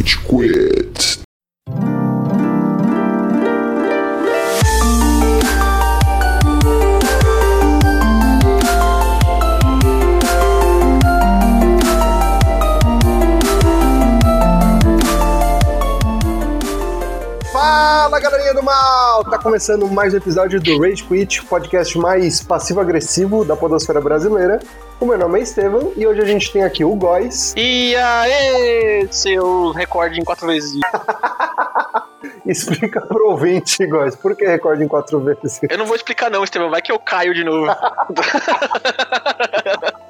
Rage 0.00 0.16
Quit. 0.26 1.29
Mal! 18.70 19.24
Tá 19.24 19.36
começando 19.36 19.88
mais 19.88 20.14
um 20.14 20.16
episódio 20.16 20.60
do 20.60 20.80
Rage 20.80 21.02
Quit, 21.02 21.44
podcast 21.46 21.98
mais 21.98 22.40
passivo-agressivo 22.40 23.44
da 23.44 23.56
podosfera 23.56 24.00
brasileira. 24.00 24.60
O 25.00 25.06
meu 25.06 25.18
nome 25.18 25.40
é 25.40 25.42
Estevam 25.42 25.92
e 25.96 26.06
hoje 26.06 26.20
a 26.20 26.24
gente 26.24 26.52
tem 26.52 26.62
aqui 26.62 26.84
o 26.84 26.94
Góis. 26.94 27.52
E 27.56 27.96
aí, 27.96 29.08
seu 29.10 29.72
recorde 29.72 30.20
em 30.20 30.24
quatro 30.24 30.46
vezes. 30.46 30.78
Explica 32.46 33.00
pro 33.00 33.30
ouvinte, 33.30 33.84
Góis, 33.86 34.14
por 34.14 34.36
que 34.36 34.46
recorde 34.46 34.84
em 34.84 34.88
quatro 34.88 35.18
vezes? 35.18 35.58
Eu 35.68 35.78
não 35.78 35.86
vou 35.86 35.96
explicar 35.96 36.30
não, 36.30 36.44
Estevam, 36.44 36.70
vai 36.70 36.80
que 36.80 36.92
eu 36.92 36.98
caio 37.00 37.34
de 37.34 37.42
novo. 37.42 37.66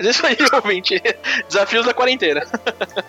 Isso 0.00 0.26
aí, 0.26 0.36
ouvinte. 0.52 1.02
Desafios 1.48 1.86
da 1.86 1.94
quarentena. 1.94 2.42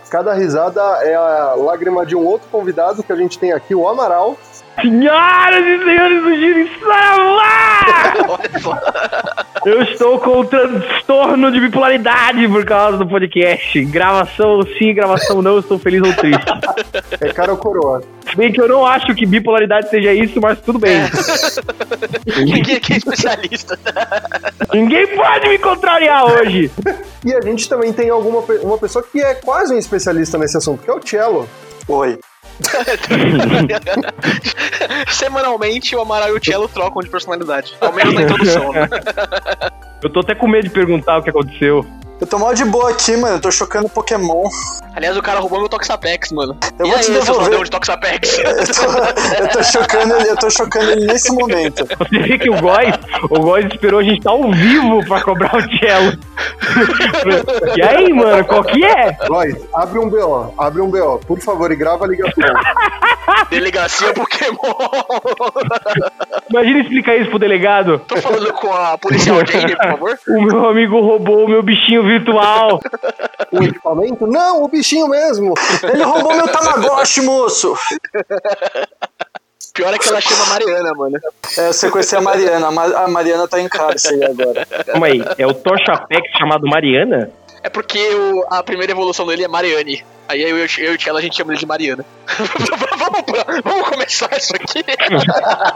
Cada 0.09 0.33
risada 0.33 0.81
é 1.03 1.13
a 1.15 1.55
lágrima 1.55 2.05
de 2.05 2.15
um 2.15 2.25
outro 2.25 2.47
convidado 2.49 3.03
que 3.03 3.11
a 3.11 3.15
gente 3.17 3.37
tem 3.37 3.51
aqui, 3.51 3.75
o 3.75 3.87
Amaral. 3.87 4.37
Senhoras 4.79 5.65
e 5.65 5.83
senhores 5.83 6.23
do 6.23 6.35
Giro 6.35 6.69
só. 8.61 8.77
Eu 9.63 9.83
estou 9.83 10.17
com 10.19 10.39
um 10.39 10.45
transtorno 10.45 11.51
de 11.51 11.59
bipolaridade 11.59 12.47
por 12.47 12.65
causa 12.65 12.97
do 12.97 13.07
podcast. 13.07 13.83
Gravação 13.85 14.61
sim, 14.77 14.93
gravação 14.93 15.41
não, 15.41 15.59
estou 15.59 15.77
feliz 15.77 16.01
ou 16.01 16.13
triste. 16.13 16.45
É 17.19 17.31
cara 17.31 17.51
ou 17.51 17.57
coroa? 17.57 18.01
Se 18.27 18.35
bem 18.35 18.51
que 18.51 18.59
eu 18.59 18.67
não 18.67 18.85
acho 18.85 19.13
que 19.13 19.25
bipolaridade 19.25 19.89
seja 19.89 20.13
isso, 20.13 20.41
mas 20.41 20.59
tudo 20.61 20.79
bem. 20.79 21.01
Ninguém 22.43 22.77
aqui 22.77 22.93
é 22.93 22.97
especialista. 22.97 23.77
Ninguém 24.73 25.07
pode 25.15 25.47
me 25.47 25.59
contrariar 25.59 26.25
hoje. 26.25 26.71
E 27.23 27.33
a 27.33 27.41
gente 27.41 27.69
também 27.69 27.93
tem 27.93 28.09
alguma 28.09 28.39
uma 28.63 28.77
pessoa 28.79 29.05
que 29.05 29.21
é 29.21 29.35
quase 29.35 29.75
um 29.75 29.77
especialista 29.77 30.39
nesse 30.39 30.57
assunto, 30.57 30.81
que 30.81 30.89
é 30.89 30.93
o 30.93 31.01
Cello. 31.05 31.47
Oi. 31.87 32.17
Semanalmente, 35.09 35.95
o 35.95 36.01
Amaral 36.01 36.29
e 36.29 36.33
o 36.33 36.43
Cello 36.43 36.67
trocam 36.67 37.01
de 37.01 37.09
personalidade. 37.09 37.75
Ao 37.79 37.93
menos 37.93 38.13
na 38.13 38.23
introdução, 38.23 38.71
né? 38.71 38.87
Eu 40.03 40.09
tô 40.09 40.21
até 40.21 40.33
com 40.33 40.47
medo 40.47 40.63
de 40.63 40.71
perguntar 40.71 41.19
o 41.19 41.23
que 41.23 41.29
aconteceu. 41.29 41.85
Eu 42.21 42.27
tô 42.27 42.37
mal 42.37 42.53
de 42.53 42.63
boa 42.63 42.91
aqui, 42.91 43.17
mano. 43.17 43.37
Eu 43.37 43.41
tô 43.41 43.49
chocando 43.49 43.89
Pokémon. 43.89 44.43
Aliás, 44.95 45.17
o 45.17 45.23
cara 45.23 45.39
roubou 45.39 45.59
meu 45.59 45.67
Toxapex, 45.67 46.31
mano. 46.31 46.55
Eu 46.77 46.85
e 46.85 46.89
vou 46.89 46.97
aí, 46.99 47.03
te 47.03 47.11
devolver. 47.11 47.63
de 47.63 47.71
Toxapex? 47.71 48.37
Eu 48.45 48.65
tô, 48.67 49.43
eu 49.43 49.49
tô 49.49 49.63
chocando 49.63 50.15
ele, 50.15 50.29
eu 50.29 50.37
tô 50.37 50.49
chocando 50.49 50.91
ele 50.91 51.05
nesse 51.07 51.33
momento. 51.33 51.85
Você 51.97 52.19
vê 52.19 52.37
que 52.37 52.49
o 52.49 52.59
Góis, 52.61 52.93
o 53.29 53.39
Góis 53.39 53.65
esperou 53.65 53.99
a 53.99 54.03
gente 54.03 54.19
estar 54.19 54.31
ao 54.31 54.51
vivo 54.51 55.03
pra 55.07 55.21
cobrar 55.23 55.55
o 55.55 55.79
cello. 55.79 56.17
E 57.75 57.81
aí, 57.81 58.11
mano, 58.13 58.43
qual 58.45 58.63
que 58.63 58.83
é? 58.83 59.15
Góis, 59.27 59.55
abre 59.73 59.99
um 59.99 60.09
BO, 60.09 60.53
abre 60.57 60.81
um 60.81 60.89
BO, 60.89 61.19
por 61.25 61.39
favor, 61.39 61.71
e 61.71 61.75
grava 61.75 62.05
a 62.05 62.07
ligação. 62.07 62.43
Delegacia 63.49 64.13
Pokémon. 64.13 64.57
Imagina 66.49 66.79
explicar 66.81 67.15
isso 67.15 67.29
pro 67.29 67.39
delegado. 67.39 67.99
Tô 68.07 68.17
falando 68.17 68.51
com 68.53 68.73
a 68.73 68.97
policial 68.97 69.45
Jane, 69.45 69.75
por 69.75 69.85
favor. 69.85 70.19
O 70.27 70.41
meu 70.41 70.69
amigo 70.69 70.99
roubou 71.01 71.45
o 71.45 71.49
meu 71.49 71.63
bichinho 71.63 72.03
virtual. 72.19 72.79
O 73.51 73.63
equipamento? 73.63 74.27
Não, 74.27 74.63
o 74.63 74.67
bichinho 74.67 75.07
mesmo. 75.07 75.53
Ele 75.83 76.03
roubou 76.03 76.35
meu 76.35 76.47
Tamagotchi, 76.47 77.21
moço. 77.21 77.75
Pior 79.73 79.93
é 79.93 79.97
que 79.97 80.09
ela 80.09 80.19
chama 80.19 80.45
Mariana, 80.47 80.93
mano. 80.93 81.17
É, 81.57 81.67
eu 81.69 81.73
sequestrei 81.73 82.19
a 82.19 82.23
Mariana. 82.23 82.67
A 82.67 82.71
Ma- 82.71 83.03
A 83.03 83.07
Mariana 83.07 83.47
tá 83.47 83.59
em 83.59 83.69
cárcere 83.69 84.23
agora. 84.25 84.65
Calma 84.85 85.07
aí, 85.07 85.23
é 85.37 85.47
o 85.47 85.53
Torchapex 85.53 86.29
chamado 86.37 86.67
Mariana? 86.67 87.29
É 87.63 87.69
porque 87.69 87.99
o- 88.15 88.45
a 88.49 88.63
primeira 88.63 88.91
evolução 88.91 89.25
dele 89.27 89.43
é 89.43 89.47
Mariane. 89.47 90.03
Aí 90.27 90.41
eu, 90.41 90.57
eu, 90.57 90.65
eu 90.77 90.91
e 90.93 90.95
o 90.95 90.97
Tchela, 90.97 91.19
a 91.19 91.21
gente 91.21 91.35
chama 91.35 91.51
ele 91.51 91.59
de 91.59 91.65
Mariana. 91.65 92.05
vamos, 92.97 93.61
vamos 93.65 93.89
começar 93.89 94.29
isso 94.37 94.55
aqui? 94.55 94.81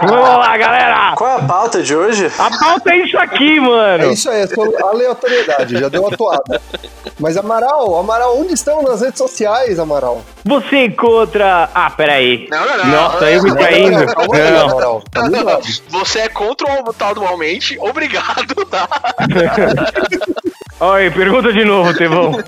Vamos 0.08 0.30
lá, 0.38 0.56
galera! 0.58 1.14
Qual 1.18 1.30
é 1.30 1.42
a 1.42 1.44
pauta 1.46 1.84
de 1.84 1.94
hoje? 1.94 2.32
A 2.40 2.58
pauta 2.58 2.94
é 2.94 2.98
isso 3.00 3.18
aqui, 3.18 3.58
É 3.58 3.60
mano! 3.60 4.12
isso 4.14 4.30
aí, 4.30 4.42
é 4.44 4.48
só 4.48 4.62
aleatoriedade, 4.88 5.78
já 5.78 5.90
deu 5.90 6.08
a 6.08 6.12
toada. 6.16 6.62
Mas 7.20 7.36
Amaral, 7.36 8.00
Amaral, 8.00 8.40
onde 8.40 8.54
estão 8.54 8.82
nas 8.82 9.02
redes 9.02 9.18
sociais, 9.18 9.78
Amaral? 9.78 10.24
Você 10.46 10.86
encontra. 10.86 11.70
Ah, 11.74 11.90
peraí. 11.90 12.48
Não, 12.50 12.66
não, 12.66 12.78
não. 12.78 12.86
Nossa, 12.88 13.30
eu 13.32 13.44
me 13.44 13.52
Não, 13.52 13.62
aí, 13.62 13.90
Não. 13.90 14.70
Amaral. 14.70 15.04
Tá 15.12 15.22
Não, 15.22 15.30
muito 15.30 15.38
não, 15.38 15.44
não. 15.44 15.52
rápido. 15.54 15.82
Você 15.90 16.20
é 16.20 16.30
contra 16.30 16.82
o 16.82 16.94
tal 16.94 17.14
do 17.14 17.24
obrigado, 17.82 18.66
tá? 18.70 18.88
Oi, 20.80 21.10
pergunta 21.12 21.54
de 21.54 21.64
novo, 21.64 21.94
Tevão. 21.96 22.32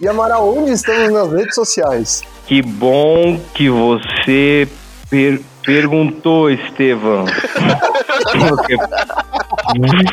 E 0.00 0.06
Amaral, 0.08 0.56
onde 0.56 0.72
estamos 0.72 1.10
nas 1.12 1.32
redes 1.32 1.54
sociais? 1.54 2.22
Que 2.46 2.60
bom 2.60 3.40
que 3.54 3.68
você 3.70 4.68
per- 5.08 5.40
perguntou, 5.64 6.50
Estevão. 6.50 7.24
Você, 8.24 8.76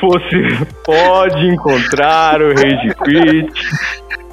você 0.01 0.65
pode 0.85 1.47
encontrar 1.47 2.41
o 2.41 2.49
Rage 2.53 2.93
Quit. 3.03 3.51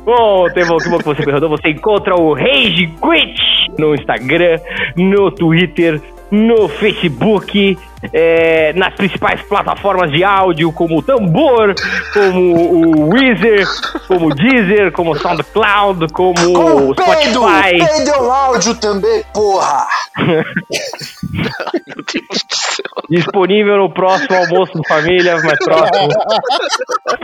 Bom, 0.05 0.49
Tevão, 0.53 0.77
que 0.79 0.89
bom 0.89 0.99
que 0.99 1.05
você 1.05 1.23
perguntou. 1.25 1.49
Você 1.51 1.71
encontra 1.71 2.15
o 2.15 2.35
Rage 2.35 2.87
Quit 3.03 3.41
no 3.79 3.95
Instagram, 3.95 4.59
no 4.97 5.31
Twitter, 5.31 6.01
no 6.31 6.69
Facebook, 6.69 7.79
é, 8.13 8.73
nas 8.75 8.95
principais 8.95 9.41
plataformas 9.43 10.11
de 10.11 10.25
áudio, 10.25 10.73
como 10.73 10.99
o 10.99 11.03
Tambor, 11.03 11.75
como 12.13 12.55
o 12.55 13.15
Weezer, 13.15 13.67
como 14.09 14.27
o 14.29 14.35
Deezer, 14.35 14.93
como 14.93 15.13
o 15.13 15.19
SoundCloud, 15.19 16.13
como 16.13 16.35
o 16.39 16.53
Com 16.53 16.95
peido! 16.95 17.43
Spotify. 17.43 17.79
Peido 17.79 18.11
é 18.11 18.31
áudio 18.31 18.81
também, 18.81 19.23
porra! 19.33 19.87
Meu 20.19 21.97
Deus 21.97 22.29
do 22.29 22.57
céu. 22.57 22.97
disponível 23.11 23.77
no 23.77 23.91
próximo 23.91 24.37
almoço 24.37 24.73
de 24.73 24.89
família, 24.89 25.37
mais 25.43 25.59
próximo. 25.65 26.09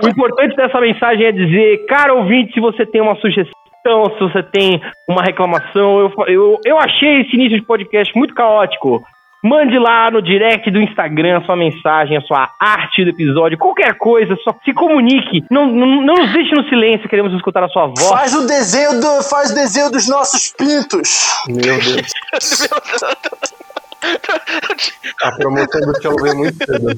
O 0.02 0.08
importante 0.08 0.56
dessa 0.56 0.80
mensagem 0.80 1.26
é 1.26 1.32
dizer, 1.32 1.86
cara 1.86 2.14
ouvinte, 2.14 2.52
se 2.52 2.60
você 2.60 2.86
tem 2.86 3.00
uma 3.00 3.16
sugestão, 3.16 4.04
se 4.14 4.20
você 4.20 4.42
tem 4.42 4.80
uma 5.08 5.22
reclamação, 5.22 6.00
eu, 6.00 6.12
eu, 6.28 6.58
eu 6.64 6.78
achei 6.78 7.22
esse 7.22 7.34
início 7.34 7.58
de 7.58 7.66
podcast 7.66 8.16
muito 8.16 8.34
caótico. 8.34 9.02
Mande 9.42 9.76
lá 9.76 10.08
no 10.08 10.22
direct 10.22 10.70
do 10.70 10.80
Instagram 10.80 11.38
a 11.38 11.44
sua 11.44 11.56
mensagem, 11.56 12.16
a 12.16 12.20
sua 12.20 12.48
arte 12.60 13.02
do 13.02 13.10
episódio, 13.10 13.58
qualquer 13.58 13.94
coisa, 13.98 14.36
só 14.44 14.54
se 14.64 14.72
comunique. 14.72 15.44
Não, 15.50 15.66
não, 15.66 16.00
não 16.00 16.14
nos 16.14 16.32
deixe 16.32 16.54
no 16.54 16.62
silêncio, 16.68 17.08
queremos 17.08 17.34
escutar 17.34 17.64
a 17.64 17.68
sua 17.68 17.86
voz. 17.86 18.08
Faz 18.08 18.34
o 18.34 18.46
desenho 18.46 19.00
do, 19.00 19.22
faz 19.28 19.50
o 19.50 19.54
desenho 19.54 19.90
dos 19.90 20.08
nossos 20.08 20.54
pintos. 20.56 21.42
Meu 21.48 21.56
Deus, 21.60 22.68
a 25.22 25.32
promoção 25.32 25.80
do 25.80 26.00
Cello 26.00 26.22
veio 26.22 26.36
muito 26.36 26.64
cedo. 26.64 26.90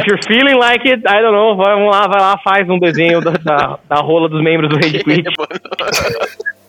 If 0.00 0.06
you're 0.06 0.22
feeling 0.26 0.56
like 0.56 0.88
it, 0.88 1.02
I 1.06 1.20
don't 1.20 1.32
know, 1.32 1.56
vamos 1.56 1.90
lá, 1.90 2.06
vai 2.06 2.20
lá, 2.20 2.38
faz 2.38 2.68
um 2.68 2.78
desenho 2.78 3.20
da, 3.20 3.32
da, 3.32 3.78
da 3.88 3.96
rola 3.96 4.28
dos 4.28 4.42
membros 4.42 4.70
do 4.70 4.76
Rede 4.76 5.04
Quit. 5.04 5.28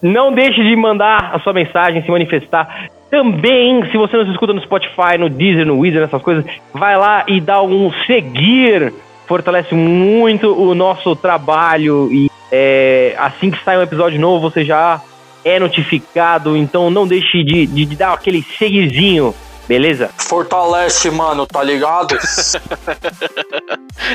Não 0.02 0.32
deixe 0.32 0.64
de 0.64 0.76
mandar 0.76 1.32
a 1.34 1.40
sua 1.40 1.54
mensagem, 1.54 2.04
se 2.04 2.12
manifestar. 2.12 2.88
Também, 3.10 3.86
se 3.90 3.98
você 3.98 4.18
nos 4.18 4.30
escuta 4.30 4.54
no 4.54 4.62
Spotify, 4.62 5.18
no 5.18 5.30
Deezer, 5.30 5.66
no 5.66 5.80
Weezer, 5.80 6.04
essas 6.04 6.22
coisas, 6.22 6.44
vai 6.74 6.98
lá 6.98 7.24
e 7.28 7.40
dá 7.40 7.62
um 7.62 7.92
seguir. 8.06 8.94
Fortalece 9.26 9.74
muito 9.76 10.54
o 10.54 10.74
nosso 10.74 11.16
trabalho 11.16 12.10
e 12.12 12.30
é, 12.52 13.14
assim 13.18 13.52
que 13.52 13.62
sai 13.64 13.78
um 13.78 13.82
episódio 13.82 14.20
novo, 14.20 14.50
você 14.50 14.64
já 14.64 15.02
é 15.44 15.60
notificado. 15.60 16.56
Então 16.56 16.90
não 16.90 17.08
deixe 17.08 17.44
de, 17.44 17.66
de, 17.66 17.86
de 17.86 17.96
dar 17.96 18.14
aquele 18.14 18.42
seguirzinho, 18.42 19.34
beleza? 19.68 20.10
Fortalece, 20.18 21.10
mano, 21.12 21.46
tá 21.46 21.62
ligado? 21.64 22.18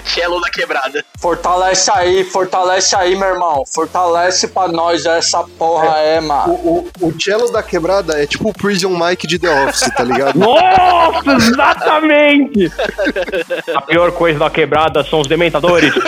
Cello 0.05 0.41
da 0.41 0.51
quebrada. 0.51 1.05
Fortalece 1.19 1.91
aí, 1.93 2.25
fortalece 2.25 2.97
aí, 2.97 3.17
meu 3.17 3.29
irmão. 3.29 3.65
Fortalece 3.73 4.49
pra 4.49 4.69
nós 4.69 5.05
essa 5.05 5.45
porra 5.59 5.99
é, 5.99 6.21
O, 6.21 6.23
mano. 6.23 6.53
o, 6.55 6.89
o 7.01 7.21
cello 7.21 7.51
da 7.51 7.63
quebrada 7.63 8.23
é 8.23 8.27
tipo 8.27 8.51
o 8.51 8.53
Prison 8.53 8.91
Mike 8.91 9.27
de 9.27 9.39
The 9.39 9.65
Office, 9.67 9.91
tá 9.95 10.05
ligado? 10.05 10.37
Nossa, 10.41 11.33
exatamente! 11.33 12.73
A 13.75 13.83
pior 13.83 14.13
coisa 14.13 14.39
da 14.39 14.51
quebrada 14.51 15.05
são 15.05 15.21
os 15.21 15.29
dementadores. 15.29 15.93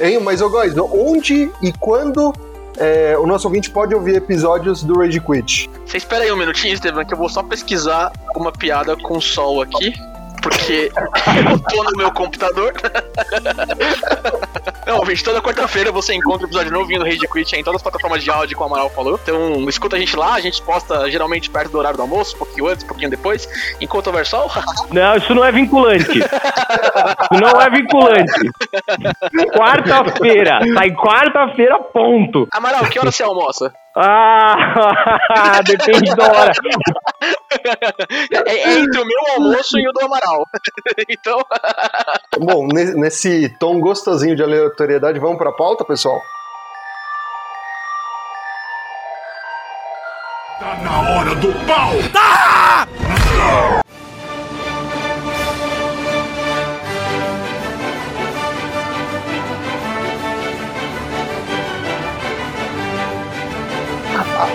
Hein, 0.00 0.18
mas, 0.20 0.40
ô 0.42 0.48
Góis, 0.50 0.74
onde 0.76 1.48
e 1.62 1.72
quando 1.78 2.32
é, 2.78 3.16
o 3.18 3.26
nosso 3.26 3.46
ouvinte 3.46 3.70
pode 3.70 3.94
ouvir 3.94 4.16
episódios 4.16 4.82
do 4.82 4.98
Rage 4.98 5.20
Quit? 5.20 5.70
Você 5.86 5.96
espera 5.98 6.24
aí 6.24 6.32
um 6.32 6.36
minutinho, 6.36 6.74
Estevam, 6.74 7.04
que 7.04 7.14
eu 7.14 7.18
vou 7.18 7.28
só 7.28 7.42
pesquisar 7.42 8.12
uma 8.34 8.52
piada 8.52 8.96
com 8.96 9.20
sol 9.20 9.62
aqui. 9.62 9.92
Porque 10.42 10.90
eu 10.92 11.58
tô 11.58 11.84
no 11.84 11.96
meu 11.96 12.12
computador. 12.12 12.74
Não, 14.86 15.04
gente, 15.06 15.24
toda 15.24 15.40
quarta-feira 15.40 15.92
você 15.92 16.12
encontra 16.12 16.46
o 16.46 16.48
episódio 16.48 16.72
novinho 16.72 17.00
do 17.00 17.06
Rage 17.06 17.20
Quit 17.20 17.56
em 17.56 17.62
todas 17.62 17.76
as 17.76 17.82
plataformas 17.82 18.22
de 18.22 18.30
áudio, 18.30 18.56
como 18.56 18.70
o 18.70 18.74
Amaral 18.74 18.90
falou. 18.90 19.18
Então, 19.22 19.68
escuta 19.68 19.96
a 19.96 19.98
gente 19.98 20.16
lá, 20.16 20.34
a 20.34 20.40
gente 20.40 20.60
posta 20.62 21.10
geralmente 21.10 21.48
perto 21.48 21.70
do 21.70 21.78
horário 21.78 21.96
do 21.96 22.02
almoço, 22.02 22.34
um 22.34 22.38
pouquinho 22.38 22.66
antes, 22.66 22.84
um 22.84 22.88
pouquinho 22.88 23.10
depois. 23.10 23.48
Enquanto 23.80 24.08
houver 24.08 24.26
sol, 24.26 24.50
Não, 24.90 25.16
isso 25.16 25.34
não 25.34 25.44
é 25.44 25.52
vinculante. 25.52 26.18
Isso 26.18 27.40
não 27.40 27.60
é 27.60 27.70
vinculante. 27.70 28.50
Quarta-feira. 29.56 30.58
Sai 30.74 30.90
quarta-feira, 30.90 31.78
ponto. 31.78 32.48
Amaral, 32.52 32.84
que 32.86 32.98
hora 32.98 33.10
você 33.10 33.22
almoça? 33.22 33.72
Ah, 33.96 35.60
depende 35.66 36.14
da 36.16 36.24
hora. 36.24 36.52
É, 38.46 38.50
é 38.54 38.78
entre 38.78 39.00
o 39.00 39.04
meu 39.06 39.18
almoço 39.34 39.78
e 39.78 39.86
o 39.88 39.92
do 39.92 40.04
Amaral. 40.04 40.44
Então, 41.08 41.38
Bom, 42.38 42.66
ne- 42.72 42.94
nesse 42.94 43.48
tom 43.58 43.80
gostosinho 43.80 44.34
de 44.36 44.42
aleatoriedade, 44.42 45.18
vamos 45.18 45.38
pra 45.38 45.52
pauta, 45.52 45.84
pessoal? 45.84 46.20
Tá 50.58 50.74
na 50.82 51.10
hora 51.10 51.34
do 51.36 51.52
pau! 51.66 51.92
A- 52.14 53.81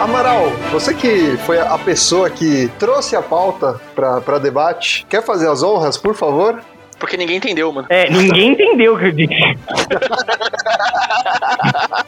Amaral, 0.08 0.50
você 0.72 0.94
que 0.94 1.38
foi 1.46 1.60
a 1.60 1.78
pessoa 1.78 2.30
que 2.30 2.70
trouxe 2.80 3.16
a 3.16 3.22
pauta 3.22 3.80
pra, 3.94 4.22
pra 4.22 4.40
debate, 4.40 5.06
quer 5.10 5.24
fazer 5.24 5.50
as 5.50 5.62
honras, 5.62 5.98
por 5.98 6.16
favor? 6.16 6.62
porque 7.00 7.16
ninguém 7.16 7.38
entendeu, 7.38 7.72
mano. 7.72 7.88
É, 7.90 8.10
ninguém 8.10 8.54
entendeu 8.54 8.96
o 8.96 9.00
que 9.00 9.06
eu 9.06 9.12
disse. 9.12 9.36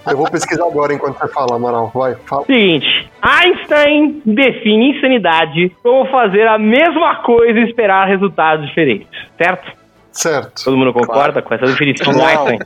Eu 0.10 0.18
vou 0.18 0.30
pesquisar 0.30 0.66
agora 0.66 0.94
enquanto 0.94 1.19
você 1.19 1.28
fala, 1.28 1.56
Amaral. 1.56 1.92
Vai, 1.94 2.16
fala. 2.25 2.46
Seguinte, 2.46 3.10
Einstein 3.22 4.22
define 4.25 4.98
insanidade 4.98 5.69
como 5.84 6.10
fazer 6.10 6.48
a 6.48 6.57
mesma 6.57 7.18
coisa 7.18 7.60
e 7.60 7.63
esperar 7.63 8.07
resultados 8.07 8.66
diferentes, 8.68 9.10
certo? 9.38 9.72
Certo. 10.12 10.63
Todo 10.63 10.75
mundo 10.75 10.92
concorda 10.92 11.42
com 11.42 11.54
essa 11.54 11.66
definição 11.66 12.12
do. 12.12 12.22
Einstein? 12.22 12.60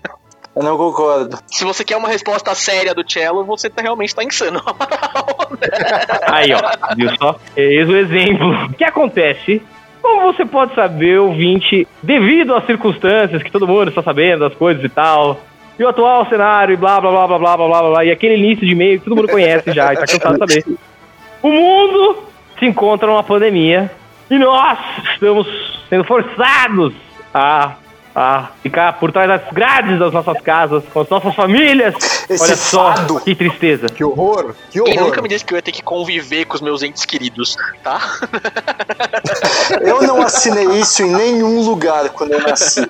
Eu 0.55 0.63
não 0.63 0.77
concordo. 0.77 1.37
Se 1.47 1.63
você 1.63 1.83
quer 1.83 1.97
uma 1.97 2.09
resposta 2.09 2.53
séria 2.53 2.93
do 2.93 3.09
cello, 3.09 3.43
você 3.43 3.69
tá, 3.69 3.81
realmente 3.81 4.13
tá 4.13 4.23
insano. 4.23 4.61
Aí, 6.31 6.53
ó. 6.53 6.95
Viu 6.95 7.09
só? 7.17 7.35
Eis 7.55 7.89
o 7.89 7.95
exemplo. 7.95 8.65
O 8.65 8.73
que 8.73 8.83
acontece? 8.83 9.61
Como 10.01 10.33
você 10.33 10.45
pode 10.45 10.75
saber, 10.75 11.19
ouvinte, 11.19 11.87
devido 12.03 12.53
às 12.53 12.65
circunstâncias 12.65 13.41
que 13.41 13.49
todo 13.49 13.67
mundo 13.67 13.89
está 13.89 14.03
sabendo 14.03 14.41
das 14.41 14.53
coisas 14.53 14.83
e 14.83 14.89
tal, 14.89 15.39
e 15.79 15.83
o 15.83 15.87
atual 15.87 16.27
cenário 16.27 16.73
e 16.73 16.77
blá 16.77 16.99
blá 16.99 17.09
blá 17.09 17.27
blá 17.27 17.37
blá 17.39 17.57
blá 17.57 17.67
blá, 17.67 17.89
blá 17.89 18.05
e 18.05 18.11
aquele 18.11 18.35
início 18.35 18.65
de 18.65 18.73
e-mail 18.73 18.99
que 18.99 19.05
todo 19.05 19.15
mundo 19.15 19.29
conhece 19.29 19.71
já 19.71 19.93
e 19.93 19.95
tá 19.95 20.05
cansado 20.05 20.45
de 20.45 20.53
saber. 20.53 20.77
O 21.41 21.49
mundo 21.49 22.23
se 22.59 22.65
encontra 22.65 23.07
numa 23.07 23.23
pandemia 23.23 23.89
e 24.29 24.37
nós 24.37 24.77
estamos 25.13 25.47
sendo 25.89 26.03
forçados 26.03 26.93
a 27.33 27.75
a 28.15 28.51
ficar 28.61 28.93
por 28.99 29.11
trás 29.11 29.27
das 29.27 29.41
grades 29.51 29.97
das 29.97 30.13
nossas 30.13 30.39
casas, 30.41 30.83
com 30.93 30.99
as 31.01 31.09
nossas 31.09 31.33
famílias. 31.33 31.95
Esse 32.29 32.43
Olha 32.43 32.55
só, 32.55 32.95
fado. 32.95 33.19
que 33.21 33.33
tristeza. 33.33 33.87
Que 33.87 34.03
horror, 34.03 34.53
que 34.69 34.81
Quem 34.81 34.93
horror. 34.93 35.07
nunca 35.07 35.21
me 35.21 35.27
disse 35.27 35.43
que 35.43 35.53
eu 35.53 35.57
ia 35.57 35.61
ter 35.61 35.71
que 35.71 35.81
conviver 35.81 36.45
com 36.45 36.55
os 36.55 36.61
meus 36.61 36.83
entes 36.83 37.05
queridos, 37.05 37.55
tá? 37.83 37.99
Eu 39.81 40.01
não 40.03 40.21
assinei 40.21 40.65
isso 40.79 41.03
em 41.03 41.11
nenhum 41.13 41.61
lugar 41.61 42.09
quando 42.09 42.33
eu 42.33 42.41
nasci. 42.41 42.81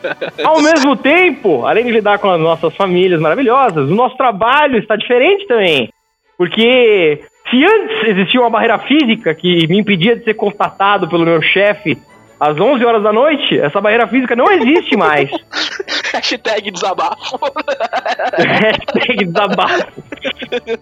Ao 0.44 0.62
mesmo 0.62 0.96
tempo, 0.96 1.66
além 1.66 1.86
de 1.86 1.92
lidar 1.92 2.20
com 2.20 2.30
as 2.30 2.40
nossas 2.40 2.76
famílias 2.76 3.20
maravilhosas, 3.20 3.90
o 3.90 3.96
nosso 3.96 4.18
trabalho 4.18 4.78
está 4.78 4.96
diferente 4.96 5.48
também. 5.48 5.90
Porque 6.38 7.22
se 7.50 7.64
antes 7.64 8.08
existia 8.08 8.42
uma 8.42 8.50
barreira 8.50 8.80
física 8.80 9.34
que 9.34 9.68
me 9.68 9.80
impedia 9.80 10.16
de 10.16 10.24
ser 10.24 10.34
contatado 10.34 11.08
pelo 11.08 11.26
meu 11.26 11.42
chefe 11.42 11.98
às 12.44 12.60
11 12.60 12.86
horas 12.86 13.04
da 13.04 13.14
noite, 13.14 13.58
essa 13.58 13.80
barreira 13.80 14.06
física 14.08 14.36
não 14.36 14.52
existe 14.52 14.98
mais. 14.98 15.30
Hashtag 16.14 16.72
desabafo. 16.72 17.40
Hashtag 18.38 19.26
desabafo. 19.26 20.04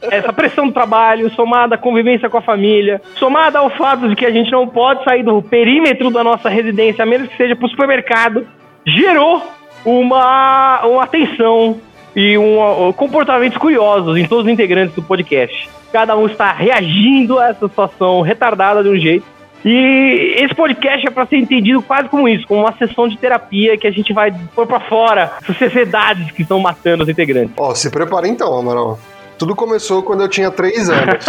Essa 0.10 0.34
pressão 0.34 0.68
do 0.68 0.74
trabalho, 0.74 1.30
somada 1.32 1.76
à 1.76 1.78
convivência 1.78 2.30
com 2.30 2.38
a 2.38 2.42
família, 2.42 3.00
somada 3.16 3.60
ao 3.60 3.70
fato 3.70 4.10
de 4.10 4.16
que 4.16 4.26
a 4.26 4.32
gente 4.32 4.52
não 4.52 4.68
pode 4.68 5.04
sair 5.04 5.24
do 5.24 5.42
perímetro 5.42 6.10
da 6.10 6.24
nossa 6.24 6.50
residência, 6.50 7.04
a 7.04 7.06
menos 7.06 7.30
que 7.30 7.38
seja 7.38 7.56
para 7.56 7.66
o 7.66 7.70
supermercado, 7.70 8.48
gerou 8.86 9.42
uma, 9.86 10.82
uma 10.86 11.06
tensão 11.06 11.80
e 12.16 12.38
um, 12.38 12.90
uh, 12.90 12.94
comportamentos 12.94 13.58
curiosos 13.58 14.18
em 14.18 14.28
todos 14.28 14.46
os 14.46 14.52
integrantes 14.52 14.96
do 14.96 15.02
podcast. 15.02 15.70
Cada 15.92 16.16
um 16.18 16.26
está 16.26 16.52
reagindo 16.52 17.38
a 17.40 17.50
essa 17.50 17.68
situação 17.68 18.22
retardada 18.22 18.84
de 18.84 18.90
um 18.90 18.98
jeito. 18.98 19.26
E 19.64 20.36
esse 20.40 20.56
podcast 20.56 21.08
é 21.08 21.12
para 21.12 21.26
ser 21.28 21.38
entendido 21.38 21.82
quase 21.82 22.10
como 22.10 22.28
isso, 22.28 22.48
como 22.48 22.62
uma 22.62 22.76
sessão 22.78 23.08
de 23.08 23.18
terapia 23.18 23.78
que 23.78 23.86
a 23.86 23.92
gente 23.92 24.12
vai 24.12 24.34
pôr 24.56 24.66
para 24.66 24.80
fora 24.80 25.34
essas 25.42 25.58
sociedades 25.58 26.32
que 26.32 26.42
estão 26.42 26.60
matando 26.60 27.04
os 27.04 27.10
integrantes. 27.10 27.54
Ó, 27.58 27.74
se 27.76 27.90
prepara 27.90 28.28
então, 28.28 28.58
Amaral. 28.58 29.00
Tudo 29.38 29.56
começou 29.56 30.04
quando 30.04 30.22
eu 30.22 30.28
tinha 30.28 30.52
3 30.52 30.90
anos. 30.90 31.26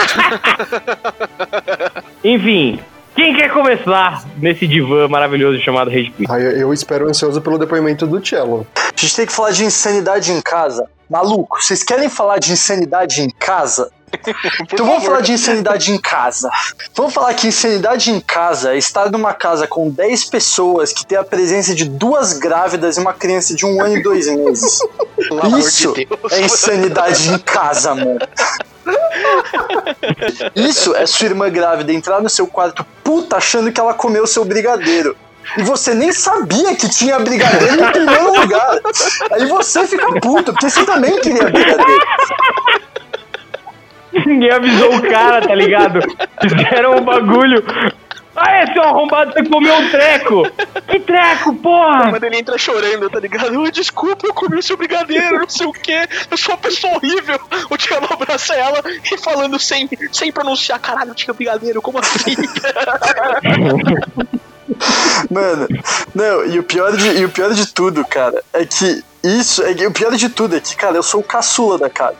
Enfim, 2.24 2.78
quem 3.14 3.34
quer 3.34 3.50
começar 3.50 4.24
nesse 4.38 4.66
divã 4.66 5.08
maravilhoso 5.08 5.60
chamado 5.60 5.90
Rage 5.90 6.10
Quit? 6.10 6.30
Aí 6.30 6.60
eu 6.60 6.72
espero 6.72 7.08
ansioso 7.08 7.40
pelo 7.40 7.58
depoimento 7.58 8.06
do 8.06 8.24
Cello. 8.26 8.66
A 8.76 9.00
gente 9.00 9.16
tem 9.16 9.26
que 9.26 9.32
falar 9.32 9.50
de 9.50 9.64
insanidade 9.64 10.32
em 10.32 10.40
casa. 10.40 10.86
Maluco, 11.08 11.62
vocês 11.62 11.82
querem 11.82 12.08
falar 12.08 12.38
de 12.38 12.52
insanidade 12.52 13.20
em 13.20 13.28
casa? 13.28 13.90
então 14.72 14.86
vamos 14.86 15.04
falar 15.04 15.20
de 15.20 15.32
insanidade 15.32 15.90
em 15.90 15.98
casa. 15.98 16.50
Vamos 16.94 17.14
falar 17.14 17.34
que 17.34 17.48
insanidade 17.48 18.10
em 18.10 18.20
casa 18.20 18.74
é 18.74 18.78
estar 18.78 19.10
numa 19.10 19.32
casa 19.32 19.66
com 19.66 19.88
10 19.88 20.26
pessoas 20.26 20.92
que 20.92 21.06
tem 21.06 21.18
a 21.18 21.24
presença 21.24 21.74
de 21.74 21.84
duas 21.84 22.34
grávidas 22.34 22.96
e 22.96 23.00
uma 23.00 23.12
criança 23.12 23.54
de 23.54 23.64
um 23.64 23.82
ano 23.82 23.96
e 23.96 24.02
dois 24.02 24.26
meses. 24.28 24.78
Isso 25.58 25.92
de 25.92 26.08
é 26.30 26.40
insanidade 26.40 27.30
em 27.30 27.38
casa, 27.38 27.94
mano. 27.94 28.18
Isso 30.54 30.94
é 30.94 31.06
sua 31.06 31.26
irmã 31.26 31.48
grávida 31.50 31.92
entrar 31.92 32.20
no 32.20 32.28
seu 32.28 32.46
quarto 32.46 32.84
puta 33.02 33.36
achando 33.36 33.72
que 33.72 33.80
ela 33.80 33.94
comeu 33.94 34.26
seu 34.26 34.44
brigadeiro. 34.44 35.16
E 35.56 35.62
você 35.62 35.92
nem 35.94 36.12
sabia 36.12 36.74
que 36.74 36.88
tinha 36.88 37.18
brigadeiro 37.18 37.76
no 37.76 37.92
primeiro 37.92 38.40
lugar. 38.40 38.78
Aí 39.32 39.46
você 39.46 39.86
fica 39.86 40.06
puto, 40.20 40.52
porque 40.52 40.70
você 40.70 40.84
também 40.84 41.20
queria 41.20 41.44
brigadeiro. 41.44 42.06
Ninguém 44.32 44.50
avisou 44.50 44.96
o 44.96 45.02
cara, 45.02 45.46
tá 45.46 45.54
ligado? 45.54 46.00
Fizeram 46.40 46.96
um 46.96 47.04
bagulho. 47.04 47.62
Ah, 48.34 48.62
esse 48.62 48.78
é 48.78 48.80
um 48.80 48.84
arrombado, 48.84 49.30
você 49.34 49.44
comeu 49.44 49.74
um 49.74 49.90
treco! 49.90 50.42
Que 50.88 51.00
treco, 51.00 51.54
porra! 51.56 52.10
Mas 52.12 52.22
ele 52.22 52.38
entra 52.38 52.56
chorando, 52.56 53.10
tá 53.10 53.20
ligado? 53.20 53.70
Desculpa, 53.70 54.26
eu 54.26 54.32
comi 54.32 54.58
o 54.58 54.62
seu 54.62 54.74
brigadeiro, 54.74 55.40
não 55.40 55.48
sei 55.48 55.66
o 55.66 55.72
quê. 55.72 56.08
Eu 56.30 56.36
sou 56.38 56.54
uma 56.54 56.60
pessoa 56.60 56.94
horrível. 56.94 57.38
O 57.68 57.76
Tiago 57.76 58.08
abraça 58.10 58.54
ela 58.54 58.82
e 59.04 59.18
falando 59.18 59.58
sem, 59.58 59.86
sem 60.10 60.32
pronunciar, 60.32 60.80
caralho, 60.80 61.14
tinha 61.14 61.34
brigadeiro, 61.34 61.82
como 61.82 61.98
assim? 61.98 62.34
Mano, 65.30 65.68
não, 66.14 66.46
e 66.46 66.58
o 66.58 66.62
pior 66.62 66.96
de, 66.96 67.06
e 67.08 67.24
o 67.26 67.28
pior 67.28 67.52
de 67.52 67.66
tudo, 67.66 68.02
cara, 68.06 68.42
é 68.54 68.64
que 68.64 69.04
isso, 69.22 69.62
é 69.62 69.86
o 69.86 69.92
pior 69.92 70.16
de 70.16 70.30
tudo 70.30 70.56
é 70.56 70.60
que, 70.60 70.74
cara, 70.74 70.96
eu 70.96 71.02
sou 71.02 71.20
o 71.20 71.24
caçula 71.24 71.78
da 71.78 71.90
casa. 71.90 72.16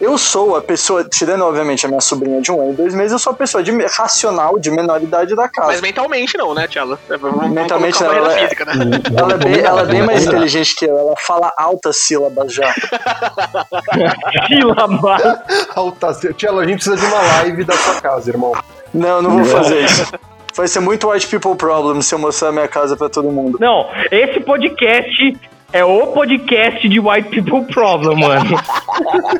Eu 0.00 0.16
sou 0.18 0.56
a 0.56 0.62
pessoa, 0.62 1.04
tirando 1.04 1.42
obviamente 1.44 1.86
a 1.86 1.88
minha 1.88 2.00
sobrinha 2.00 2.40
de 2.40 2.50
um 2.52 2.60
ano 2.60 2.72
e 2.72 2.76
dois 2.76 2.94
meses, 2.94 3.12
eu 3.12 3.18
sou 3.18 3.32
a 3.32 3.36
pessoa 3.36 3.62
de, 3.62 3.70
racional, 3.86 4.58
de 4.58 4.70
menor 4.70 5.02
idade 5.02 5.34
da 5.34 5.48
casa. 5.48 5.68
Mas 5.68 5.80
mentalmente 5.80 6.36
não, 6.36 6.54
né, 6.54 6.66
Tiago? 6.68 6.98
Vamos, 7.20 7.50
Mentalmente 7.50 8.02
não, 8.02 8.12
ela 8.12 8.32
é- 8.32 8.38
física, 8.42 8.64
né? 8.64 8.72
Ela 9.16 9.32
é, 9.32 9.36
bem, 9.36 9.58
ela 9.60 9.82
é 9.82 9.86
bem 9.86 10.02
mais 10.02 10.26
inteligente 10.26 10.74
que 10.74 10.84
eu, 10.84 10.98
ela 10.98 11.14
fala 11.18 11.52
altas 11.56 11.96
sílabas 11.96 12.52
já. 12.52 12.72
Sílaba! 14.46 15.42
Alta, 15.74 16.14
Cello, 16.14 16.60
a 16.60 16.66
gente 16.66 16.76
precisa 16.76 16.96
de 16.96 17.06
uma 17.06 17.20
live 17.22 17.64
da 17.64 17.74
sua 17.74 18.00
casa, 18.00 18.30
irmão. 18.30 18.52
Não, 18.92 19.20
não 19.22 19.30
vou 19.38 19.44
fazer 19.44 19.84
isso. 19.84 20.06
Vai 20.54 20.68
ser 20.68 20.80
muito 20.80 21.10
white 21.10 21.26
people 21.28 21.54
problem 21.54 22.00
se 22.00 22.14
eu 22.14 22.18
mostrar 22.18 22.50
minha 22.50 22.66
casa 22.68 22.96
pra 22.96 23.08
todo 23.08 23.30
mundo. 23.30 23.58
Não, 23.60 23.86
esse 24.10 24.40
podcast 24.40 25.36
é 25.72 25.84
o 25.84 26.06
podcast 26.08 26.88
de 26.88 27.00
White 27.00 27.28
People 27.28 27.72
Problem, 27.72 28.20
mano. 28.20 28.56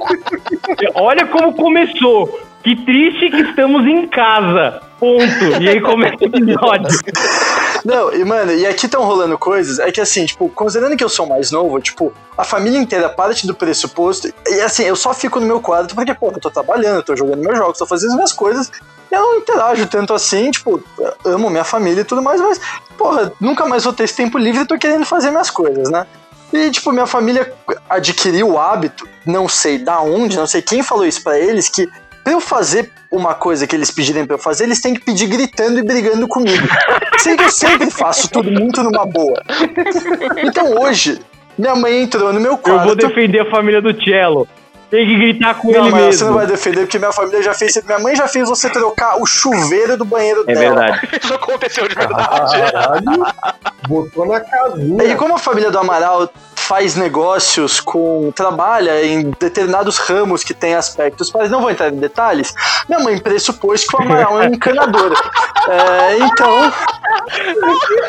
Olha 0.94 1.26
como 1.26 1.54
começou. 1.54 2.40
Que 2.62 2.74
triste 2.84 3.30
que 3.30 3.42
estamos 3.42 3.86
em 3.86 4.08
casa. 4.08 4.80
Ponto. 4.98 5.62
E 5.62 5.68
aí 5.68 5.80
começa 5.80 6.16
o 6.20 6.24
episódio. 6.24 6.98
Não, 7.84 8.12
e 8.12 8.24
mano, 8.24 8.52
e 8.52 8.66
aqui 8.66 8.86
estão 8.86 9.04
rolando 9.04 9.38
coisas, 9.38 9.78
é 9.78 9.92
que 9.92 10.00
assim, 10.00 10.26
tipo, 10.26 10.48
considerando 10.48 10.96
que 10.96 11.04
eu 11.04 11.08
sou 11.08 11.26
mais 11.26 11.52
novo, 11.52 11.78
tipo, 11.80 12.12
a 12.36 12.42
família 12.42 12.80
inteira 12.80 13.08
parte 13.08 13.46
do 13.46 13.54
pressuposto, 13.54 14.28
e 14.48 14.60
assim, 14.60 14.82
eu 14.82 14.96
só 14.96 15.14
fico 15.14 15.38
no 15.38 15.46
meu 15.46 15.60
quarto 15.60 15.94
porque, 15.94 16.12
pô, 16.12 16.32
eu 16.32 16.40
tô 16.40 16.50
trabalhando, 16.50 16.96
eu 16.96 17.02
tô 17.04 17.14
jogando 17.14 17.38
meus 17.38 17.56
jogos, 17.56 17.78
tô 17.78 17.86
fazendo 17.86 18.08
as 18.08 18.14
minhas 18.16 18.32
coisas, 18.32 18.72
eu 19.10 19.20
não 19.20 19.36
interajo 19.36 19.86
tanto 19.86 20.12
assim, 20.14 20.50
tipo, 20.50 20.82
amo 21.24 21.50
minha 21.50 21.64
família 21.64 22.00
e 22.00 22.04
tudo 22.04 22.22
mais, 22.22 22.40
mas, 22.40 22.60
porra, 22.96 23.32
nunca 23.40 23.66
mais 23.66 23.84
vou 23.84 23.92
ter 23.92 24.04
esse 24.04 24.16
tempo 24.16 24.38
livre 24.38 24.62
e 24.62 24.66
tô 24.66 24.76
querendo 24.78 25.04
fazer 25.04 25.30
minhas 25.30 25.50
coisas, 25.50 25.90
né? 25.90 26.06
E, 26.52 26.70
tipo, 26.70 26.92
minha 26.92 27.06
família 27.06 27.52
adquiriu 27.88 28.50
o 28.50 28.58
hábito, 28.58 29.08
não 29.24 29.48
sei 29.48 29.78
da 29.78 30.00
onde, 30.00 30.36
não 30.36 30.46
sei 30.46 30.62
quem 30.62 30.82
falou 30.82 31.04
isso 31.04 31.22
pra 31.22 31.38
eles, 31.38 31.68
que 31.68 31.88
pra 32.22 32.32
eu 32.32 32.40
fazer 32.40 32.90
uma 33.10 33.34
coisa 33.34 33.66
que 33.66 33.74
eles 33.74 33.90
pedirem 33.90 34.26
pra 34.26 34.34
eu 34.34 34.38
fazer, 34.38 34.64
eles 34.64 34.80
têm 34.80 34.94
que 34.94 35.00
pedir 35.00 35.26
gritando 35.26 35.78
e 35.78 35.82
brigando 35.82 36.26
comigo. 36.28 36.66
Sendo 37.18 37.38
que 37.38 37.44
eu 37.44 37.50
sempre 37.50 37.90
faço 37.90 38.28
tudo 38.28 38.50
muito 38.50 38.82
numa 38.82 39.06
boa. 39.06 39.42
Então 40.44 40.80
hoje, 40.80 41.20
minha 41.58 41.74
mãe 41.74 42.02
entrou 42.02 42.32
no 42.32 42.40
meu 42.40 42.52
Eu 42.52 42.58
quarto. 42.58 42.84
vou 42.84 42.94
defender 42.96 43.40
a 43.40 43.50
família 43.50 43.80
do 43.80 43.92
Cello. 44.02 44.46
Tem 44.90 45.04
que 45.04 45.16
gritar 45.16 45.54
com 45.56 45.72
Não, 45.72 45.82
ele 45.86 45.90
mas 45.90 46.00
você 46.00 46.06
mesmo. 46.08 46.26
não 46.28 46.34
vai 46.34 46.46
defender, 46.46 46.80
porque 46.82 46.98
minha 46.98 47.12
família 47.12 47.42
já 47.42 47.52
fez. 47.54 47.76
Minha 47.84 47.98
mãe 47.98 48.14
já 48.14 48.28
fez 48.28 48.48
você 48.48 48.70
trocar 48.70 49.20
o 49.20 49.26
chuveiro 49.26 49.96
do 49.96 50.04
banheiro 50.04 50.44
É 50.46 50.54
dela. 50.54 50.80
verdade. 50.80 51.08
Isso 51.24 51.34
aconteceu 51.34 51.88
de 51.88 51.94
verdade. 51.94 52.60
Caralho, 52.70 53.26
botou 53.88 54.26
na 54.26 54.36
E 54.36 54.40
casinha. 54.40 55.16
como 55.16 55.34
a 55.34 55.38
família 55.38 55.70
do 55.70 55.78
Amaral 55.78 56.30
faz 56.66 56.96
negócios 56.96 57.80
com. 57.80 58.32
trabalha 58.34 59.04
em 59.04 59.30
determinados 59.38 59.98
ramos 59.98 60.42
que 60.42 60.52
tem 60.54 60.74
aspectos, 60.74 61.32
mas 61.32 61.50
não 61.50 61.60
vou 61.60 61.70
entrar 61.70 61.88
em 61.88 61.96
detalhes, 61.96 62.54
minha 62.88 63.00
mãe 63.00 63.18
pressupôs 63.18 63.84
que 63.84 63.96
o 63.96 64.02
Amaral 64.02 64.42
é 64.42 64.48
um 64.48 64.52
encanador. 64.54 65.12
É, 65.68 66.18
então, 66.18 66.72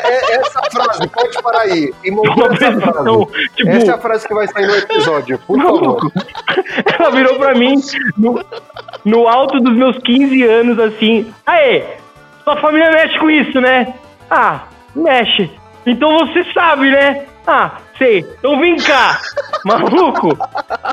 É, 0.04 0.36
essa 0.36 0.60
frase, 0.70 1.08
pode 1.08 1.42
parar 1.42 1.60
aí. 1.60 1.92
E 2.04 2.10
essa 2.10 2.56
frase. 2.56 2.76
pressão, 2.78 3.28
tipo, 3.56 3.70
Essa 3.70 3.90
é 3.90 3.94
a 3.94 3.98
frase 3.98 4.28
que 4.28 4.34
vai 4.34 4.46
sair 4.48 4.66
no 4.66 4.76
episódio, 4.76 5.38
por 5.46 5.60
favor. 5.60 6.12
Ela 6.98 7.10
virou 7.10 7.36
pra 7.36 7.54
mim 7.54 7.80
no, 8.16 8.44
no 9.04 9.28
alto 9.28 9.60
dos 9.60 9.74
meus 9.76 9.98
15 9.98 10.42
anos 10.44 10.78
assim. 10.78 11.32
Aê, 11.46 11.84
sua 12.44 12.56
família 12.56 12.90
mexe 12.90 13.18
com 13.18 13.30
isso, 13.30 13.60
né? 13.60 13.94
Ah, 14.30 14.62
mexe. 14.94 15.50
Então 15.86 16.18
você 16.18 16.44
sabe, 16.52 16.90
né? 16.90 17.24
Ah, 17.46 17.78
sei. 17.98 18.24
Então 18.38 18.58
vem 18.58 18.76
cá. 18.76 19.20
Maluco, 19.64 20.38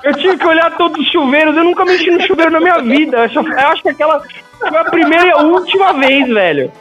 eu 0.04 0.14
tive 0.16 0.38
que 0.38 0.48
olhar 0.48 0.76
todos 0.78 1.00
os 1.00 1.12
chuveiros. 1.12 1.56
Eu 1.56 1.64
nunca 1.64 1.86
mexi 1.86 2.10
no 2.10 2.22
chuveiro 2.22 2.52
na 2.52 2.60
minha 2.60 2.80
vida. 2.80 3.18
Eu 3.34 3.70
acho, 3.70 3.84
que 3.84 3.90
aquela 3.90 4.22
foi 4.60 4.78
a 4.78 4.86
primeira 4.86 5.28
e 5.28 5.32
a 5.32 5.38
última 5.38 5.94
vez, 5.94 6.28
velho. 6.28 6.72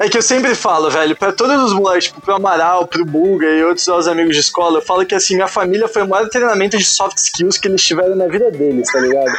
É 0.00 0.08
que 0.08 0.16
eu 0.18 0.22
sempre 0.22 0.54
falo, 0.54 0.90
velho, 0.90 1.16
pra 1.16 1.32
todos 1.32 1.62
os 1.62 1.72
moleques, 1.72 2.06
tipo, 2.06 2.20
pro 2.20 2.34
Amaral, 2.34 2.86
pro 2.86 3.04
Bulga 3.04 3.46
e 3.46 3.64
outros 3.64 3.86
nossos 3.86 4.08
amigos 4.08 4.34
de 4.34 4.40
escola, 4.40 4.78
eu 4.78 4.82
falo 4.82 5.04
que 5.04 5.14
assim, 5.14 5.34
minha 5.34 5.48
família 5.48 5.88
foi 5.88 6.02
o 6.02 6.08
maior 6.08 6.28
treinamento 6.28 6.78
de 6.78 6.84
soft 6.84 7.18
skills 7.18 7.58
que 7.58 7.68
eles 7.68 7.82
tiveram 7.82 8.14
na 8.14 8.26
vida 8.26 8.50
deles, 8.50 8.90
tá 8.92 9.00
ligado? 9.00 9.32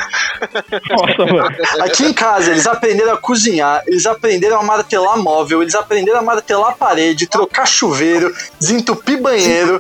Nossa, 0.90 1.34
mano. 1.34 1.56
Aqui 1.82 2.06
em 2.06 2.14
casa, 2.14 2.52
eles 2.52 2.68
aprenderam 2.68 3.14
a 3.14 3.18
cozinhar, 3.18 3.84
eles 3.88 4.06
aprenderam 4.06 4.60
a 4.60 4.64
martelar 4.64 5.18
móvel, 5.18 5.62
eles 5.62 5.76
aprenderam 5.76 6.20
a 6.20 6.24
martelar 6.24 6.76
parede, 6.76 7.28
trocar 7.28 7.66
chuveiro, 7.66 8.34
desentupir 8.60 9.22
banheiro. 9.22 9.80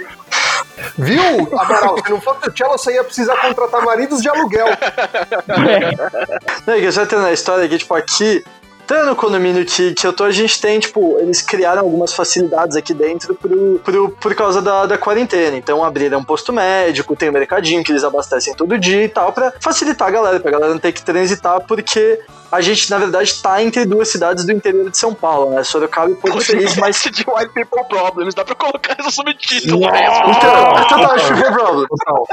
Viu, 0.97 1.21
Amaral? 1.57 1.97
Se 2.03 2.11
não 2.11 2.21
fosse 2.21 2.49
o 2.49 2.57
Cello, 2.57 2.77
você 2.77 2.93
ia 2.93 3.03
precisar 3.03 3.35
contratar 3.37 3.83
maridos 3.83 4.21
de 4.21 4.29
aluguel. 4.29 4.67
Não, 6.65 6.73
é 6.73 6.79
que 6.79 6.85
eu 6.85 6.91
já 6.91 7.05
tenho 7.05 7.21
na 7.21 7.31
história 7.31 7.67
que, 7.67 7.77
tipo, 7.77 7.93
aqui, 7.93 8.43
até 8.89 9.03
no 9.03 9.15
condomínio 9.15 9.63
que, 9.63 9.93
que 9.93 10.07
eu 10.07 10.11
tô, 10.11 10.23
a 10.23 10.31
gente 10.31 10.59
tem, 10.59 10.79
tipo, 10.79 11.19
eles 11.19 11.43
criaram 11.43 11.81
algumas 11.81 12.11
facilidades 12.11 12.75
aqui 12.75 12.91
dentro 12.91 13.35
pro, 13.35 13.79
pro, 13.83 14.09
por 14.09 14.33
causa 14.33 14.63
da, 14.63 14.87
da 14.87 14.97
quarentena. 14.97 15.55
Então 15.55 15.83
abriram 15.83 16.17
um 16.17 16.23
posto 16.23 16.51
médico, 16.51 17.15
tem 17.15 17.29
um 17.29 17.33
mercadinho 17.33 17.83
que 17.83 17.91
eles 17.91 18.03
abastecem 18.03 18.55
todo 18.55 18.79
dia 18.79 19.03
e 19.03 19.09
tal, 19.09 19.31
pra 19.31 19.53
facilitar 19.59 20.07
a 20.07 20.11
galera, 20.11 20.39
pra 20.39 20.51
galera 20.51 20.71
não 20.71 20.79
ter 20.79 20.91
que 20.91 21.03
transitar, 21.03 21.61
porque 21.67 22.19
a 22.51 22.61
gente, 22.61 22.89
na 22.89 22.97
verdade, 22.97 23.31
tá 23.35 23.61
entre 23.61 23.85
duas 23.85 24.09
cidades 24.09 24.43
do 24.43 24.51
interior 24.51 24.89
de 24.89 24.97
São 24.97 25.13
Paulo, 25.13 25.51
né? 25.51 25.63
Sorocaba 25.63 26.09
e 26.09 26.15
Porto 26.15 26.41
Feliz, 26.41 26.75
mas. 26.75 26.99
De 26.99 27.25
White 27.27 27.53
People 27.53 27.83
Problems, 27.87 28.33
dá 28.33 28.43
pra 28.43 28.55
colocar 28.55 28.95
esse 28.99 29.11
subtítulo. 29.11 29.79
Mesmo. 29.79 30.29
Então, 30.29 30.83
então 30.83 31.07
tá, 31.07 31.19
sugar 31.19 31.53
problem. 31.53 31.87
Total. 31.87 32.27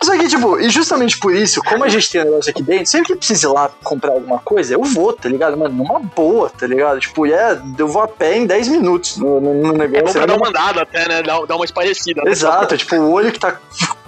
Só 0.00 0.16
que, 0.16 0.28
tipo, 0.28 0.58
e 0.60 0.70
justamente 0.70 1.18
por 1.18 1.34
isso, 1.34 1.60
como 1.62 1.82
a 1.82 1.88
gente 1.88 2.08
tem 2.10 2.20
um 2.20 2.24
negócio 2.26 2.50
aqui 2.50 2.62
dentro, 2.62 2.86
sempre 2.86 3.08
que 3.08 3.16
precisa 3.16 3.48
ir 3.48 3.50
lá 3.50 3.68
comprar 3.82 4.12
alguma 4.12 4.38
coisa, 4.38 4.74
eu 4.74 4.82
vou, 4.84 5.12
tá 5.12 5.28
ligado? 5.28 5.56
Mano, 5.56 5.74
numa 5.74 5.98
boa, 5.98 6.48
tá 6.50 6.66
ligado? 6.68 7.00
Tipo, 7.00 7.26
é, 7.26 7.60
eu 7.76 7.88
vou 7.88 8.02
a 8.02 8.06
pé 8.08 8.36
em 8.36 8.46
10 8.46 8.68
minutos 8.68 9.16
no, 9.16 9.40
no, 9.40 9.54
no 9.54 9.82
É 9.82 9.88
bom 9.88 9.94
negócio. 9.94 10.12
pra 10.14 10.22
é 10.22 10.26
dar 10.26 10.36
uma- 10.36 10.48
andada 10.48 10.82
até, 10.82 11.08
né? 11.08 11.22
Dar 11.22 11.56
uma 11.56 11.64
esparecida. 11.64 12.22
né? 12.24 12.30
Exato, 12.30 12.76
tipo, 12.76 12.94
o 12.96 13.10
olho 13.12 13.32
que 13.32 13.40
tá 13.40 13.58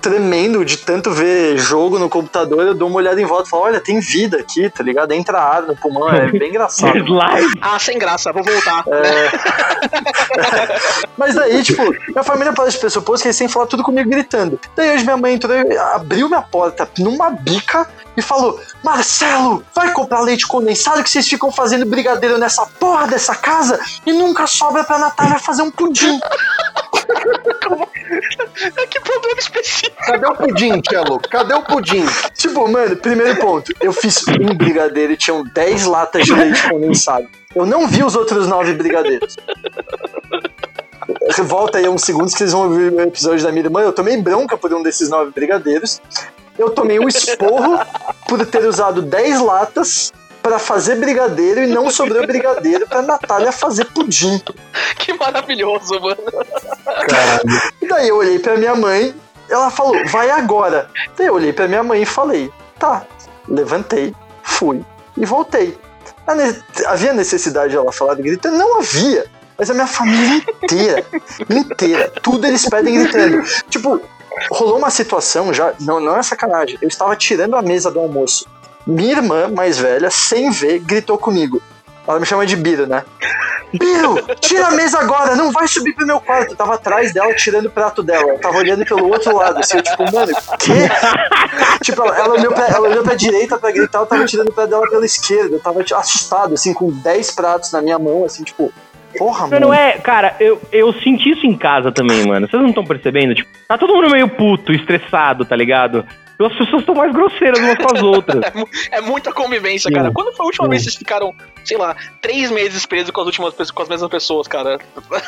tremendo 0.00 0.64
de 0.64 0.78
tanto 0.78 1.12
ver 1.12 1.59
jogo 1.59 1.99
no 1.99 2.09
computador, 2.09 2.66
eu 2.66 2.75
dou 2.75 2.88
uma 2.88 2.97
olhada 2.97 3.21
em 3.21 3.26
volta 3.26 3.47
e 3.47 3.50
falo, 3.50 3.64
olha, 3.64 3.80
tem 3.80 4.00
vida 4.00 4.38
aqui, 4.38 4.69
tá 4.71 4.83
ligado? 4.83 5.12
Entra 5.12 5.38
ar 5.38 5.62
no 5.62 5.76
pulmão, 5.76 6.09
é 6.09 6.30
bem 6.30 6.50
engraçado. 6.50 6.92
Ah, 7.61 7.78
sem 7.78 7.99
graça, 7.99 8.33
vou 8.33 8.42
voltar. 8.42 8.85
Mas 11.16 11.35
daí, 11.35 11.62
tipo, 11.62 11.83
minha 12.09 12.25
família 12.25 12.52
parece 12.52 12.76
de 12.76 12.80
pressuposto 12.80 13.23
que 13.23 13.28
eles 13.28 13.38
têm 13.38 13.49
falar 13.49 13.66
tudo 13.66 13.83
comigo 13.83 14.09
gritando. 14.09 14.59
Daí 14.75 14.95
hoje 14.95 15.04
minha 15.04 15.16
mãe 15.16 15.35
entrou, 15.35 15.54
e 15.54 15.76
abriu 15.76 16.28
minha 16.28 16.42
porta 16.42 16.88
numa 16.99 17.30
bica 17.30 17.87
e 18.16 18.23
falou: 18.23 18.61
Marcelo, 18.83 19.64
vai 19.75 19.92
comprar 19.92 20.21
leite 20.21 20.47
condensado 20.47 21.02
que 21.02 21.11
vocês 21.11 21.28
ficam 21.28 21.52
fazendo 21.52 21.87
brigadeiro 21.87 22.38
nessa 22.38 22.66
porra 22.66 23.07
dessa 23.07 23.35
casa 23.35 23.78
e 24.07 24.12
nunca 24.12 24.47
sobra 24.47 24.85
pra 24.85 24.99
Natália 24.99 25.38
fazer 25.38 25.62
um 25.62 25.71
pudim. 25.71 26.19
que 28.88 29.00
problema 29.00 29.38
específico. 29.38 29.97
Cadê 29.97 30.26
o 30.26 30.35
pudim, 30.35 30.83
Cello? 30.88 31.19
Cadê 31.31 31.55
o 31.55 31.62
pudim? 31.62 32.05
Tipo, 32.35 32.69
mano, 32.69 32.97
primeiro 32.97 33.40
ponto, 33.40 33.73
eu 33.81 33.93
fiz 33.93 34.25
um 34.29 34.55
brigadeiro 34.55 35.12
e 35.12 35.17
tinham 35.17 35.43
10 35.45 35.87
latas 35.87 36.25
de 36.25 36.35
leite 36.35 36.69
condensado. 36.69 37.29
Eu 37.55 37.67
não 37.67 37.87
vi 37.87 38.02
os 38.02 38.14
outros 38.14 38.47
9 38.47 38.75
brigadeiros. 38.75 39.37
Volta 41.45 41.79
aí 41.79 41.88
uns 41.88 42.02
segundos 42.02 42.35
que 42.35 42.43
eles 42.43 42.52
vão 42.52 42.64
ouvir 42.64 42.93
o 42.93 43.00
episódio 43.00 43.43
da 43.43 43.50
minha 43.50 43.64
irmã. 43.64 43.81
Eu 43.81 43.93
tomei 43.93 44.17
bronca 44.17 44.57
por 44.57 44.73
um 44.75 44.83
desses 44.83 45.09
9 45.09 45.33
brigadeiros. 45.33 46.00
Eu 46.59 46.71
tomei 46.71 46.99
um 47.00 47.09
esporro 47.09 47.79
por 48.29 48.45
ter 48.45 48.64
usado 48.67 49.00
10 49.00 49.40
latas 49.40 50.12
pra 50.42 50.59
fazer 50.59 50.97
brigadeiro 50.97 51.62
e 51.62 51.66
não 51.66 51.90
sobrou 51.90 52.26
brigadeiro 52.26 52.87
pra 52.87 53.02
Natália 53.02 53.52
fazer 53.52 53.85
pudim. 53.87 54.42
Que 54.97 55.12
maravilhoso, 55.14 56.00
mano. 56.00 56.16
Caralho. 56.85 57.62
E 57.80 57.87
daí 57.87 58.09
eu 58.09 58.16
olhei 58.16 58.38
pra 58.38 58.56
minha 58.56 58.75
mãe, 58.75 59.14
ela 59.49 59.70
falou, 59.70 59.94
vai 60.09 60.30
agora. 60.30 60.88
Daí 61.16 61.26
eu 61.26 61.35
olhei 61.35 61.52
pra 61.52 61.68
minha 61.68 61.82
mãe 61.82 62.02
e 62.02 62.06
falei, 62.06 62.50
tá. 62.78 63.04
Levantei, 63.49 64.14
fui 64.42 64.85
e 65.16 65.25
voltei. 65.25 65.76
Havia 66.87 67.12
necessidade 67.12 67.70
de 67.70 67.76
ela 67.76 67.92
falar 67.92 68.14
gritando? 68.14 68.56
Não 68.56 68.78
havia. 68.78 69.26
Mas 69.59 69.70
a 69.70 69.75
minha 69.75 69.87
família 69.87 70.42
inteira, 70.62 71.04
inteira, 71.50 72.12
tudo 72.23 72.47
eles 72.47 72.66
pedem 72.66 73.02
gritando. 73.02 73.42
Tipo, 73.68 74.00
rolou 74.50 74.78
uma 74.78 74.88
situação 74.88 75.52
já, 75.52 75.75
não, 75.80 76.00
não 76.00 76.16
é 76.16 76.23
sacanagem, 76.23 76.78
eu 76.80 76.88
estava 76.88 77.14
tirando 77.14 77.56
a 77.56 77.61
mesa 77.61 77.90
do 77.90 78.00
almoço. 78.00 78.47
Minha 78.90 79.12
irmã 79.12 79.49
mais 79.49 79.78
velha, 79.78 80.11
sem 80.11 80.50
ver, 80.50 80.80
gritou 80.80 81.16
comigo. 81.16 81.62
Ela 82.06 82.18
me 82.18 82.26
chama 82.26 82.44
de 82.44 82.56
Biro, 82.56 82.87
né? 82.87 83.04
Biro, 83.73 84.16
tira 84.40 84.66
a 84.66 84.70
mesa 84.73 84.99
agora, 84.99 85.37
não 85.37 85.52
vai 85.52 85.68
subir 85.68 85.92
pro 85.94 86.04
meu 86.04 86.20
quarto. 86.20 86.50
Eu 86.50 86.56
tava 86.56 86.75
atrás 86.75 87.12
dela, 87.12 87.32
tirando 87.35 87.66
o 87.66 87.70
prato 87.70 88.02
dela. 88.02 88.32
Eu 88.32 88.38
tava 88.40 88.56
olhando 88.56 88.85
pelo 88.85 89.06
outro 89.06 89.37
lado, 89.37 89.61
assim, 89.61 89.76
eu, 89.76 89.82
tipo, 89.82 90.02
mano, 90.12 90.32
quê? 90.59 90.73
tipo, 91.85 92.02
ela, 92.02 92.18
ela 92.18 92.35
olhou 92.35 92.52
pra, 92.52 92.66
ela 92.66 92.88
olhou 92.88 93.04
pra 93.04 93.14
direita 93.14 93.56
pra 93.59 93.70
gritar, 93.70 94.00
eu 94.00 94.06
tava 94.06 94.25
tirando 94.25 94.49
o 94.49 94.52
prato 94.52 94.70
dela 94.70 94.90
pela 94.90 95.06
esquerda. 95.06 95.54
Eu 95.54 95.61
tava 95.61 95.85
tipo, 95.85 96.00
assustado, 96.00 96.54
assim, 96.54 96.75
com 96.75 96.90
10 96.90 97.30
pratos 97.30 97.70
na 97.70 97.80
minha 97.80 97.99
mão, 97.99 98.25
assim, 98.25 98.42
tipo, 98.42 98.73
porra, 99.16 99.47
mano. 99.47 99.68
não 99.68 99.75
é, 99.75 99.92
cara, 99.99 100.35
eu, 100.40 100.61
eu 100.73 100.92
senti 100.94 101.30
isso 101.30 101.47
em 101.47 101.56
casa 101.56 101.92
também, 101.92 102.26
mano. 102.26 102.49
Vocês 102.49 102.61
não 102.61 102.70
estão 102.70 102.85
percebendo? 102.85 103.37
Tipo, 103.37 103.50
tá 103.68 103.78
todo 103.78 103.94
mundo 103.94 104.11
meio 104.11 104.28
puto, 104.28 104.73
estressado, 104.73 105.44
tá 105.44 105.54
ligado? 105.54 106.04
As 106.47 106.56
pessoas 106.56 106.80
estão 106.80 106.94
mais 106.94 107.12
grosseiras 107.12 107.59
umas 107.59 107.76
com 107.76 107.97
as 107.97 108.02
outras. 108.02 108.42
É, 108.42 108.50
mu- 108.59 108.68
é 108.92 109.00
muita 109.00 109.32
convivência, 109.32 109.88
Sim. 109.88 109.94
cara. 109.94 110.11
Quando 110.12 110.32
foi 110.35 110.44
a 110.44 110.47
última 110.47 110.64
Sim. 110.66 110.70
vez 110.70 110.82
que 110.82 110.90
vocês 110.90 110.97
ficaram, 110.99 111.35
sei 111.64 111.76
lá, 111.76 111.94
três 112.20 112.50
meses 112.50 112.87
presos 112.87 113.11
com 113.11 113.20
as 113.20 113.26
últimas 113.26 113.50
pessoas, 113.54 113.70
com 113.70 113.82
as 113.82 113.88
mesmas 113.88 114.11
pessoas, 114.11 114.49
cara? 114.49 114.78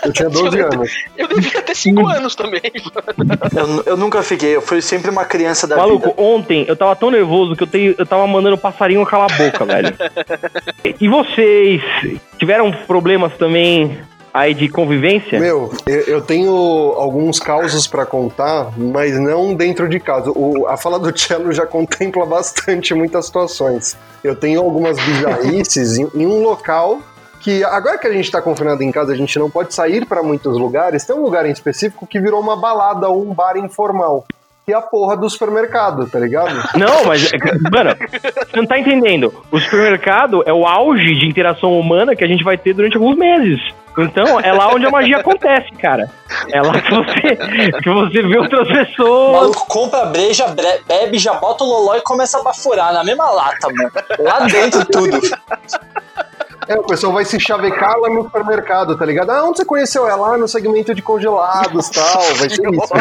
Eu 0.05 0.13
tinha 0.13 0.29
12 0.31 0.61
anos. 0.61 0.91
Eu 1.17 1.29
devia 1.29 1.63
ter 1.63 1.75
cinco 1.75 2.07
anos 2.09 2.35
também. 2.35 2.61
Eu, 3.57 3.83
eu 3.87 3.97
nunca 3.97 4.23
fiquei, 4.23 4.57
eu 4.57 4.63
fui 4.63 4.81
sempre 4.81 5.11
uma 5.11 5.25
criança 5.25 5.67
da 5.67 5.77
Maluco, 5.77 6.09
vida. 6.09 6.23
ontem 6.23 6.65
eu 6.67 6.75
tava 6.77 6.97
tão 6.97 7.11
nervoso 7.11 7.55
que 7.55 7.63
eu, 7.63 7.67
tenho, 7.67 7.95
eu 7.99 8.07
tava 8.07 8.27
mandando 8.27 8.55
o 8.55 8.59
passarinho 8.59 9.05
calar 9.05 9.31
a 9.33 9.37
boca, 9.37 9.65
velho. 9.65 9.95
E 11.01 11.09
vocês 11.09 11.83
tiveram 12.39 12.73
problemas 12.87 13.33
também 13.37 13.99
aí 14.33 14.55
de 14.55 14.69
convivência? 14.69 15.39
Meu, 15.39 15.73
eu, 15.87 16.21
tenho 16.23 16.53
alguns 16.97 17.39
causos 17.39 17.87
pra 17.87 18.07
contar, 18.07 18.73
mas 18.79 19.19
não 19.19 19.55
dentro 19.55 19.89
de 19.89 19.99
casa. 20.01 20.31
O- 20.35 20.67
a 20.67 20.77
fala 20.77 20.99
do 20.99 21.17
Cello 21.19 21.53
já 21.53 21.67
contempla 21.67 22.25
bastante 22.25 22.95
muitas 22.95 23.27
situações. 23.27 23.97
Eu 24.23 24.35
tenho 24.37 24.61
algumas 24.61 24.97
bizarrices 25.05 25.99
em, 25.99 26.09
em 26.15 26.27
um 26.27 26.43
local 26.43 27.01
que 27.41 27.65
agora 27.65 27.99
que 27.99 28.07
a 28.07 28.13
gente 28.13 28.31
tá 28.31 28.41
confinado 28.41 28.83
em 28.85 28.93
casa, 28.93 29.13
a 29.13 29.17
gente 29.17 29.37
não 29.39 29.51
pode 29.51 29.75
sair 29.75 30.07
pra 30.07 30.23
muitos 30.23 30.57
lugares, 30.57 31.05
tem 31.05 31.17
um 31.17 31.23
lugar 31.23 31.45
em 31.45 31.51
específico 31.51 32.07
que 32.07 32.21
virou 32.21 32.41
uma 32.41 32.57
balada 32.57 33.09
ou 33.09 33.21
um 33.29 33.35
bar 33.35 33.57
informal. 33.57 34.25
Que 34.65 34.73
é 34.73 34.77
a 34.77 34.81
porra 34.81 35.17
do 35.17 35.29
supermercado, 35.29 36.07
tá 36.09 36.21
ligado? 36.21 36.55
Não, 36.79 37.05
mas, 37.05 37.31
mano, 37.73 37.97
você 37.99 38.57
não 38.57 38.65
tá 38.67 38.79
entendendo. 38.79 39.35
O 39.51 39.59
supermercado 39.59 40.43
é 40.47 40.53
o 40.53 40.65
auge 40.67 41.17
de 41.19 41.27
interação 41.27 41.79
humana 41.79 42.15
que 42.15 42.23
a 42.23 42.29
gente 42.29 42.45
vai 42.45 42.57
ter 42.57 42.73
durante 42.73 42.97
alguns 42.97 43.17
meses. 43.17 43.61
Então, 43.99 44.41
é 44.41 44.53
lá 44.53 44.69
onde 44.73 44.87
a 44.87 44.91
magia 44.91 45.19
acontece, 45.19 45.71
cara. 45.73 46.09
É 46.51 46.63
lá 46.63 46.81
que 46.81 46.91
você, 46.95 47.37
que 47.83 47.91
você 47.91 48.23
vê 48.23 48.39
outras 48.39 48.67
O 48.69 48.73
pessoas. 48.73 49.33
maluco 49.41 49.67
compra 49.67 50.07
breja, 50.07 50.47
bre- 50.47 50.81
bebe, 50.87 51.19
já 51.19 51.35
bota 51.35 51.63
o 51.63 51.67
loló 51.67 51.97
e 51.97 52.01
começa 52.01 52.39
a 52.39 52.43
bafurar 52.43 52.93
na 52.95 53.05
mesma 53.05 53.29
lata, 53.31 53.69
mano. 53.69 53.91
Lá 54.21 54.41
dentro 54.47 54.85
tudo. 54.87 55.21
É, 56.73 56.79
o 56.79 56.85
pessoal 56.85 57.13
vai 57.13 57.25
se 57.25 57.39
chavecar 57.39 57.99
lá 57.99 58.09
no 58.09 58.23
supermercado, 58.23 58.97
tá 58.97 59.05
ligado? 59.05 59.31
Ah, 59.31 59.45
onde 59.45 59.59
você 59.59 59.65
conheceu 59.65 60.09
ela? 60.09 60.29
Lá 60.29 60.39
no 60.39 60.49
segmento 60.49 60.95
de 60.95 61.03
congelados 61.03 61.89
e 61.89 61.93
tal. 61.93 62.23
Vai 62.37 62.49
ser 62.49 62.71
isso. 62.73 62.93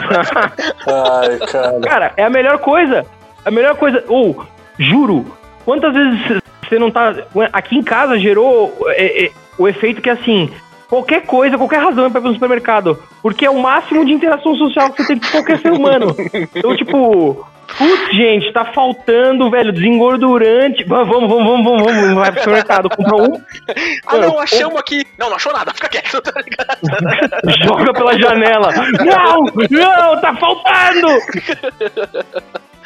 Ai, 0.87 1.39
cara. 1.47 1.79
Cara, 1.79 2.13
é 2.17 2.23
a 2.23 2.29
melhor 2.29 2.57
coisa. 2.59 3.05
A 3.45 3.51
melhor 3.51 3.75
coisa. 3.75 4.03
Ou, 4.09 4.43
juro, 4.77 5.25
quantas 5.63 5.93
vezes 5.93 6.41
você 6.67 6.77
não 6.77 6.91
tá. 6.91 7.15
Aqui 7.53 7.77
em 7.77 7.83
casa 7.83 8.19
gerou 8.19 8.75
é, 8.89 9.25
é, 9.25 9.31
o 9.57 9.67
efeito 9.67 10.01
que 10.01 10.09
assim. 10.09 10.51
Qualquer 10.89 11.25
coisa, 11.25 11.57
qualquer 11.57 11.79
razão 11.79 12.05
é 12.05 12.09
pra 12.09 12.19
ir 12.19 12.23
pro 12.23 12.33
supermercado. 12.33 13.01
Porque 13.21 13.45
é 13.45 13.49
o 13.49 13.61
máximo 13.61 14.03
de 14.03 14.11
interação 14.11 14.53
social 14.55 14.91
que 14.91 15.01
você 15.01 15.15
tem 15.15 15.19
com 15.19 15.29
qualquer 15.29 15.59
ser 15.59 15.71
humano. 15.71 16.13
Então, 16.53 16.75
tipo. 16.75 17.47
Putz, 17.77 18.15
gente, 18.15 18.51
tá 18.51 18.65
faltando, 18.65 19.49
velho, 19.49 19.71
desengordurante. 19.71 20.83
Vamos, 20.83 21.09
vamos, 21.09 21.29
vamos, 21.29 21.63
vamos, 21.63 21.83
vamos. 21.83 22.15
Vai 22.15 22.31
pro 22.31 22.41
supermercado, 22.41 22.89
compra 22.89 23.15
um, 23.15 23.41
Ah, 24.07 24.17
não, 24.17 24.39
achamos 24.39 24.77
aqui. 24.77 25.05
Não, 25.17 25.29
não 25.29 25.35
achou 25.35 25.53
nada, 25.53 25.73
fica 25.73 25.89
quieto, 25.89 26.21
tá 26.21 26.41
ligado? 26.41 26.79
joga 27.65 27.93
pela 27.93 28.17
janela. 28.17 28.69
Não, 29.05 29.45
não, 29.69 30.21
tá 30.21 30.35
faltando! 30.35 31.07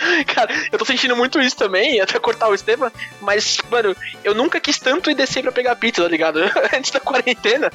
Cara, 0.27 0.49
eu 0.71 0.77
tô 0.77 0.85
sentindo 0.85 1.15
muito 1.15 1.39
isso 1.39 1.55
também, 1.55 1.99
até 2.01 2.19
cortar 2.19 2.49
o 2.49 2.55
Esteban, 2.55 2.91
mas, 3.21 3.57
mano, 3.69 3.95
eu 4.23 4.33
nunca 4.33 4.59
quis 4.59 4.79
tanto 4.79 5.09
ir 5.09 5.15
descer 5.15 5.43
pra 5.43 5.51
pegar 5.51 5.75
pizza, 5.75 6.03
tá 6.03 6.07
ligado? 6.07 6.39
Antes 6.75 6.91
da 6.91 6.99
quarentena, 6.99 7.71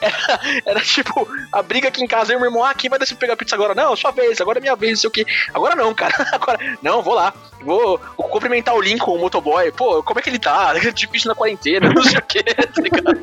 era, 0.00 0.40
era 0.64 0.80
tipo, 0.80 1.28
a 1.52 1.62
briga 1.62 1.88
aqui 1.88 2.02
em 2.02 2.06
casa, 2.06 2.32
eu 2.32 2.36
e 2.36 2.40
meu 2.40 2.50
irmão, 2.50 2.64
ah, 2.64 2.74
quem 2.74 2.90
vai 2.90 2.98
descer 2.98 3.14
pra 3.14 3.26
pegar 3.26 3.36
pizza 3.36 3.54
agora? 3.54 3.74
Não, 3.74 3.96
sua 3.96 4.10
vez, 4.10 4.40
agora 4.40 4.58
é 4.58 4.62
minha 4.62 4.76
vez, 4.76 4.92
não 4.92 5.00
sei 5.00 5.08
o 5.08 5.12
que. 5.12 5.26
Agora 5.52 5.74
não, 5.74 5.94
cara, 5.94 6.14
agora, 6.32 6.58
não, 6.82 7.02
vou 7.02 7.14
lá, 7.14 7.32
vou, 7.60 8.00
vou 8.16 8.28
cumprimentar 8.28 8.74
o 8.74 8.80
Lincoln, 8.80 9.16
o 9.16 9.20
motoboy, 9.20 9.70
pô, 9.72 10.02
como 10.02 10.20
é 10.20 10.22
que 10.22 10.30
ele 10.30 10.38
tá? 10.38 10.74
Difícil 10.96 11.28
na 11.28 11.34
quarentena, 11.34 11.92
não 11.92 12.02
sei 12.02 12.18
o 12.18 12.22
que, 12.22 12.42
tá 12.42 12.82
ligado? 12.82 13.20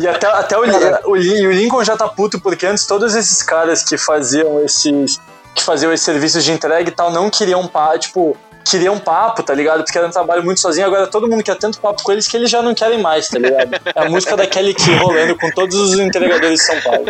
E 0.00 0.06
até, 0.06 0.26
até 0.26 0.58
o, 0.58 0.62
o, 1.06 1.12
o 1.12 1.16
Lincoln 1.16 1.84
já 1.84 1.96
tá 1.96 2.08
puto, 2.08 2.40
porque 2.40 2.66
antes 2.66 2.86
todos 2.86 3.14
esses 3.14 3.42
caras 3.42 3.82
que 3.82 3.96
faziam 3.96 4.62
esses. 4.64 5.20
Que 5.54 5.62
faziam 5.62 5.92
esses 5.92 6.04
serviços 6.04 6.44
de 6.44 6.52
entrega 6.52 6.88
e 6.88 6.92
tal 6.92 7.10
não 7.10 7.30
queriam 7.30 7.66
papo, 7.66 7.98
tipo, 7.98 8.36
queriam 8.64 8.98
papo, 8.98 9.42
tá 9.42 9.54
ligado? 9.54 9.84
Porque 9.84 9.96
era 9.96 10.06
um 10.06 10.10
trabalho 10.10 10.42
muito 10.42 10.60
sozinho, 10.60 10.86
agora 10.86 11.06
todo 11.06 11.28
mundo 11.28 11.42
quer 11.42 11.56
tanto 11.56 11.78
papo 11.78 12.02
com 12.02 12.12
eles 12.12 12.26
que 12.26 12.36
eles 12.36 12.50
já 12.50 12.62
não 12.62 12.74
querem 12.74 13.00
mais, 13.00 13.28
tá 13.28 13.38
ligado? 13.38 13.74
É 13.94 14.00
a 14.00 14.08
música 14.08 14.36
da 14.36 14.46
Kelly 14.46 14.74
Key 14.74 14.94
rolando 14.96 15.36
com 15.36 15.50
todos 15.50 15.76
os 15.76 15.98
entregadores 15.98 16.60
de 16.60 16.64
São 16.64 16.80
Paulo. 16.80 17.04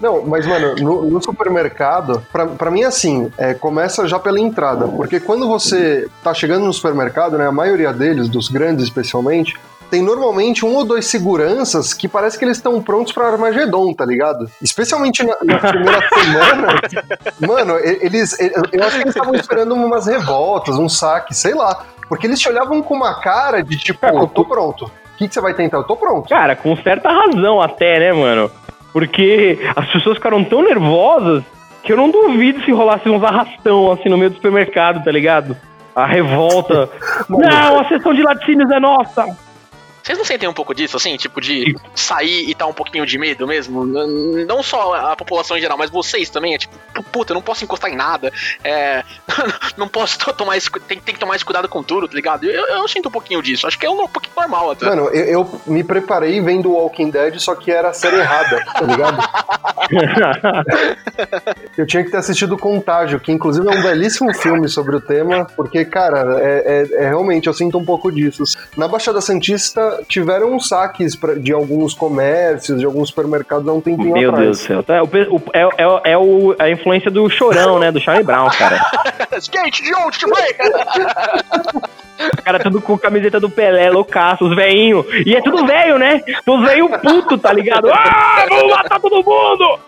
Não, 0.00 0.22
mas, 0.26 0.46
mano, 0.46 0.74
no, 0.74 1.10
no 1.10 1.22
supermercado, 1.22 2.22
pra, 2.30 2.46
pra 2.46 2.70
mim, 2.70 2.82
assim, 2.82 3.32
é, 3.38 3.54
começa 3.54 4.06
já 4.06 4.18
pela 4.18 4.38
entrada. 4.38 4.86
Porque 4.86 5.18
quando 5.18 5.48
você 5.48 6.06
tá 6.22 6.34
chegando 6.34 6.66
no 6.66 6.72
supermercado, 6.74 7.38
né, 7.38 7.46
a 7.46 7.52
maioria 7.52 7.90
deles, 7.90 8.28
dos 8.28 8.48
grandes 8.48 8.84
especialmente, 8.84 9.54
tem 9.94 10.02
normalmente 10.02 10.66
um 10.66 10.74
ou 10.74 10.84
dois 10.84 11.06
seguranças 11.06 11.94
que 11.94 12.08
parece 12.08 12.36
que 12.36 12.44
eles 12.44 12.56
estão 12.56 12.82
prontos 12.82 13.12
pra 13.12 13.28
Armagedon, 13.28 13.94
tá 13.94 14.04
ligado? 14.04 14.50
Especialmente 14.60 15.22
na, 15.22 15.36
na 15.44 15.58
primeira 15.58 16.00
semana. 16.12 16.80
Mano, 17.38 17.78
eles. 17.78 18.36
Eu 18.40 18.82
acho 18.82 18.96
que 18.96 19.02
eles 19.02 19.14
estavam 19.14 19.36
esperando 19.36 19.72
umas 19.72 20.08
revoltas, 20.08 20.76
um 20.76 20.88
saque, 20.88 21.32
sei 21.32 21.54
lá. 21.54 21.84
Porque 22.08 22.26
eles 22.26 22.40
te 22.40 22.48
olhavam 22.48 22.82
com 22.82 22.94
uma 22.94 23.20
cara 23.20 23.62
de 23.62 23.78
tipo, 23.78 24.04
eu 24.04 24.26
tô 24.26 24.44
pronto. 24.44 24.86
O 24.86 25.16
que, 25.16 25.28
que 25.28 25.34
você 25.34 25.40
vai 25.40 25.54
tentar? 25.54 25.76
Eu 25.76 25.84
tô 25.84 25.94
pronto. 25.94 26.28
Cara, 26.28 26.56
com 26.56 26.76
certa 26.78 27.08
razão 27.08 27.60
até, 27.60 28.00
né, 28.00 28.12
mano? 28.12 28.50
Porque 28.92 29.60
as 29.76 29.86
pessoas 29.92 30.16
ficaram 30.16 30.42
tão 30.42 30.60
nervosas 30.60 31.44
que 31.84 31.92
eu 31.92 31.96
não 31.96 32.10
duvido 32.10 32.64
se 32.64 32.72
rolasse 32.72 33.08
uns 33.08 33.22
arrastão 33.22 33.92
assim 33.92 34.08
no 34.08 34.18
meio 34.18 34.30
do 34.30 34.36
supermercado, 34.36 35.04
tá 35.04 35.12
ligado? 35.12 35.56
A 35.94 36.04
revolta. 36.04 36.90
não, 37.30 37.78
a 37.78 37.88
sessão 37.88 38.12
de 38.12 38.24
laticínios 38.24 38.68
é 38.72 38.80
nossa! 38.80 39.43
Vocês 40.04 40.18
não 40.18 40.24
sentem 40.24 40.46
um 40.48 40.52
pouco 40.52 40.74
disso, 40.74 40.96
assim? 40.98 41.16
Tipo, 41.16 41.40
de 41.40 41.74
sair 41.94 42.48
e 42.50 42.54
tá 42.54 42.66
um 42.66 42.74
pouquinho 42.74 43.06
de 43.06 43.16
medo 43.18 43.46
mesmo? 43.46 43.86
Não 43.86 44.62
só 44.62 44.94
a 45.12 45.16
população 45.16 45.56
em 45.56 45.60
geral, 45.60 45.78
mas 45.78 45.88
vocês 45.90 46.28
também. 46.28 46.54
É 46.54 46.58
tipo, 46.58 46.76
puta, 47.10 47.32
eu 47.32 47.34
não 47.34 47.40
posso 47.42 47.64
encostar 47.64 47.90
em 47.90 47.96
nada. 47.96 48.30
É, 48.62 49.02
não 49.78 49.88
posso 49.88 50.18
to- 50.18 50.32
tomar 50.34 50.58
esse, 50.58 50.70
tem, 50.86 51.00
tem 51.00 51.14
que 51.14 51.20
tomar 51.20 51.36
esse 51.36 51.44
cuidado 51.44 51.68
com 51.70 51.82
tudo, 51.82 52.06
tá 52.06 52.14
ligado? 52.14 52.44
Eu, 52.44 52.66
eu 52.66 52.86
sinto 52.86 53.08
um 53.08 53.12
pouquinho 53.12 53.40
disso. 53.42 53.66
Acho 53.66 53.78
que 53.78 53.86
é 53.86 53.90
um, 53.90 54.06
pouquinho 54.06 54.34
normal 54.36 54.72
até. 54.72 54.84
Mano, 54.84 55.08
eu, 55.08 55.24
eu 55.24 55.60
me 55.66 55.82
preparei 55.82 56.38
vendo 56.40 56.70
Walking 56.72 57.08
Dead, 57.08 57.38
só 57.38 57.54
que 57.54 57.70
era 57.70 57.88
a 57.88 57.92
série 57.94 58.16
errada, 58.16 58.62
tá 58.74 58.82
ligado? 58.82 59.18
Eu 61.76 61.86
tinha 61.86 62.04
que 62.04 62.10
ter 62.10 62.16
assistido 62.16 62.56
Contágio, 62.56 63.18
que 63.20 63.32
inclusive 63.32 63.66
é 63.66 63.70
um 63.70 63.82
belíssimo 63.82 64.32
filme 64.34 64.68
sobre 64.68 64.96
o 64.96 65.00
tema, 65.00 65.44
porque, 65.56 65.84
cara, 65.84 66.38
é, 66.40 66.86
é- 66.90 67.04
é 67.04 67.08
realmente, 67.08 67.46
eu 67.46 67.54
sinto 67.54 67.78
um 67.78 67.84
pouco 67.84 68.10
disso. 68.12 68.42
Na 68.76 68.86
Baixada 68.88 69.20
Santista 69.20 69.93
tiveram 70.08 70.58
saques 70.60 71.14
pra- 71.16 71.34
de 71.34 71.52
alguns 71.52 71.94
comércios, 71.94 72.78
de 72.78 72.84
alguns 72.86 73.08
supermercados 73.08 73.66
há 73.68 73.72
um 73.72 73.80
tempinho 73.80 74.12
Meu 74.12 74.30
atrás. 74.30 74.44
Deus 74.46 74.58
do 74.58 74.62
céu. 74.64 74.82
Tá, 74.82 75.02
o 75.02 75.08
É, 75.52 75.62
é, 75.82 76.12
é 76.12 76.18
o, 76.18 76.54
a 76.58 76.70
influência 76.70 77.10
do 77.10 77.28
chorão, 77.30 77.78
né? 77.78 77.90
Do 77.92 78.00
Charlie 78.00 78.24
Brown, 78.24 78.48
cara. 78.50 78.80
Skate 79.38 79.82
de 79.82 79.94
onde 79.94 80.18
te 80.18 80.26
vai? 80.26 80.48
O 82.38 82.42
cara 82.42 82.58
tudo 82.60 82.80
com 82.80 82.96
camiseta 82.96 83.40
do 83.40 83.50
Pelé, 83.50 83.90
loucaço, 83.90 84.44
os 84.46 84.54
veinhos. 84.54 85.04
E 85.26 85.34
é 85.34 85.40
tudo 85.42 85.66
velho, 85.66 85.98
né? 85.98 86.22
Os 86.46 86.62
velhos 86.62 86.90
puto, 87.02 87.36
tá 87.38 87.52
ligado? 87.52 87.88
Ah, 87.92 88.46
vamos 88.48 88.70
matar 88.72 89.00
todo 89.00 89.16
mundo! 89.16 89.78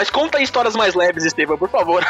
Mas 0.00 0.08
conta 0.08 0.38
aí 0.38 0.44
histórias 0.44 0.74
mais 0.74 0.94
leves, 0.94 1.26
Estevam, 1.26 1.58
por 1.58 1.68
favor. 1.68 2.02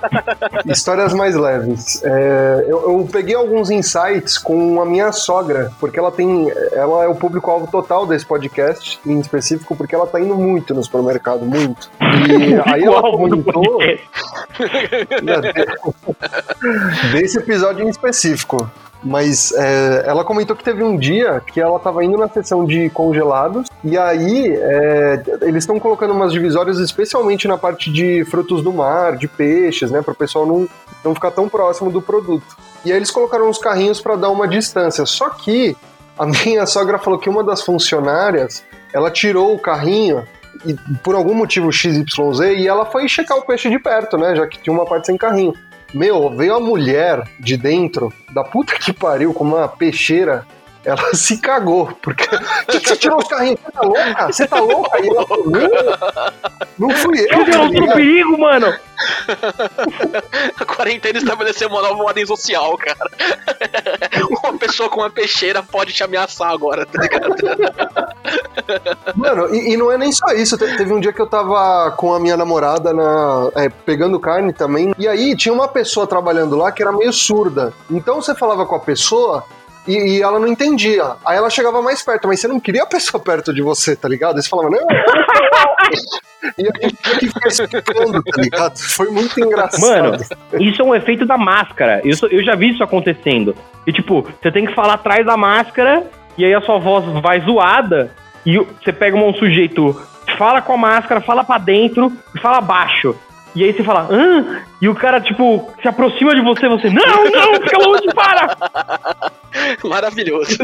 Histórias 0.68 1.14
mais 1.14 1.34
leves. 1.34 2.04
É, 2.04 2.66
eu, 2.68 2.82
eu 2.82 3.08
peguei 3.10 3.34
alguns 3.34 3.70
insights 3.70 4.36
com 4.36 4.82
a 4.82 4.84
minha 4.84 5.10
sogra, 5.12 5.72
porque 5.80 5.98
ela 5.98 6.12
tem. 6.12 6.52
Ela 6.72 7.04
é 7.04 7.08
o 7.08 7.14
público-alvo 7.14 7.66
total 7.68 8.06
desse 8.06 8.26
podcast, 8.26 9.00
em 9.06 9.18
específico, 9.18 9.74
porque 9.74 9.94
ela 9.94 10.06
tá 10.06 10.20
indo 10.20 10.34
muito 10.34 10.74
no 10.74 10.84
supermercado, 10.84 11.46
muito. 11.46 11.90
E 12.02 12.60
aí 12.70 12.84
ela 12.84 13.00
comentou. 13.00 13.78
desse 17.12 17.38
episódio 17.38 17.82
em 17.82 17.88
específico. 17.88 18.70
Mas 19.02 19.52
é, 19.52 20.04
ela 20.06 20.24
comentou 20.24 20.54
que 20.54 20.62
teve 20.62 20.82
um 20.82 20.96
dia 20.96 21.42
que 21.44 21.60
ela 21.60 21.78
tava 21.78 22.04
indo 22.04 22.16
na 22.16 22.28
seção 22.28 22.64
de 22.64 22.88
congelados 22.90 23.68
e 23.82 23.98
aí 23.98 24.54
é, 24.54 25.22
eles 25.42 25.64
estão 25.64 25.78
colocando 25.80 26.12
umas 26.12 26.32
divisórias 26.32 26.78
especialmente 26.78 27.48
na 27.48 27.58
parte 27.58 27.90
de 27.92 28.24
frutos 28.26 28.62
do 28.62 28.72
mar, 28.72 29.16
de 29.16 29.26
peixes, 29.26 29.90
né, 29.90 30.02
para 30.02 30.12
o 30.12 30.16
pessoal 30.16 30.46
não, 30.46 30.68
não 31.04 31.14
ficar 31.14 31.32
tão 31.32 31.48
próximo 31.48 31.90
do 31.90 32.00
produto. 32.00 32.56
E 32.84 32.92
aí 32.92 32.96
eles 32.96 33.10
colocaram 33.10 33.48
uns 33.48 33.58
carrinhos 33.58 34.00
para 34.00 34.16
dar 34.16 34.30
uma 34.30 34.46
distância. 34.46 35.04
Só 35.04 35.30
que 35.30 35.76
a 36.16 36.26
minha 36.46 36.64
sogra 36.66 36.98
falou 36.98 37.18
que 37.18 37.28
uma 37.28 37.42
das 37.42 37.62
funcionárias 37.62 38.64
ela 38.92 39.10
tirou 39.10 39.54
o 39.54 39.58
carrinho 39.58 40.24
e 40.64 40.74
por 41.02 41.14
algum 41.14 41.34
motivo 41.34 41.72
XYZ 41.72 42.04
e 42.56 42.68
ela 42.68 42.84
foi 42.84 43.08
checar 43.08 43.38
o 43.38 43.42
peixe 43.42 43.68
de 43.68 43.78
perto, 43.78 44.16
né, 44.16 44.36
já 44.36 44.46
que 44.46 44.58
tinha 44.60 44.72
uma 44.72 44.84
parte 44.84 45.06
sem 45.06 45.16
carrinho. 45.16 45.54
Meu, 45.94 46.30
veio 46.30 46.54
a 46.54 46.60
mulher 46.60 47.28
de 47.38 47.56
dentro, 47.56 48.12
da 48.32 48.42
puta 48.42 48.74
que 48.78 48.92
pariu, 48.92 49.34
com 49.34 49.44
uma 49.44 49.68
peixeira. 49.68 50.46
Ela 50.84 51.02
se 51.14 51.38
cagou, 51.38 51.92
porque. 52.02 52.26
Por 52.26 52.38
que, 52.66 52.80
que 52.80 52.88
você 52.88 52.96
tirou 52.96 53.18
os 53.18 53.28
carrinhos? 53.28 53.58
Você 53.60 53.70
tá 53.72 53.80
louca? 53.82 54.26
Você 54.32 54.46
tá 54.48 54.60
louca? 54.60 55.00
E 55.00 55.08
ela 55.08 55.26
falou: 55.26 55.44
Não, 55.50 55.68
não 56.88 56.90
fui 56.96 57.20
eu. 57.20 57.38
Eu 57.38 57.50
tô 57.50 57.64
ligado? 57.66 57.94
perigo, 57.94 58.38
mano! 58.38 58.72
A 60.60 60.64
quarentena 60.64 61.18
estabeleceu 61.18 61.68
uma 61.68 61.82
nova 61.82 62.02
ordem 62.04 62.24
social, 62.24 62.76
cara. 62.78 63.10
Uma 64.44 64.56
pessoa 64.58 64.88
com 64.88 65.00
uma 65.00 65.10
peixeira 65.10 65.62
pode 65.62 65.92
te 65.92 66.02
ameaçar 66.04 66.50
agora, 66.50 66.86
tá 66.86 67.00
ligado? 67.02 67.34
Mano, 69.16 69.54
e, 69.54 69.72
e 69.72 69.76
não 69.76 69.90
é 69.90 69.98
nem 69.98 70.12
só 70.12 70.26
isso. 70.32 70.56
Te- 70.56 70.76
Teve 70.76 70.92
um 70.92 71.00
dia 71.00 71.12
que 71.12 71.20
eu 71.20 71.26
tava 71.26 71.90
com 71.96 72.14
a 72.14 72.20
minha 72.20 72.36
namorada 72.36 72.92
na, 72.92 73.50
é, 73.56 73.68
pegando 73.68 74.18
carne 74.20 74.52
também. 74.52 74.94
E 74.98 75.06
aí 75.08 75.36
tinha 75.36 75.52
uma 75.52 75.68
pessoa 75.68 76.06
trabalhando 76.06 76.56
lá 76.56 76.70
que 76.72 76.82
era 76.82 76.92
meio 76.92 77.12
surda. 77.12 77.72
Então 77.90 78.20
você 78.22 78.34
falava 78.34 78.64
com 78.66 78.74
a 78.74 78.80
pessoa. 78.80 79.44
E, 79.86 80.16
e 80.16 80.22
ela 80.22 80.38
não 80.38 80.46
entendia. 80.46 81.16
Aí 81.24 81.36
ela 81.36 81.50
chegava 81.50 81.82
mais 81.82 82.02
perto, 82.02 82.28
mas 82.28 82.40
você 82.40 82.48
não 82.48 82.60
queria 82.60 82.84
a 82.84 82.86
pessoa 82.86 83.20
perto 83.22 83.52
de 83.52 83.62
você, 83.62 83.96
tá 83.96 84.08
ligado? 84.08 84.36
Aí 84.36 84.42
você 84.42 84.48
falava, 84.48 84.70
não. 84.70 84.86
E 86.58 86.66
a 86.66 86.88
gente 86.88 86.96
tinha 86.96 87.18
que 87.18 87.28
ficar 87.28 87.48
explicando, 87.48 88.20
tá 88.20 88.42
ligado? 88.42 88.76
Foi 88.76 89.08
muito 89.10 89.38
engraçado. 89.38 89.80
Mano, 89.80 90.16
isso 90.60 90.82
é 90.82 90.84
um 90.84 90.92
efeito 90.92 91.24
da 91.24 91.38
máscara. 91.38 92.02
Isso, 92.04 92.26
eu 92.26 92.42
já 92.42 92.56
vi 92.56 92.70
isso 92.70 92.82
acontecendo. 92.82 93.54
E 93.86 93.92
tipo, 93.92 94.22
você 94.22 94.50
tem 94.50 94.66
que 94.66 94.74
falar 94.74 94.94
atrás 94.94 95.24
da 95.24 95.36
máscara 95.36 96.04
e 96.36 96.44
aí 96.44 96.54
a 96.54 96.60
sua 96.60 96.78
voz 96.78 97.04
vai 97.22 97.40
zoada, 97.40 98.10
e 98.44 98.58
você 98.58 98.92
pega 98.92 99.16
um 99.16 99.34
sujeito, 99.34 100.00
fala 100.36 100.60
com 100.60 100.72
a 100.72 100.76
máscara, 100.76 101.20
fala 101.20 101.44
pra 101.44 101.58
dentro 101.58 102.12
e 102.34 102.40
fala 102.40 102.60
baixo. 102.60 103.14
E 103.54 103.64
aí 103.64 103.72
você 103.72 103.84
fala, 103.84 104.08
hã? 104.10 104.62
E 104.80 104.88
o 104.88 104.94
cara, 104.94 105.20
tipo, 105.20 105.70
se 105.80 105.88
aproxima 105.88 106.34
de 106.34 106.40
você, 106.40 106.68
você, 106.68 106.88
não, 106.88 107.24
não, 107.30 107.54
fica 107.62 107.78
longe, 107.78 108.06
para! 108.14 108.56
Maravilhoso. 109.84 110.56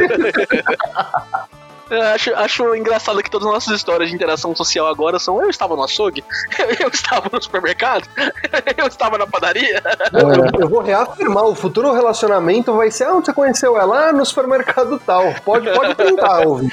Eu 1.91 2.03
acho, 2.03 2.35
acho 2.35 2.75
engraçado 2.75 3.23
que 3.23 3.31
todas 3.31 3.47
as 3.47 3.55
nossas 3.55 3.77
histórias 3.77 4.11
de 4.11 4.15
interação 4.15 4.55
social 4.55 4.87
agora 4.87 5.19
são 5.19 5.41
eu 5.43 5.49
estava 5.49 5.75
no 5.75 5.83
açougue, 5.83 6.23
eu 6.81 6.89
estava 6.89 7.31
no 7.33 7.43
supermercado, 7.43 8.07
eu 8.77 8.87
estava 8.87 9.17
na 9.17 9.27
padaria. 9.27 9.83
Eu, 10.13 10.61
eu 10.63 10.69
vou 10.69 10.83
reafirmar, 10.83 11.45
o 11.45 11.55
futuro 11.55 11.93
relacionamento 11.93 12.75
vai 12.75 12.91
ser, 12.91 13.05
ah, 13.05 13.15
onde 13.15 13.27
você 13.27 13.33
conheceu 13.33 13.79
ela? 13.79 14.09
Ah, 14.09 14.13
no 14.13 14.25
supermercado 14.25 15.01
tal. 15.05 15.35
Pode, 15.45 15.71
pode 15.71 15.95
tentar, 15.95 16.47
ouvir. 16.47 16.71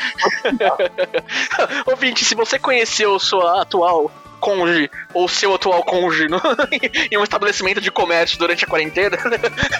Ouvinte, 1.86 2.26
se 2.26 2.36
você 2.36 2.60
conheceu 2.60 3.18
sua 3.18 3.62
atual 3.62 4.12
cônjuge 4.46 4.92
ou 5.12 5.28
seu 5.28 5.56
atual 5.56 5.84
cônjuge 5.84 6.28
no- 6.28 6.40
em 7.12 7.18
um 7.18 7.24
estabelecimento 7.24 7.82
de 7.82 7.90
comércio 7.90 8.38
durante 8.38 8.64
a 8.64 8.68
quarentena, 8.68 9.18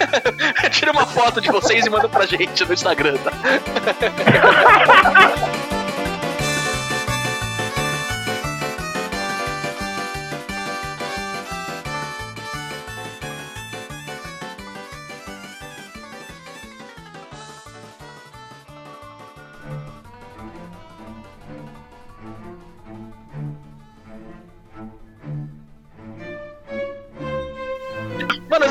tira 0.72 0.90
uma 0.90 1.06
foto 1.06 1.40
de 1.40 1.48
vocês 1.50 1.86
e 1.86 1.90
manda 1.90 2.08
pra 2.08 2.26
gente 2.26 2.64
no 2.64 2.74
Instagram, 2.74 3.16
tá? 3.18 3.30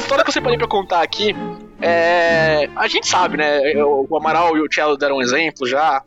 história 0.05 0.23
que 0.23 0.29
eu 0.29 0.33
separei 0.33 0.57
pra 0.57 0.67
contar 0.67 1.01
aqui 1.01 1.35
é. 1.81 2.69
A 2.75 2.87
gente 2.87 3.07
sabe, 3.07 3.37
né? 3.37 3.61
O 3.83 4.15
Amaral 4.15 4.55
e 4.57 4.61
o 4.61 4.67
Cello 4.71 4.97
deram 4.97 5.17
um 5.17 5.21
exemplo 5.21 5.67
já. 5.67 6.01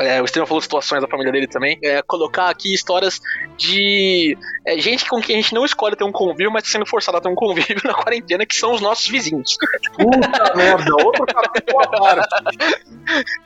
É, 0.00 0.22
o 0.22 0.24
Estevam 0.24 0.46
falou 0.46 0.60
situações 0.60 1.02
da 1.02 1.08
família 1.08 1.30
dele 1.30 1.46
também. 1.46 1.78
É, 1.82 2.02
colocar 2.02 2.48
aqui 2.48 2.72
histórias 2.72 3.20
de 3.56 4.36
é, 4.66 4.78
gente 4.78 5.08
com 5.08 5.20
quem 5.20 5.36
a 5.36 5.40
gente 5.40 5.54
não 5.54 5.64
escolhe 5.64 5.94
ter 5.94 6.04
um 6.04 6.10
convívio, 6.10 6.50
mas 6.50 6.64
tá 6.64 6.70
sendo 6.70 6.86
forçado 6.86 7.18
a 7.18 7.20
ter 7.20 7.28
um 7.28 7.34
convívio 7.34 7.80
na 7.84 7.94
quarentena, 7.94 8.46
que 8.46 8.56
são 8.56 8.72
os 8.72 8.80
nossos 8.80 9.06
vizinhos. 9.06 9.56
Puta 9.96 10.56
merda, 10.56 10.94
outro 11.04 11.26
capítulo 11.26 11.80
à 11.82 11.88
parte. 11.88 12.28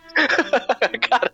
Cara, 1.08 1.30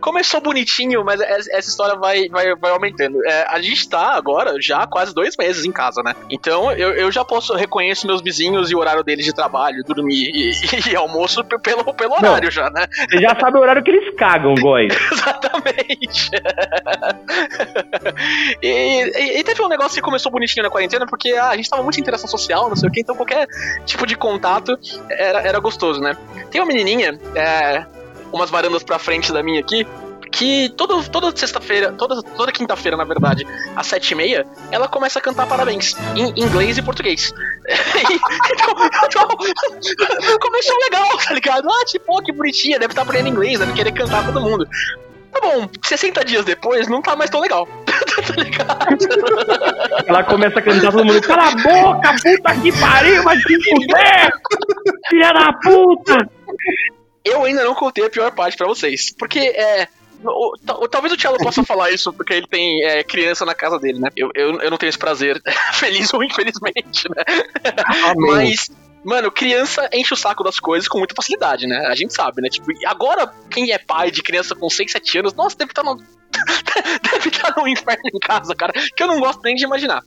começou 0.00 0.40
bonitinho, 0.40 1.04
mas 1.04 1.20
es- 1.20 1.48
essa 1.48 1.68
história 1.68 1.96
vai, 1.96 2.28
vai, 2.28 2.54
vai 2.56 2.70
aumentando. 2.72 3.24
É, 3.26 3.46
a 3.48 3.60
gente 3.60 3.88
tá 3.88 4.14
agora 4.16 4.56
já 4.60 4.86
quase 4.86 5.14
dois 5.14 5.36
meses 5.36 5.64
em 5.64 5.72
casa, 5.72 6.02
né? 6.02 6.14
Então 6.30 6.72
eu, 6.72 6.90
eu 6.92 7.10
já 7.12 7.24
posso 7.24 7.54
reconheço 7.54 8.06
meus 8.06 8.20
vizinhos 8.20 8.70
e 8.70 8.74
o 8.74 8.78
horário 8.78 9.02
deles 9.04 9.24
de 9.24 9.32
trabalho, 9.32 9.82
dormir 9.84 10.30
e, 10.34 10.52
e 10.90 10.96
almoço 10.96 11.44
p- 11.44 11.58
pelo, 11.58 11.84
pelo 11.94 12.14
horário 12.14 12.50
já, 12.50 12.68
né? 12.70 12.86
Você 13.08 13.18
já 13.18 13.36
sabe 13.38 13.58
o 13.58 13.60
horário 13.60 13.82
que 13.82 13.90
eles 13.90 14.14
cagam, 14.16 14.54
boy. 14.54 14.88
Exatamente. 15.12 16.30
e, 18.62 18.68
e- 18.68 19.38
e 19.38 19.44
teve 19.44 19.62
um 19.62 19.68
negócio 19.68 19.94
que 19.94 20.00
começou 20.02 20.30
bonitinho 20.32 20.64
na 20.64 20.70
quarentena, 20.70 21.06
porque 21.06 21.32
ah, 21.32 21.48
a 21.50 21.56
gente 21.56 21.68
tava 21.70 21.82
muito 21.82 21.98
em 21.98 22.02
interação 22.02 22.28
social, 22.28 22.68
não 22.68 22.76
sei 22.76 22.88
o 22.88 22.92
que, 22.92 23.00
então 23.00 23.14
qualquer 23.14 23.46
tipo 23.84 24.06
de 24.06 24.16
contato 24.16 24.78
era, 25.10 25.40
era 25.40 25.58
gostoso, 25.60 26.00
né? 26.00 26.16
Tem 26.50 26.60
uma 26.60 26.66
menininha, 26.66 27.18
é, 27.34 27.67
umas 28.32 28.50
varandas 28.50 28.82
pra 28.82 28.98
frente 28.98 29.32
da 29.32 29.42
minha 29.42 29.60
aqui, 29.60 29.86
que 30.30 30.68
toda, 30.76 31.02
toda 31.04 31.36
sexta-feira, 31.36 31.92
toda, 31.92 32.22
toda 32.22 32.52
quinta-feira, 32.52 32.96
na 32.96 33.04
verdade, 33.04 33.46
às 33.74 33.86
sete 33.86 34.12
e 34.12 34.14
meia, 34.14 34.46
ela 34.70 34.88
começa 34.88 35.18
a 35.18 35.22
cantar 35.22 35.46
parabéns, 35.46 35.96
em 36.14 36.32
inglês 36.40 36.78
e 36.78 36.82
português. 36.82 37.32
então, 37.66 38.74
então, 39.04 39.28
começou 40.40 40.76
legal, 40.78 41.08
tá 41.18 41.34
ligado? 41.34 41.68
Ah, 41.68 41.84
tipo, 41.86 42.04
ó, 42.08 42.22
que 42.22 42.32
bonitinha, 42.32 42.78
deve 42.78 42.92
estar 42.92 43.02
aprendendo 43.02 43.28
inglês, 43.28 43.58
deve 43.58 43.72
querer 43.72 43.92
cantar 43.92 44.24
todo 44.24 44.40
mundo. 44.40 44.66
Tá 45.32 45.40
bom, 45.40 45.68
60 45.84 46.24
dias 46.24 46.44
depois 46.44 46.88
não 46.88 47.02
tá 47.02 47.14
mais 47.14 47.30
tão 47.30 47.40
legal. 47.40 47.66
tá 47.86 48.42
ligado? 48.42 50.06
Ela 50.06 50.24
começa 50.24 50.58
a 50.58 50.62
cantar 50.62 50.90
todo 50.90 51.04
mundo, 51.04 51.20
cala 51.22 51.48
a 51.48 51.50
boca, 51.50 52.14
puta 52.22 52.54
que 52.60 52.72
pariu, 52.78 53.22
vai 53.22 53.36
te 53.38 53.62
fuder! 53.62 54.32
Filha 55.08 55.32
da 55.32 55.52
puta! 55.62 56.37
Eu 57.38 57.44
ainda 57.46 57.64
não 57.64 57.74
contei 57.74 58.04
a 58.04 58.10
pior 58.10 58.30
parte 58.32 58.56
pra 58.56 58.66
vocês. 58.66 59.14
Porque 59.18 59.38
é. 59.38 59.88
o- 60.24 60.52
tal- 60.64 60.88
talvez 60.88 61.12
o 61.12 61.16
Thiago 61.16 61.38
possa 61.38 61.62
falar 61.64 61.90
isso 61.90 62.12
porque 62.12 62.34
ele 62.34 62.46
tem 62.46 62.84
é, 62.84 63.02
criança 63.04 63.44
na 63.44 63.54
casa 63.54 63.78
dele, 63.78 63.98
né? 64.00 64.08
Eu, 64.16 64.30
eu, 64.34 64.60
eu 64.60 64.70
não 64.70 64.76
tenho 64.78 64.88
esse 64.90 64.98
prazer, 64.98 65.40
feliz 65.74 66.12
ou 66.12 66.22
infelizmente, 66.24 67.08
né? 67.14 67.22
Amém. 68.10 68.16
Mas, 68.30 68.70
mano, 69.04 69.30
criança 69.30 69.88
enche 69.92 70.12
o 70.12 70.16
saco 70.16 70.42
das 70.44 70.58
coisas 70.58 70.88
com 70.88 70.98
muita 70.98 71.14
facilidade, 71.14 71.66
né? 71.66 71.86
A 71.88 71.94
gente 71.94 72.12
sabe, 72.14 72.42
né? 72.42 72.48
Tipo, 72.48 72.66
agora, 72.86 73.32
quem 73.50 73.72
é 73.72 73.78
pai 73.78 74.10
de 74.10 74.22
criança 74.22 74.54
com 74.54 74.68
6, 74.68 74.90
7 74.92 75.18
anos, 75.18 75.34
nossa, 75.34 75.56
deve 75.56 75.70
estar 75.70 75.82
no. 75.82 75.96
deve 77.02 77.28
estar 77.28 77.54
no 77.56 77.66
inferno 77.66 78.02
em 78.14 78.18
casa, 78.18 78.54
cara. 78.54 78.72
Que 78.72 79.02
eu 79.02 79.06
não 79.06 79.20
gosto 79.20 79.40
nem 79.42 79.54
de 79.54 79.64
imaginar. 79.64 80.02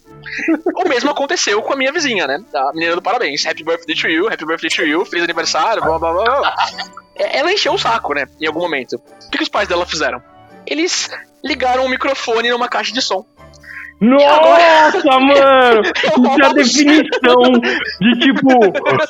O 0.75 0.87
mesmo 0.87 1.09
aconteceu 1.09 1.61
com 1.61 1.73
a 1.73 1.75
minha 1.75 1.91
vizinha, 1.91 2.27
né? 2.27 2.39
A 2.53 2.71
menina 2.73 2.95
do 2.95 3.01
parabéns. 3.01 3.45
Happy 3.45 3.63
birthday 3.63 3.95
to 3.95 4.07
you, 4.07 4.27
happy 4.27 4.45
birthday 4.45 4.69
to 4.69 4.83
you, 4.83 5.05
feliz 5.05 5.23
aniversário, 5.23 5.83
blá 5.83 5.97
blá 5.99 6.11
blá. 6.13 6.23
blá. 6.39 6.55
É, 7.15 7.39
Ela 7.39 7.51
encheu 7.51 7.73
o 7.73 7.77
saco, 7.77 8.13
né? 8.13 8.25
Em 8.39 8.47
algum 8.47 8.61
momento. 8.61 8.95
O 8.95 9.29
que, 9.29 9.37
que 9.37 9.43
os 9.43 9.49
pais 9.49 9.67
dela 9.67 9.85
fizeram? 9.85 10.21
Eles 10.65 11.09
ligaram 11.43 11.85
o 11.85 11.89
microfone 11.89 12.49
numa 12.49 12.69
caixa 12.69 12.93
de 12.93 13.01
som. 13.01 13.25
Nossa, 14.01 15.19
mano! 15.19 15.81
Isso 15.83 16.41
é 16.41 16.45
a 16.45 16.53
definição 16.53 17.51
de 18.01 18.19
tipo, 18.19 18.49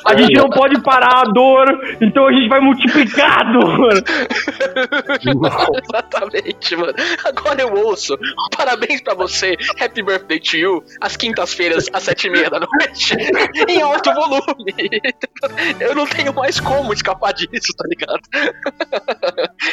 a 0.04 0.16
gente 0.16 0.34
não 0.34 0.50
pode 0.50 0.82
parar 0.82 1.20
a 1.20 1.32
dor, 1.32 1.66
então 2.00 2.26
a 2.26 2.32
gente 2.32 2.48
vai 2.48 2.60
multiplicar 2.60 3.40
a 3.40 3.52
dor. 3.52 3.94
Exatamente, 5.82 6.76
mano. 6.76 6.92
Agora 7.24 7.62
eu 7.62 7.72
ouço. 7.86 8.18
Parabéns 8.54 9.00
pra 9.00 9.14
você. 9.14 9.56
Happy 9.80 10.02
birthday 10.02 10.38
to 10.38 10.56
you. 10.58 10.84
Às 11.00 11.16
quintas-feiras, 11.16 11.86
às 11.92 12.02
sete 12.02 12.26
e 12.26 12.30
meia 12.30 12.50
da 12.50 12.60
noite. 12.60 13.16
em 13.68 13.80
alto 13.80 14.12
volume. 14.12 14.42
Eu 15.80 15.94
não 15.94 16.06
tenho 16.06 16.34
mais 16.34 16.60
como 16.60 16.92
escapar 16.92 17.32
disso, 17.32 17.72
tá 17.76 17.84
ligado? 17.88 18.22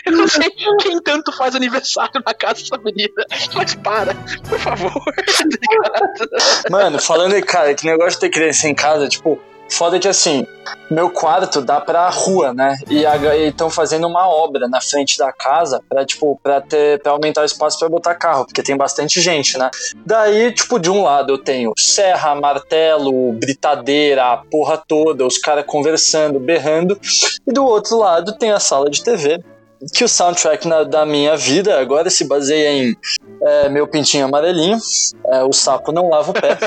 Eu 0.06 0.14
não 0.14 0.28
sei 0.28 0.50
quem 0.80 1.02
tanto 1.02 1.32
faz 1.32 1.56
aniversário 1.56 2.22
na 2.26 2.34
casa 2.34 2.62
dessa 2.62 2.78
menina. 2.78 3.26
Mas 3.54 3.76
para, 3.76 4.14
por 4.48 4.60
favor. 4.60 5.09
Mano, 6.70 7.00
falando 7.00 7.36
em 7.36 7.42
cara, 7.42 7.74
que 7.74 7.86
negócio 7.86 8.12
de 8.12 8.20
ter 8.20 8.30
criança 8.30 8.68
em 8.68 8.76
casa, 8.76 9.08
tipo, 9.08 9.40
foda 9.72 10.00
que 10.00 10.08
assim, 10.08 10.46
meu 10.90 11.10
quarto 11.12 11.62
dá 11.62 11.80
pra 11.80 12.10
rua, 12.10 12.54
né? 12.54 12.78
E 12.90 13.04
estão 13.48 13.70
fazendo 13.70 14.08
uma 14.08 14.28
obra 14.28 14.68
na 14.68 14.82
frente 14.82 15.18
da 15.18 15.32
casa 15.32 15.82
pra, 15.88 16.06
tipo, 16.06 16.40
pra, 16.42 16.60
ter, 16.60 17.00
pra 17.02 17.12
aumentar 17.12 17.42
o 17.42 17.46
espaço 17.46 17.78
pra 17.80 17.88
botar 17.90 18.16
carro, 18.16 18.46
porque 18.46 18.64
tem 18.64 18.76
bastante 18.76 19.22
gente, 19.22 19.58
né? 19.58 19.70
Daí, 20.06 20.52
tipo, 20.52 20.80
de 20.80 20.90
um 20.90 21.04
lado 21.04 21.34
eu 21.34 21.38
tenho 21.38 21.72
serra, 21.78 22.34
martelo, 22.36 23.32
britadeira, 23.34 24.34
a 24.34 24.38
porra 24.38 24.78
toda, 24.88 25.26
os 25.26 25.38
caras 25.38 25.66
conversando, 25.68 26.40
berrando, 26.40 27.00
e 27.48 27.52
do 27.54 27.64
outro 27.64 27.98
lado 27.98 28.38
tem 28.38 28.52
a 28.52 28.60
sala 28.60 28.90
de 28.90 29.04
TV. 29.04 29.40
Que 29.94 30.04
o 30.04 30.10
soundtrack 30.10 30.68
na- 30.68 30.84
da 30.84 31.06
minha 31.06 31.38
vida 31.38 31.80
agora 31.80 32.10
se 32.10 32.28
baseia 32.28 32.70
em 32.74 32.98
é, 33.42 33.70
meu 33.70 33.88
pintinho 33.88 34.26
amarelinho, 34.26 34.78
é, 35.28 35.44
o 35.44 35.54
sapo 35.54 35.92
não 35.92 36.10
lava 36.10 36.32
o 36.32 36.34
pé. 36.34 36.58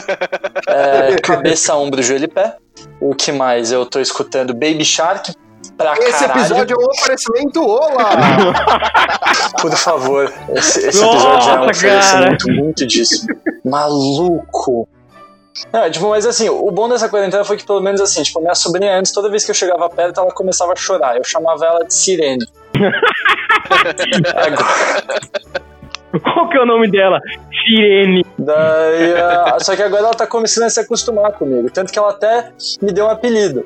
É, 0.66 1.16
cabeça, 1.22 1.74
ombro, 1.74 2.02
joelho 2.02 2.24
e 2.24 2.28
pé. 2.28 2.56
O 3.00 3.14
que 3.14 3.30
mais? 3.32 3.72
Eu 3.72 3.84
tô 3.84 4.00
escutando 4.00 4.52
Baby 4.54 4.84
Shark 4.84 5.34
pra 5.76 5.92
Esse 5.94 6.20
caralho. 6.26 6.40
episódio 6.40 6.76
é 6.76 6.84
um 6.84 6.88
oferecimento, 6.88 7.62
olá! 7.62 8.10
Por 9.60 9.72
favor, 9.76 10.32
esse, 10.54 10.86
esse 10.88 11.04
episódio 11.04 11.50
é 11.50 11.54
um 11.54 11.66
Nossa, 11.66 11.70
oferecimento 11.70 12.50
muito 12.50 12.86
disso. 12.86 13.26
Maluco. 13.64 14.88
Não, 15.70 15.90
tipo, 15.90 16.08
mas 16.08 16.24
assim, 16.24 16.48
o 16.48 16.70
bom 16.70 16.88
dessa 16.88 17.08
quarentena 17.08 17.44
foi 17.44 17.56
que 17.56 17.66
pelo 17.66 17.80
menos 17.80 18.00
assim, 18.00 18.22
tipo, 18.22 18.40
minha 18.40 18.54
sobrinha 18.54 18.98
antes, 18.98 19.12
toda 19.12 19.28
vez 19.30 19.44
que 19.44 19.50
eu 19.50 19.54
chegava 19.54 19.88
perto, 19.90 20.20
ela 20.20 20.30
começava 20.32 20.72
a 20.72 20.76
chorar. 20.76 21.16
Eu 21.16 21.24
chamava 21.24 21.64
ela 21.64 21.84
de 21.84 21.92
sirene. 21.92 22.46
Agora, 24.34 25.71
Qual 26.22 26.48
que 26.48 26.56
é 26.56 26.60
o 26.60 26.66
nome 26.66 26.90
dela? 26.90 27.20
Sirene. 27.64 28.24
Daí, 28.38 29.14
ah, 29.20 29.56
só 29.60 29.74
que 29.76 29.82
agora 29.82 30.02
ela 30.04 30.14
tá 30.14 30.26
começando 30.26 30.64
a 30.64 30.70
se 30.70 30.80
acostumar 30.80 31.32
comigo. 31.32 31.70
Tanto 31.70 31.92
que 31.92 31.98
ela 31.98 32.10
até 32.10 32.50
me 32.80 32.92
deu 32.92 33.06
um 33.06 33.10
apelido. 33.10 33.64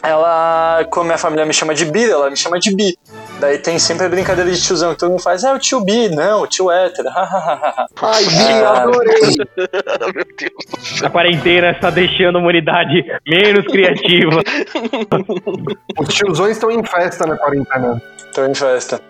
Ela, 0.00 0.86
como 0.90 1.06
minha 1.06 1.18
família 1.18 1.44
me 1.44 1.52
chama 1.52 1.74
de 1.74 1.84
Bi, 1.84 2.08
ela 2.08 2.30
me 2.30 2.36
chama 2.36 2.60
de 2.60 2.72
Bi. 2.72 2.96
Daí 3.40 3.58
tem 3.58 3.80
sempre 3.80 4.06
a 4.06 4.08
brincadeira 4.08 4.48
de 4.48 4.62
tiozão 4.62 4.92
que 4.92 4.98
todo 4.98 5.10
mundo 5.10 5.22
faz. 5.22 5.42
É 5.42 5.52
o 5.52 5.58
tio 5.58 5.80
Bi, 5.80 6.08
não, 6.08 6.42
o 6.42 6.46
tio 6.46 6.70
hétero. 6.70 7.08
Ai, 7.16 8.24
Bi, 8.24 8.62
Ah. 8.64 8.82
adorei! 8.82 9.20
Meu 10.14 10.24
Deus. 10.38 11.02
A 11.02 11.10
quarentena 11.10 11.72
está 11.72 11.90
deixando 11.90 12.38
a 12.38 12.40
humanidade 12.40 13.04
menos 13.26 13.66
criativa. 13.66 14.40
Os 15.98 16.14
tiozões 16.14 16.52
estão 16.52 16.70
em 16.70 16.84
festa 16.84 17.26
na 17.26 17.36
quarentena. 17.36 18.00
Tô 18.32 18.44
em 18.44 18.54
festa. 18.54 19.00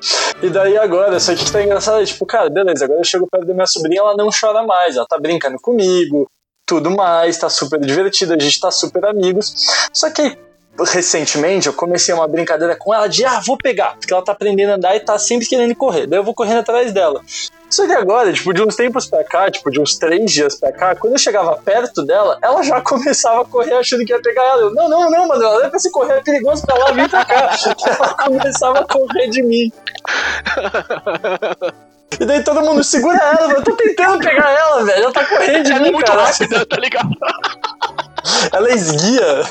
E 0.42 0.48
daí 0.48 0.76
agora, 0.76 1.18
só 1.18 1.35
que 1.35 1.50
tá 1.50 1.62
engraçado 1.62 2.04
tipo, 2.04 2.24
cara, 2.24 2.48
beleza, 2.48 2.85
agora 2.85 3.00
eu 3.00 3.04
chego 3.04 3.26
perto 3.26 3.46
da 3.46 3.54
minha 3.54 3.66
sobrinha, 3.66 4.00
ela 4.00 4.16
não 4.16 4.31
chora 4.31 4.62
mais, 4.62 4.96
ela 4.96 5.07
tá 5.07 5.18
brincando 5.18 5.59
comigo, 5.61 6.31
tudo 6.64 6.90
mais, 6.90 7.38
tá 7.38 7.48
super 7.48 7.81
divertido, 7.81 8.35
a 8.35 8.38
gente 8.38 8.61
tá 8.61 8.70
super 8.70 9.04
amigos. 9.07 9.52
Só 9.92 10.11
que 10.11 10.38
recentemente 10.92 11.66
eu 11.66 11.72
comecei 11.72 12.14
uma 12.14 12.28
brincadeira 12.28 12.76
com 12.76 12.94
ela 12.94 13.09
de, 13.09 13.24
ah, 13.24 13.40
vou 13.44 13.57
pegar, 13.57 13.96
porque 13.98 14.12
ela 14.12 14.22
tá 14.22 14.33
aprendendo 14.33 14.70
a 14.70 14.74
andar 14.74 14.94
e 14.94 15.00
tá 15.00 15.18
sempre 15.18 15.48
querendo 15.48 15.74
correr. 15.74 16.07
Daí 16.07 16.18
eu 16.18 16.24
vou 16.24 16.35
correndo 16.35 16.61
atrás 16.61 16.92
dela. 16.92 17.20
Só 17.70 17.87
que 17.87 17.92
agora, 17.92 18.33
tipo, 18.33 18.52
de 18.54 18.62
uns 18.62 18.74
tempos 18.76 19.07
pra 19.07 19.22
cá, 19.22 19.50
tipo, 19.50 19.70
de 19.70 19.81
uns 19.81 19.96
três 19.98 20.33
dias 20.33 20.59
pra 20.59 20.72
cá, 20.72 20.94
quando 20.94 21.12
eu 21.12 21.18
chegava 21.18 21.57
perto 21.57 22.02
dela, 22.04 22.38
ela 22.42 22.62
já 22.62 22.81
começava 22.83 23.42
a 23.42 23.44
correr 23.44 23.74
achando 23.74 24.04
que 24.04 24.12
ia 24.12 24.22
pegar 24.22 24.42
ela. 24.42 24.62
Eu, 24.62 24.74
não, 24.74 24.88
não, 24.88 25.11
não, 25.11 25.28
mano, 25.28 25.42
não 25.42 25.64
é 25.64 25.68
pra 25.68 25.78
se 25.78 25.90
correr, 25.90 26.14
é 26.14 26.20
perigoso 26.22 26.64
pra 26.64 26.76
lá, 26.76 26.92
vem 26.92 27.09
pra 27.09 27.24
cá. 27.24 27.50
ela 27.87 28.14
começava 28.14 28.78
a 28.81 28.85
correr 28.85 29.28
de 29.28 29.42
mim. 29.42 29.70
E 32.18 32.24
daí 32.24 32.42
todo 32.42 32.62
mundo 32.62 32.83
segura 32.83 33.18
ela, 33.18 33.52
eu 33.52 33.62
tô 33.62 33.76
tentando 33.76 34.18
pegar 34.18 34.50
ela, 34.50 34.85
velho. 34.85 35.04
Ela 35.04 35.12
tá 35.12 35.24
correndo 35.26 35.62
de 35.64 35.70
Ela 35.70 35.81
mim, 35.81 35.88
é 35.88 35.92
muito 35.92 36.07
cara. 36.11 36.24
rápida, 36.24 36.66
tá 36.66 36.76
ligado? 36.78 37.11
Ela 38.52 38.70
esguia. 38.70 39.42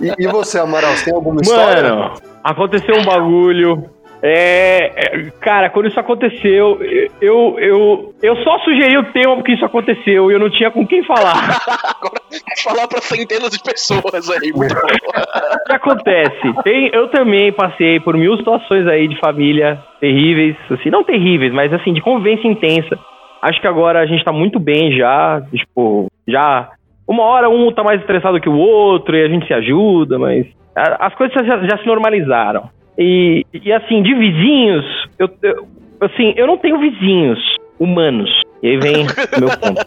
E, 0.00 0.24
e 0.24 0.26
você, 0.26 0.58
Amaral, 0.58 0.96
você 0.96 1.04
tem 1.04 1.14
alguma 1.14 1.40
história? 1.40 1.94
Mano, 1.94 2.14
aconteceu 2.42 2.96
um 2.96 3.04
bagulho. 3.04 3.90
É, 4.24 4.92
é, 4.94 5.30
cara, 5.40 5.68
quando 5.68 5.88
isso 5.88 5.98
aconteceu, 5.98 6.78
eu, 7.20 7.58
eu, 7.58 8.14
eu 8.22 8.36
só 8.44 8.56
sugeri 8.60 8.96
o 8.96 9.12
tema 9.12 9.34
porque 9.34 9.52
isso 9.52 9.64
aconteceu 9.64 10.30
e 10.30 10.34
eu 10.34 10.38
não 10.38 10.48
tinha 10.48 10.70
com 10.70 10.86
quem 10.86 11.02
falar. 11.02 11.34
Agora, 11.98 12.22
falar 12.62 12.86
pra 12.86 13.00
centenas 13.00 13.50
de 13.50 13.60
pessoas 13.60 14.30
aí, 14.30 14.52
muito 14.52 14.74
bom. 14.74 14.80
O 14.80 15.64
que 15.64 15.74
acontece? 15.74 16.62
Tem, 16.62 16.90
eu 16.92 17.08
também 17.08 17.52
passei 17.52 17.98
por 17.98 18.16
mil 18.16 18.36
situações 18.36 18.86
aí 18.86 19.08
de 19.08 19.18
família 19.18 19.82
terríveis, 19.98 20.56
assim, 20.70 20.88
não 20.88 21.02
terríveis, 21.02 21.52
mas 21.52 21.72
assim, 21.72 21.92
de 21.92 22.00
convivência 22.00 22.46
intensa. 22.46 22.96
Acho 23.42 23.60
que 23.60 23.66
agora 23.66 23.98
a 23.98 24.06
gente 24.06 24.24
tá 24.24 24.32
muito 24.32 24.60
bem 24.60 24.96
já, 24.96 25.42
tipo, 25.52 26.06
já. 26.28 26.70
Uma 27.08 27.24
hora 27.24 27.50
um 27.50 27.72
tá 27.72 27.82
mais 27.82 28.00
estressado 28.00 28.40
que 28.40 28.48
o 28.48 28.56
outro 28.56 29.16
e 29.16 29.24
a 29.24 29.28
gente 29.28 29.48
se 29.48 29.52
ajuda, 29.52 30.16
mas 30.16 30.46
as 30.76 31.12
coisas 31.16 31.44
já, 31.44 31.58
já 31.66 31.78
se 31.78 31.86
normalizaram. 31.86 32.70
E, 32.98 33.44
e 33.52 33.72
assim, 33.72 34.02
de 34.02 34.14
vizinhos, 34.14 34.84
eu, 35.18 35.28
eu- 35.42 35.66
assim, 36.00 36.34
eu 36.36 36.46
não 36.46 36.58
tenho 36.58 36.78
vizinhos 36.78 37.38
humanos. 37.78 38.30
E 38.62 38.68
aí 38.68 38.76
vem 38.78 39.04
o 39.06 39.06
meu 39.40 39.48
ponto. 39.58 39.84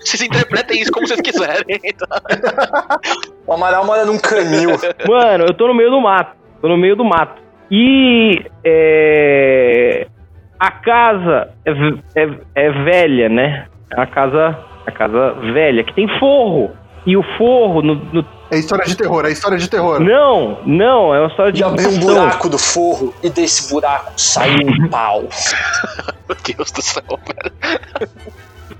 Vocês 0.00 0.22
interpretem 0.22 0.80
isso 0.80 0.90
como 0.92 1.06
vocês 1.06 1.20
quiserem. 1.20 1.78
tá? 1.98 2.98
O 3.46 3.52
Amaral 3.52 3.84
mora 3.84 4.04
num 4.06 4.18
canil. 4.18 4.70
Mano, 5.08 5.44
eu 5.44 5.54
tô 5.54 5.66
no 5.68 5.74
meio 5.74 5.90
do 5.90 6.00
mato. 6.00 6.34
Tô 6.62 6.68
no 6.68 6.76
meio 6.78 6.96
do 6.96 7.04
mato. 7.04 7.42
E 7.70 8.40
é, 8.64 10.06
a 10.58 10.70
casa 10.70 11.50
é, 11.66 11.72
é- 12.22 12.38
é 12.54 12.70
velha, 12.70 13.28
né? 13.28 13.66
É 13.90 13.96
uma 13.96 14.06
casa, 14.06 14.58
a 14.86 14.90
casa 14.90 15.32
velha, 15.52 15.84
que 15.84 15.92
tem 15.94 16.08
forro. 16.18 16.70
E 17.06 17.16
o 17.16 17.22
forro 17.36 17.82
no. 17.82 17.94
no- 18.12 18.24
É 18.50 18.58
história 18.58 18.84
de 18.86 18.96
terror, 18.96 19.24
é 19.26 19.30
história 19.30 19.58
de 19.58 19.68
terror. 19.68 20.00
Não, 20.00 20.58
não, 20.64 21.14
é 21.14 21.20
uma 21.20 21.28
história 21.28 21.52
de. 21.52 21.60
E 21.60 21.64
abriu 21.64 21.90
um 21.90 21.98
buraco 21.98 22.48
do 22.48 22.58
forro 22.58 23.12
e 23.22 23.28
desse 23.28 23.70
buraco 23.72 24.12
saiu 24.16 24.66
um 24.68 24.88
pau. 24.88 25.24
Meu 26.28 26.36
Deus 26.56 26.70
do 26.70 26.80
céu, 26.82 27.02
velho. 27.08 28.10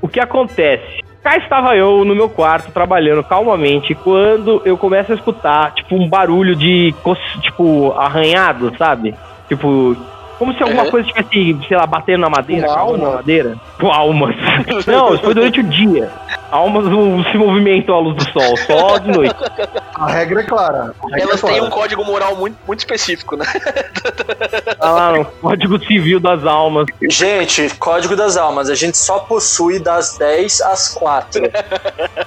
O 0.01 0.09
que 0.09 0.21
acontece? 0.21 1.03
Cá 1.23 1.37
estava 1.39 1.75
eu 1.75 2.05
no 2.05 2.15
meu 2.15 2.29
quarto 2.29 2.71
trabalhando 2.71 3.25
calmamente 3.25 3.95
quando 3.95 4.61
eu 4.65 4.77
começo 4.77 5.13
a 5.13 5.15
escutar 5.15 5.73
tipo 5.75 5.95
um 5.97 6.07
barulho 6.09 6.55
de 6.55 6.95
tipo 7.41 7.93
arranhado, 7.97 8.73
sabe? 8.79 9.15
Tipo 9.49 9.97
como 10.39 10.53
se 10.55 10.63
alguma 10.63 10.83
Uhum. 10.85 10.91
coisa 10.91 11.09
estivesse, 11.09 11.67
sei 11.69 11.77
lá, 11.77 11.87
batendo 11.87 12.21
na 12.23 12.29
madeira, 12.29 12.67
Com 12.67 12.75
cavando 12.75 12.99
na 12.99 13.05
alma? 13.07 13.17
madeira. 13.17 13.57
Com 13.81 13.91
almas. 13.91 14.35
Não, 14.87 15.15
isso 15.15 15.23
foi 15.25 15.33
durante 15.35 15.61
o 15.61 15.63
dia. 15.63 16.11
Almas 16.55 16.85
não 16.85 17.25
se 17.25 17.37
movimentam 17.37 17.97
à 17.97 17.99
luz 17.99 18.15
do 18.15 18.33
sol, 18.33 18.57
só 18.59 18.99
de 18.99 19.11
noite. 19.11 19.35
A 19.97 20.07
regra 20.07 20.41
é 20.41 20.45
clara. 20.45 20.95
Regra 21.03 21.21
Elas 21.21 21.43
é 21.43 21.47
têm 21.49 21.57
clara. 21.57 21.65
um 21.65 21.71
código 21.71 22.05
moral 22.05 22.37
muito, 22.37 22.57
muito 22.65 22.79
específico, 22.79 23.37
né? 23.37 23.45
Lá 24.79 25.13
no 25.13 25.25
Código 25.25 25.85
Civil 25.85 26.21
das 26.21 26.47
Almas. 26.47 26.87
Gente, 27.11 27.69
Código 27.77 28.15
das 28.15 28.37
Almas, 28.37 28.71
a 28.71 28.77
gente 28.77 28.97
só 28.97 29.19
possui 29.19 29.81
das 29.81 30.17
10 30.17 30.61
às 30.61 30.95
4. 30.95 31.43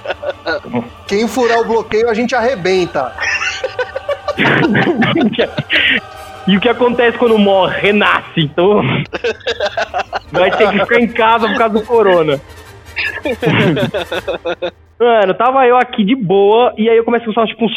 Quem 1.08 1.26
furar 1.26 1.60
o 1.60 1.64
bloqueio, 1.64 2.10
a 2.10 2.14
gente 2.14 2.34
arrebenta. 2.34 3.14
E 6.46 6.54
o 6.54 6.60
que 6.60 6.68
acontece 6.68 7.16
quando 7.16 7.38
morre? 7.38 7.80
Renasce, 7.80 8.40
então. 8.40 8.82
Vai 10.30 10.50
ter 10.50 10.70
que 10.70 10.80
ficar 10.80 11.00
em 11.00 11.08
casa 11.08 11.48
por 11.48 11.56
causa 11.56 11.74
do 11.74 11.82
corona. 11.82 12.38
Mano, 14.98 15.32
tava 15.34 15.64
eu 15.66 15.76
aqui 15.76 16.02
de 16.02 16.16
boa, 16.16 16.74
e 16.76 16.90
aí 16.90 16.96
eu 16.96 17.04
comecei 17.04 17.28
a 17.28 17.30
escutar, 17.30 17.46
tipo, 17.46 17.64
uns... 17.64 17.72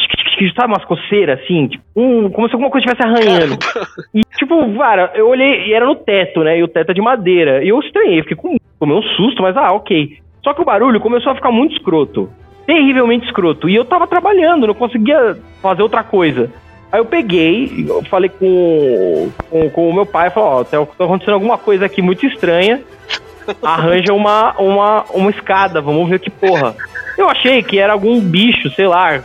Sabe 0.56 0.72
umas 0.72 0.84
coceiras, 0.84 1.38
assim? 1.40 1.68
Tipo, 1.68 1.84
um, 1.94 2.28
como 2.30 2.48
se 2.48 2.54
alguma 2.54 2.68
coisa 2.70 2.84
estivesse 2.84 3.08
arranhando. 3.08 3.56
E, 4.12 4.22
tipo, 4.36 4.76
cara, 4.76 5.12
eu 5.14 5.28
olhei, 5.28 5.68
e 5.68 5.72
era 5.72 5.86
no 5.86 5.94
teto, 5.94 6.42
né? 6.42 6.58
E 6.58 6.62
o 6.64 6.68
teto 6.68 6.90
é 6.90 6.94
de 6.94 7.00
madeira. 7.00 7.62
E 7.62 7.68
eu 7.68 7.78
estranhei, 7.78 8.22
fiquei 8.22 8.36
com 8.36 8.56
tomei 8.80 8.96
um 8.96 9.02
susto, 9.02 9.40
mas 9.40 9.56
ah, 9.56 9.72
ok. 9.72 10.18
Só 10.42 10.52
que 10.52 10.60
o 10.60 10.64
barulho 10.64 11.00
começou 11.00 11.30
a 11.30 11.36
ficar 11.36 11.52
muito 11.52 11.76
escroto. 11.76 12.28
Terrivelmente 12.66 13.26
escroto. 13.26 13.68
E 13.68 13.76
eu 13.76 13.84
tava 13.84 14.08
trabalhando, 14.08 14.66
não 14.66 14.74
conseguia 14.74 15.36
fazer 15.62 15.82
outra 15.82 16.02
coisa. 16.02 16.50
Aí 16.90 17.00
eu 17.00 17.04
peguei, 17.04 17.86
eu 17.88 18.02
falei 18.04 18.28
com, 18.28 19.30
com, 19.48 19.70
com 19.70 19.88
o 19.88 19.94
meu 19.94 20.04
pai, 20.04 20.30
falei, 20.30 20.48
ó, 20.48 20.64
tá 20.64 20.84
tá 20.84 21.04
acontecendo 21.04 21.34
alguma 21.34 21.56
coisa 21.56 21.86
aqui 21.86 22.02
muito 22.02 22.26
estranha. 22.26 22.82
Arranja 23.62 24.12
uma, 24.12 24.52
uma, 24.58 25.04
uma 25.10 25.30
escada, 25.30 25.80
vamos 25.80 26.08
ver 26.08 26.20
que 26.20 26.30
porra. 26.30 26.74
Eu 27.16 27.28
achei 27.28 27.62
que 27.62 27.78
era 27.78 27.92
algum 27.92 28.20
bicho, 28.20 28.70
sei 28.70 28.86
lá. 28.86 29.20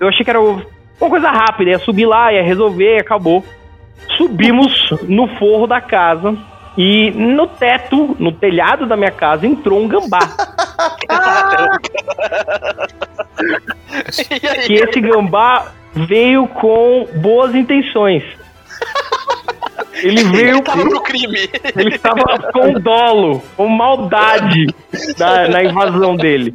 Eu 0.00 0.08
achei 0.08 0.24
que 0.24 0.30
era 0.30 0.40
uma 0.40 0.64
coisa 0.98 1.30
rápida, 1.30 1.70
ia 1.70 1.78
subir 1.78 2.06
lá, 2.06 2.32
ia 2.32 2.42
resolver 2.42 3.00
acabou. 3.00 3.44
Subimos 4.16 4.90
no 5.02 5.26
forro 5.36 5.66
da 5.66 5.80
casa 5.80 6.36
e 6.76 7.10
no 7.10 7.46
teto, 7.46 8.14
no 8.18 8.32
telhado 8.32 8.86
da 8.86 8.96
minha 8.96 9.10
casa, 9.10 9.46
entrou 9.46 9.80
um 9.80 9.88
gambá. 9.88 10.20
E 14.18 14.66
que 14.66 14.74
esse 14.74 15.00
gambá 15.00 15.66
veio 15.94 16.46
com 16.48 17.06
boas 17.16 17.54
intenções. 17.54 18.22
Ele 20.02 20.22
veio 20.24 20.48
ele 20.56 20.62
tava 20.62 20.82
pro 20.82 21.00
crime. 21.02 21.48
ele 21.76 21.94
estava 21.94 22.38
com 22.52 22.72
dolo, 22.74 23.42
com 23.56 23.68
maldade 23.68 24.66
na, 25.18 25.48
na 25.48 25.64
invasão 25.64 26.16
dele. 26.16 26.54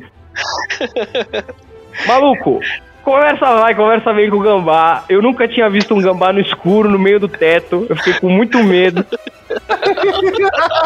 Maluco, 2.07 2.59
conversa 3.03 3.45
vai, 3.55 3.75
conversa 3.75 4.13
vem 4.13 4.29
com 4.29 4.37
o 4.37 4.41
gambá. 4.41 5.03
Eu 5.09 5.21
nunca 5.21 5.47
tinha 5.47 5.69
visto 5.69 5.93
um 5.93 6.01
gambá 6.01 6.31
no 6.33 6.39
escuro, 6.39 6.89
no 6.89 6.99
meio 6.99 7.19
do 7.19 7.27
teto. 7.27 7.85
Eu 7.89 7.95
fiquei 7.97 8.13
com 8.13 8.29
muito 8.29 8.63
medo. 8.63 9.05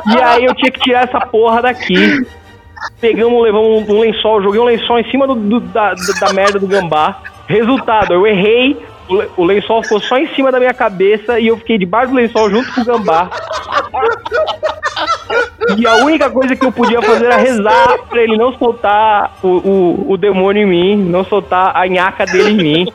E 0.07 0.21
aí 0.21 0.45
eu 0.45 0.55
tinha 0.55 0.71
que 0.71 0.79
tirar 0.79 1.03
essa 1.07 1.19
porra 1.19 1.61
daqui. 1.61 1.95
Pegamos, 2.99 3.43
levamos 3.43 3.87
um, 3.87 3.93
um 3.95 3.99
lençol, 3.99 4.41
joguei 4.41 4.59
um 4.59 4.65
lençol 4.65 4.99
em 4.99 5.09
cima 5.11 5.27
do, 5.27 5.35
do- 5.35 5.59
da, 5.59 5.93
da 6.19 6.33
merda 6.33 6.59
do 6.59 6.67
gambá. 6.67 7.21
Resultado, 7.47 8.13
eu 8.13 8.25
errei, 8.25 8.75
o 9.09 9.15
le- 9.15 9.29
o 9.37 9.43
lençol 9.45 9.83
ficou 9.83 9.99
só 9.99 10.17
em 10.17 10.27
cima 10.35 10.51
da 10.51 10.59
minha 10.59 10.73
cabeça 10.73 11.39
e 11.39 11.47
eu 11.47 11.57
fiquei 11.57 11.77
debaixo 11.77 12.09
do 12.11 12.15
lençol 12.15 12.49
junto 12.49 12.73
com 12.73 12.81
o 12.81 12.85
gambá. 12.85 13.29
E 15.77 15.85
a 15.87 15.95
única 15.97 16.29
coisa 16.29 16.55
que 16.55 16.65
eu 16.65 16.71
podia 16.71 17.01
fazer 17.01 17.25
era 17.25 17.37
rezar 17.37 17.97
pra 18.09 18.21
ele 18.21 18.37
não 18.37 18.53
soltar 18.57 19.35
o, 19.43 19.47
o, 19.47 20.11
o 20.11 20.17
demônio 20.17 20.63
em 20.63 20.65
mim, 20.65 20.95
não 21.03 21.23
soltar 21.23 21.75
a 21.75 21.87
nhaca 21.87 22.25
dele 22.25 22.51
em 22.51 22.55
mim. 22.57 22.93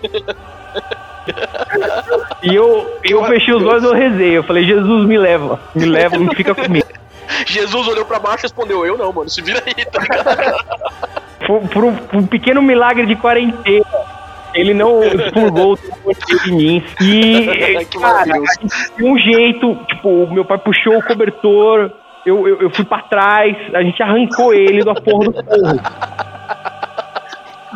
E 2.42 2.54
eu, 2.54 2.98
eu 3.04 3.24
fechei 3.26 3.54
os 3.54 3.62
olhos 3.64 3.82
e 3.84 3.86
eu 3.86 3.92
rezei. 3.94 4.36
Eu 4.38 4.42
falei, 4.44 4.64
Jesus, 4.64 5.06
me 5.06 5.18
leva, 5.18 5.60
me 5.74 5.84
leva, 5.86 6.16
não 6.18 6.32
fica 6.34 6.54
comigo. 6.54 6.86
Jesus 7.46 7.86
olhou 7.88 8.04
pra 8.04 8.18
baixo 8.18 8.40
e 8.40 8.42
respondeu: 8.42 8.84
Eu 8.84 8.96
não, 8.98 9.12
mano, 9.12 9.28
se 9.30 9.40
vira 9.42 9.62
aí, 9.64 9.84
tá 9.84 10.00
ligado? 10.00 10.64
Por, 11.46 11.60
por 11.68 11.84
um, 11.84 11.94
por 11.96 12.16
um 12.18 12.26
pequeno 12.26 12.60
milagre 12.62 13.06
de 13.06 13.16
quarentena. 13.16 13.84
Ele 14.54 14.74
não 14.74 15.02
expurgou 15.02 15.74
o 16.04 16.12
dele 16.12 16.40
em 16.48 16.52
mim. 16.56 16.84
E, 17.00 17.84
Que 17.86 17.98
cara, 17.98 18.26
maravilhoso. 18.26 18.46
a 18.58 18.62
gente 18.62 18.96
deu 18.96 19.06
um 19.12 19.18
jeito. 19.18 19.74
Tipo, 19.86 20.08
o 20.24 20.32
meu 20.32 20.44
pai 20.44 20.58
puxou 20.58 20.98
o 20.98 21.02
cobertor. 21.06 21.90
Eu, 22.26 22.46
eu, 22.46 22.62
eu 22.62 22.70
fui 22.70 22.84
pra 22.84 23.02
trás. 23.02 23.56
A 23.74 23.82
gente 23.82 24.02
arrancou 24.02 24.52
ele 24.52 24.84
da 24.84 24.94
porra 24.94 25.26
do 25.26 25.44
forro. 25.44 25.80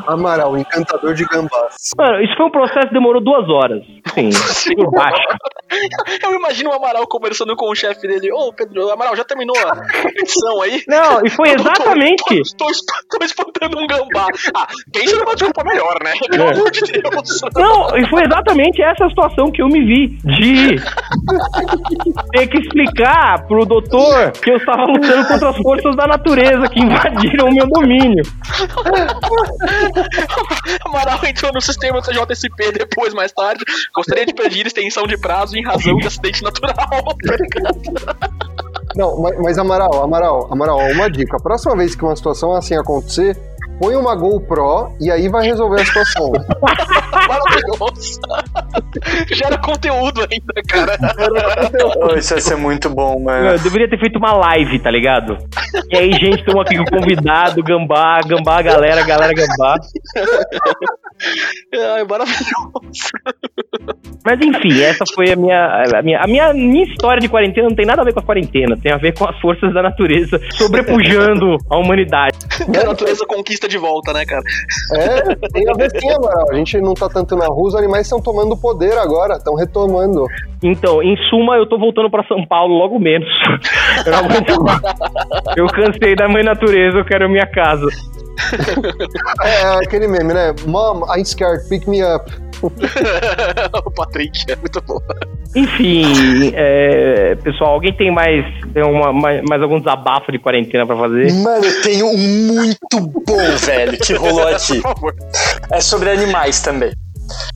Amaral, 0.07 0.53
o 0.53 0.59
encantador 0.59 1.15
de 1.15 1.25
gambás. 1.25 1.77
Mano, 1.97 2.21
isso 2.23 2.37
foi 2.37 2.47
um 2.47 2.51
processo 2.51 2.89
que 2.89 2.95
demorou 2.95 3.23
duas 3.23 3.49
horas. 3.49 3.83
Sim, 4.55 4.75
baixo. 4.93 5.23
Eu 6.23 6.35
imagino 6.35 6.71
o 6.71 6.73
Amaral 6.75 7.07
conversando 7.07 7.57
com 7.57 7.69
o 7.71 7.75
chefe 7.75 8.07
dele. 8.07 8.31
Ô, 8.33 8.53
Pedro, 8.53 8.91
Amaral, 8.91 9.17
já 9.17 9.25
terminou 9.25 9.57
a 9.57 9.83
edição 10.21 10.63
aí? 10.63 10.83
Não, 10.87 11.21
e 11.25 11.31
foi 11.31 11.51
exatamente. 11.51 12.43
Tô, 12.57 12.67
tô, 12.67 12.73
tô, 13.11 13.19
tô 13.19 13.25
espantando 13.25 13.79
um 13.79 13.87
gambá. 13.87 14.27
Ah, 14.55 14.67
pensa 14.93 15.17
numa 15.17 15.35
desculpa 15.35 15.65
melhor, 15.65 15.97
né? 16.05 16.13
Pelo 16.31 16.45
É. 16.45 16.53
amor 16.53 16.71
de 16.71 16.81
Deus. 16.81 17.41
Não, 17.57 17.89
e 17.99 18.09
foi 18.09 18.23
exatamente 18.25 18.83
essa 18.83 19.09
situação 19.09 19.51
que 19.51 19.63
eu 19.63 19.69
me 19.69 19.81
vi. 19.85 20.19
De 20.25 20.77
ter 22.33 22.47
que 22.49 22.59
explicar 22.59 23.45
pro 23.47 23.65
doutor 23.65 24.33
que 24.33 24.51
eu 24.51 24.57
estava 24.59 24.85
lutando 24.85 25.27
contra 25.27 25.51
as 25.51 25.57
forças 25.57 25.97
da 25.97 26.07
natureza 26.07 26.69
que 26.69 26.81
invadiram 26.81 27.49
o 27.49 27.55
meu 27.55 27.67
domínio. 27.67 28.23
Amaral 30.87 31.19
entrou 31.25 31.53
no 31.53 31.61
sistema 31.61 32.01
CJSP 32.03 32.73
depois, 32.73 33.13
mais 33.15 33.33
tarde. 33.33 33.65
Gostaria 34.05 34.27
de 34.27 34.35
pedir 34.35 34.67
extensão 34.67 35.07
de 35.07 35.17
prazo 35.17 35.57
em 35.57 35.65
razão 35.65 35.97
de 35.97 36.07
acidente 36.07 36.43
natural. 36.43 36.77
tá 37.25 37.37
ligado? 37.37 38.35
Não, 38.95 39.21
mas, 39.21 39.39
mas 39.39 39.59
Amaral, 39.59 40.05
Amaral, 40.05 40.53
Amaral, 40.53 40.79
uma 40.93 41.11
dica. 41.11 41.39
A 41.39 41.43
próxima 41.43 41.75
vez 41.75 41.95
que 41.95 42.05
uma 42.05 42.15
situação 42.15 42.53
assim 42.53 42.77
acontecer, 42.77 43.35
põe 43.81 43.97
uma 43.97 44.15
GoPro 44.15 44.95
e 45.01 45.11
aí 45.11 45.29
vai 45.29 45.47
resolver 45.47 45.81
a 45.81 45.85
situação. 45.87 46.33
Maravilhoso. 47.29 48.21
Gera 49.33 49.59
conteúdo 49.59 50.21
ainda, 50.21 50.63
cara. 50.69 50.99
Oh, 51.97 52.15
isso 52.15 52.35
vai 52.35 52.41
ser 52.41 52.57
muito 52.57 52.91
bom, 52.91 53.19
mano. 53.21 53.49
Eu 53.49 53.59
deveria 53.59 53.89
ter 53.89 53.99
feito 53.99 54.19
uma 54.19 54.33
live, 54.33 54.79
tá 54.81 54.91
ligado? 54.91 55.39
E 55.91 55.97
aí, 55.97 56.13
gente, 56.13 56.41
estamos 56.41 56.61
aqui 56.61 56.77
com 56.77 56.83
o 56.83 57.01
convidado, 57.01 57.63
gambá, 57.63 58.21
gambá, 58.21 58.61
galera, 58.61 59.03
galera, 59.03 59.33
gambá. 59.33 59.77
Ai, 61.95 62.05
maravilhoso. 62.05 63.09
Mas 64.25 64.41
enfim, 64.41 64.83
essa 64.83 65.05
foi 65.15 65.31
a 65.33 65.37
minha, 65.37 65.85
a 65.95 66.03
minha. 66.03 66.21
A 66.21 66.27
minha, 66.27 66.55
minha 66.55 66.85
história 66.85 67.21
de 67.21 67.29
quarentena 67.29 67.69
não 67.69 67.77
tem 67.77 67.85
nada 67.85 68.01
a 68.01 68.05
ver 68.05 68.15
com 68.15 68.21
a 68.21 68.23
quarentena, 68.23 68.77
tem 68.83 68.91
a 68.91 68.97
ver 68.97 69.13
com 69.13 69.29
as 69.29 69.39
forças 69.39 69.73
da 69.75 69.83
natureza 69.83 70.41
sobrepujando 70.53 71.59
a 71.71 71.77
humanidade. 71.77 72.39
A 72.81 72.85
natureza 72.85 73.27
conquista 73.27 73.69
de 73.69 73.77
volta, 73.77 74.13
né, 74.13 74.25
cara? 74.25 74.43
É, 74.95 75.35
tem 75.53 75.69
a 75.69 75.75
ver 75.75 75.91
sim, 75.91 76.11
Amaral. 76.11 76.51
A 76.51 76.55
gente 76.55 76.81
não 76.81 76.95
tá 76.95 77.09
tanto 77.09 77.37
na 77.37 77.47
rua, 77.47 77.69
os 77.69 77.75
animais 77.75 78.07
estão 78.07 78.21
tomando 78.21 78.57
poder 78.57 78.97
agora, 78.97 79.35
estão 79.35 79.55
retomando. 79.55 80.25
Então, 80.63 81.03
em 81.03 81.17
suma, 81.29 81.57
eu 81.57 81.67
tô 81.67 81.79
voltando 81.79 82.11
pra 82.11 82.25
São 82.25 82.47
Paulo 82.47 82.79
logo 82.79 82.99
menos. 82.99 83.29
Eu 84.07 84.13
não 84.13 84.19
aguento 84.21 84.63
mais. 84.63 84.81
Eu 85.57 85.67
cansei 85.67 86.17
da 86.17 86.29
mãe 86.29 86.43
natureza, 86.43 86.97
eu 86.97 87.05
quero 87.05 87.29
minha 87.29 87.47
casa. 87.47 87.87
É 89.43 89.85
aquele 89.85 90.09
meme, 90.09 90.33
né? 90.33 90.55
Mom, 90.67 91.03
I'm 91.15 91.25
scared, 91.25 91.69
pick 91.69 91.87
me 91.87 92.03
up. 92.03 92.31
o 93.85 93.91
Patrick 93.91 94.51
é 94.51 94.57
muito 94.57 94.81
bom. 94.83 95.01
Enfim, 95.55 96.53
é, 96.55 97.35
pessoal, 97.37 97.75
alguém 97.75 97.93
tem 97.93 98.11
mais, 98.11 98.45
tem 98.73 98.83
uma, 98.83 99.13
mais, 99.13 99.43
mais 99.49 99.63
algum 99.63 99.79
desabafo 99.79 100.33
de 100.33 100.39
quarentena 100.39 100.87
pra 100.87 100.97
fazer? 100.97 101.33
Mano, 101.33 101.65
eu 101.65 101.83
tenho 101.83 102.07
um 102.07 102.17
muito 102.17 103.01
bom, 103.01 103.57
velho, 103.61 103.99
que 103.99 104.15
rolou 104.15 104.47
aqui. 104.49 104.81
Por 104.81 104.95
favor. 104.95 105.15
É 105.71 105.81
sobre 105.81 106.11
animais 106.11 106.61
também. 106.61 106.93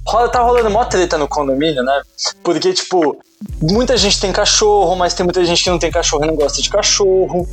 Rola, 0.06 0.28
tá 0.28 0.40
rolando 0.40 0.70
mó 0.70 0.84
treta 0.84 1.18
no 1.18 1.28
condomínio, 1.28 1.82
né? 1.82 2.00
Porque, 2.42 2.72
tipo, 2.72 3.18
muita 3.60 3.96
gente 3.96 4.20
tem 4.20 4.32
cachorro, 4.32 4.96
mas 4.96 5.14
tem 5.14 5.24
muita 5.24 5.44
gente 5.44 5.62
que 5.62 5.70
não 5.70 5.78
tem 5.78 5.90
cachorro 5.90 6.24
e 6.24 6.26
não 6.26 6.36
gosta 6.36 6.62
de 6.62 6.70
cachorro. 6.70 7.46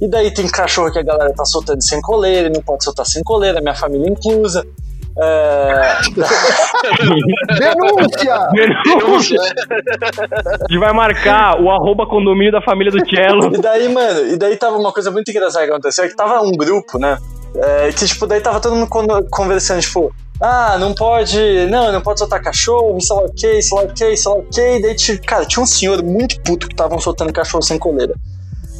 E 0.00 0.08
daí 0.08 0.32
tem 0.32 0.48
cachorro 0.48 0.90
que 0.90 0.98
a 0.98 1.02
galera 1.02 1.32
tá 1.34 1.44
soltando 1.44 1.82
sem 1.82 2.00
coleira 2.00 2.48
e 2.48 2.50
não 2.50 2.62
pode 2.62 2.82
soltar 2.82 3.06
sem 3.06 3.22
coleira, 3.22 3.60
minha 3.60 3.74
família 3.74 4.08
inclusa. 4.08 4.66
É... 5.22 5.96
Denúncia! 7.58 8.48
Denúncia! 8.52 9.40
A 9.40 10.66
gente 10.68 10.78
vai 10.78 10.92
marcar 10.92 11.60
o 11.60 11.70
arroba 11.70 12.06
condomínio 12.06 12.52
da 12.52 12.62
família 12.62 12.90
do 12.92 12.98
Cello. 13.08 13.54
E 13.54 13.60
daí, 13.60 13.88
mano, 13.92 14.26
e 14.28 14.36
daí 14.36 14.56
tava 14.56 14.76
uma 14.76 14.92
coisa 14.92 15.10
muito 15.10 15.30
engraçada 15.30 15.64
que 15.66 15.70
aconteceu, 15.72 16.04
é 16.04 16.08
que 16.08 16.16
tava 16.16 16.40
um 16.42 16.52
grupo, 16.52 16.98
né? 16.98 17.18
É, 17.54 17.90
que, 17.92 18.06
tipo, 18.06 18.26
daí 18.26 18.40
tava 18.40 18.60
todo 18.60 18.76
mundo 18.76 18.88
con- 18.88 19.06
conversando, 19.30 19.80
tipo, 19.80 20.12
ah, 20.40 20.78
não 20.78 20.94
pode, 20.94 21.66
não, 21.66 21.92
não 21.92 22.00
pode 22.00 22.20
soltar 22.20 22.40
cachorro, 22.40 22.98
sei 23.00 23.16
lá 23.16 23.22
o 23.22 23.32
que, 23.32 23.60
sei 23.62 23.76
lá 23.78 23.84
o 23.84 23.88
que, 23.92 24.16
sei 24.16 24.32
lá 24.32 24.38
o 24.38 24.42
que. 24.44 24.80
Daí, 24.80 24.94
tipo, 24.94 25.26
cara, 25.26 25.44
tinha 25.44 25.62
um 25.62 25.66
senhor 25.66 26.02
muito 26.02 26.40
puto 26.42 26.66
que 26.68 26.74
estavam 26.74 26.98
soltando 27.00 27.32
cachorro 27.32 27.62
sem 27.62 27.78
coleira. 27.78 28.14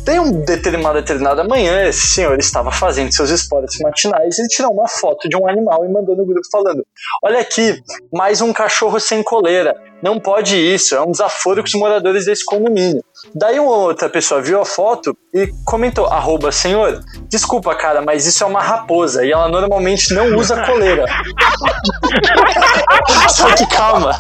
Tem 0.05 0.19
um 0.19 0.41
determinado, 0.45 0.95
determinada 1.01 1.45
manhã, 1.45 1.87
esse 1.87 2.07
senhor 2.15 2.39
estava 2.39 2.73
fazendo 2.73 3.13
seus 3.13 3.31
esportes 3.31 3.79
matinais 3.81 4.39
e 4.39 4.47
tirou 4.49 4.73
uma 4.73 4.89
foto 4.89 5.29
de 5.29 5.37
um 5.37 5.49
animal 5.49 5.85
e 5.85 5.89
mandou 5.89 6.17
no 6.17 6.25
grupo 6.25 6.47
falando: 6.51 6.85
Olha 7.23 7.41
aqui, 7.41 7.83
mais 8.13 8.41
um 8.41 8.53
cachorro 8.53 8.99
sem 8.99 9.23
coleira. 9.23 9.90
Não 10.03 10.19
pode 10.19 10.57
isso, 10.57 10.95
é 10.95 11.01
um 11.01 11.11
desaforo 11.11 11.63
com 11.63 11.69
os 11.69 11.75
moradores 11.75 12.25
desse 12.25 12.45
condomínio. 12.45 13.03
Daí 13.35 13.61
uma 13.61 13.77
outra 13.77 14.09
pessoa 14.09 14.41
viu 14.41 14.61
a 14.61 14.65
foto 14.65 15.17
e 15.35 15.49
comentou: 15.65 16.07
arroba, 16.07 16.51
senhor, 16.51 17.01
desculpa, 17.29 17.75
cara, 17.75 18.01
mas 18.01 18.27
isso 18.27 18.43
é 18.43 18.47
uma 18.47 18.63
raposa 18.63 19.25
e 19.25 19.31
ela 19.31 19.49
normalmente 19.49 20.15
não 20.15 20.37
usa 20.37 20.65
coleira. 20.65 21.05
Só 23.29 23.55
que 23.55 23.67
calma, 23.67 24.19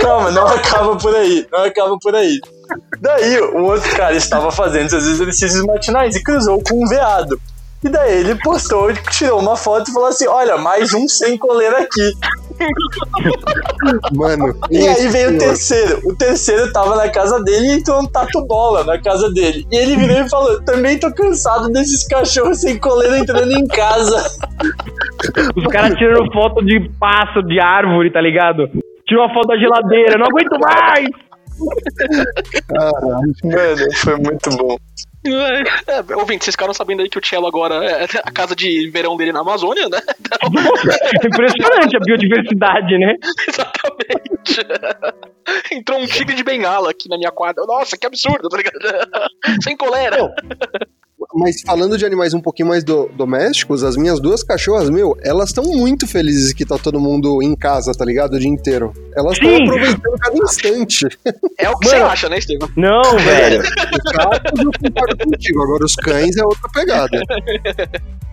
calma, 0.00 0.30
não 0.30 0.46
acaba 0.46 0.96
por 0.96 1.14
aí, 1.14 1.46
não 1.50 1.64
acaba 1.64 1.98
por 1.98 2.14
aí. 2.14 2.38
Daí 3.00 3.38
o 3.38 3.64
outro 3.64 3.90
cara 3.96 4.14
estava 4.14 4.50
fazendo 4.50 4.90
seus 4.90 5.06
exercícios 5.06 5.64
matinais 5.64 6.14
e 6.16 6.22
cruzou 6.22 6.62
com 6.62 6.84
um 6.84 6.86
veado. 6.86 7.40
E 7.84 7.88
daí 7.88 8.20
ele 8.20 8.34
postou, 8.34 8.92
tirou 9.10 9.40
uma 9.40 9.56
foto 9.56 9.88
e 9.88 9.94
falou 9.94 10.08
assim: 10.08 10.26
Olha, 10.26 10.58
mais 10.58 10.92
um 10.92 11.06
sem 11.06 11.38
coleira 11.38 11.78
aqui. 11.78 12.12
Mano, 14.16 14.52
E 14.68 14.88
aí 14.88 15.06
veio 15.08 15.36
o 15.36 15.38
terceiro. 15.38 16.00
O 16.04 16.16
terceiro 16.16 16.72
tava 16.72 16.96
na 16.96 17.08
casa 17.08 17.40
dele 17.44 17.68
e 17.68 17.72
entrou 17.74 18.00
um 18.00 18.06
tatu 18.06 18.44
bola 18.46 18.82
na 18.82 19.00
casa 19.00 19.30
dele. 19.30 19.64
E 19.70 19.76
ele 19.76 19.96
virou 19.96 20.18
e 20.18 20.28
falou: 20.28 20.60
Também 20.64 20.98
tô 20.98 21.12
cansado 21.12 21.68
desses 21.68 22.04
cachorros 22.08 22.60
sem 22.60 22.78
coleira 22.78 23.18
entrando 23.18 23.52
em 23.52 23.66
casa. 23.68 24.26
Os 25.54 25.66
caras 25.68 25.96
tirando 25.96 26.32
foto 26.32 26.64
de 26.64 26.90
pássaro, 26.98 27.46
de 27.46 27.60
árvore, 27.60 28.10
tá 28.10 28.20
ligado? 28.20 28.68
Tirou 29.06 29.24
uma 29.24 29.32
foto 29.32 29.46
da 29.48 29.56
geladeira, 29.56 30.18
não 30.18 30.26
aguento 30.26 30.58
mais! 30.60 31.08
Mano, 33.44 33.92
foi 33.96 34.16
muito 34.16 34.50
bom. 34.56 34.76
É, 35.24 36.14
ouvinte, 36.16 36.44
vocês 36.44 36.54
ficaram 36.54 36.72
sabendo 36.72 37.02
aí 37.02 37.08
que 37.08 37.18
o 37.18 37.24
Cello 37.26 37.46
agora 37.46 37.84
é 37.84 38.04
a 38.24 38.30
casa 38.30 38.54
de 38.54 38.88
verão 38.90 39.16
dele 39.16 39.32
na 39.32 39.40
Amazônia, 39.40 39.88
né? 39.88 39.98
É 41.22 41.26
impressionante 41.26 41.96
a 41.96 42.00
biodiversidade, 42.00 42.98
né? 42.98 43.14
Exatamente. 43.48 44.66
Entrou 45.72 45.98
um 46.00 46.06
tigre 46.06 46.34
de 46.36 46.44
bengala 46.44 46.90
aqui 46.90 47.08
na 47.08 47.18
minha 47.18 47.32
quadra. 47.32 47.64
Nossa, 47.66 47.96
que 47.96 48.06
absurdo, 48.06 48.48
tá 48.48 48.56
ligado? 48.56 48.78
Sem 49.62 49.76
colera. 49.76 50.32
Mas 51.34 51.60
falando 51.62 51.98
de 51.98 52.06
animais 52.06 52.32
um 52.32 52.40
pouquinho 52.40 52.68
mais 52.68 52.82
do- 52.84 53.08
domésticos, 53.08 53.82
as 53.82 53.96
minhas 53.96 54.20
duas 54.20 54.42
cachorras, 54.42 54.88
meu, 54.88 55.16
elas 55.22 55.50
estão 55.50 55.64
muito 55.64 56.06
felizes 56.06 56.52
que 56.54 56.64
tá 56.64 56.78
todo 56.78 57.00
mundo 57.00 57.42
em 57.42 57.54
casa, 57.56 57.92
tá 57.92 58.04
ligado? 58.04 58.34
O 58.34 58.38
dia 58.38 58.48
inteiro. 58.48 58.92
Elas 59.18 59.32
estão 59.32 59.56
aproveitando 59.56 60.18
cada 60.20 60.36
instante. 60.38 61.06
É 61.58 61.68
o 61.68 61.76
que 61.78 61.88
Mano. 61.88 61.98
você 61.98 62.12
acha, 62.12 62.28
né, 62.28 62.38
Estevam? 62.38 62.68
Não, 62.76 63.02
velho. 63.18 63.60
Os 63.60 64.12
gatos 64.12 64.60
eu 64.60 64.70
concordo 64.90 65.16
contigo, 65.24 65.62
agora 65.62 65.84
os 65.84 65.94
cães 65.96 66.36
é 66.36 66.44
outra 66.44 66.68
pegada. 66.72 67.20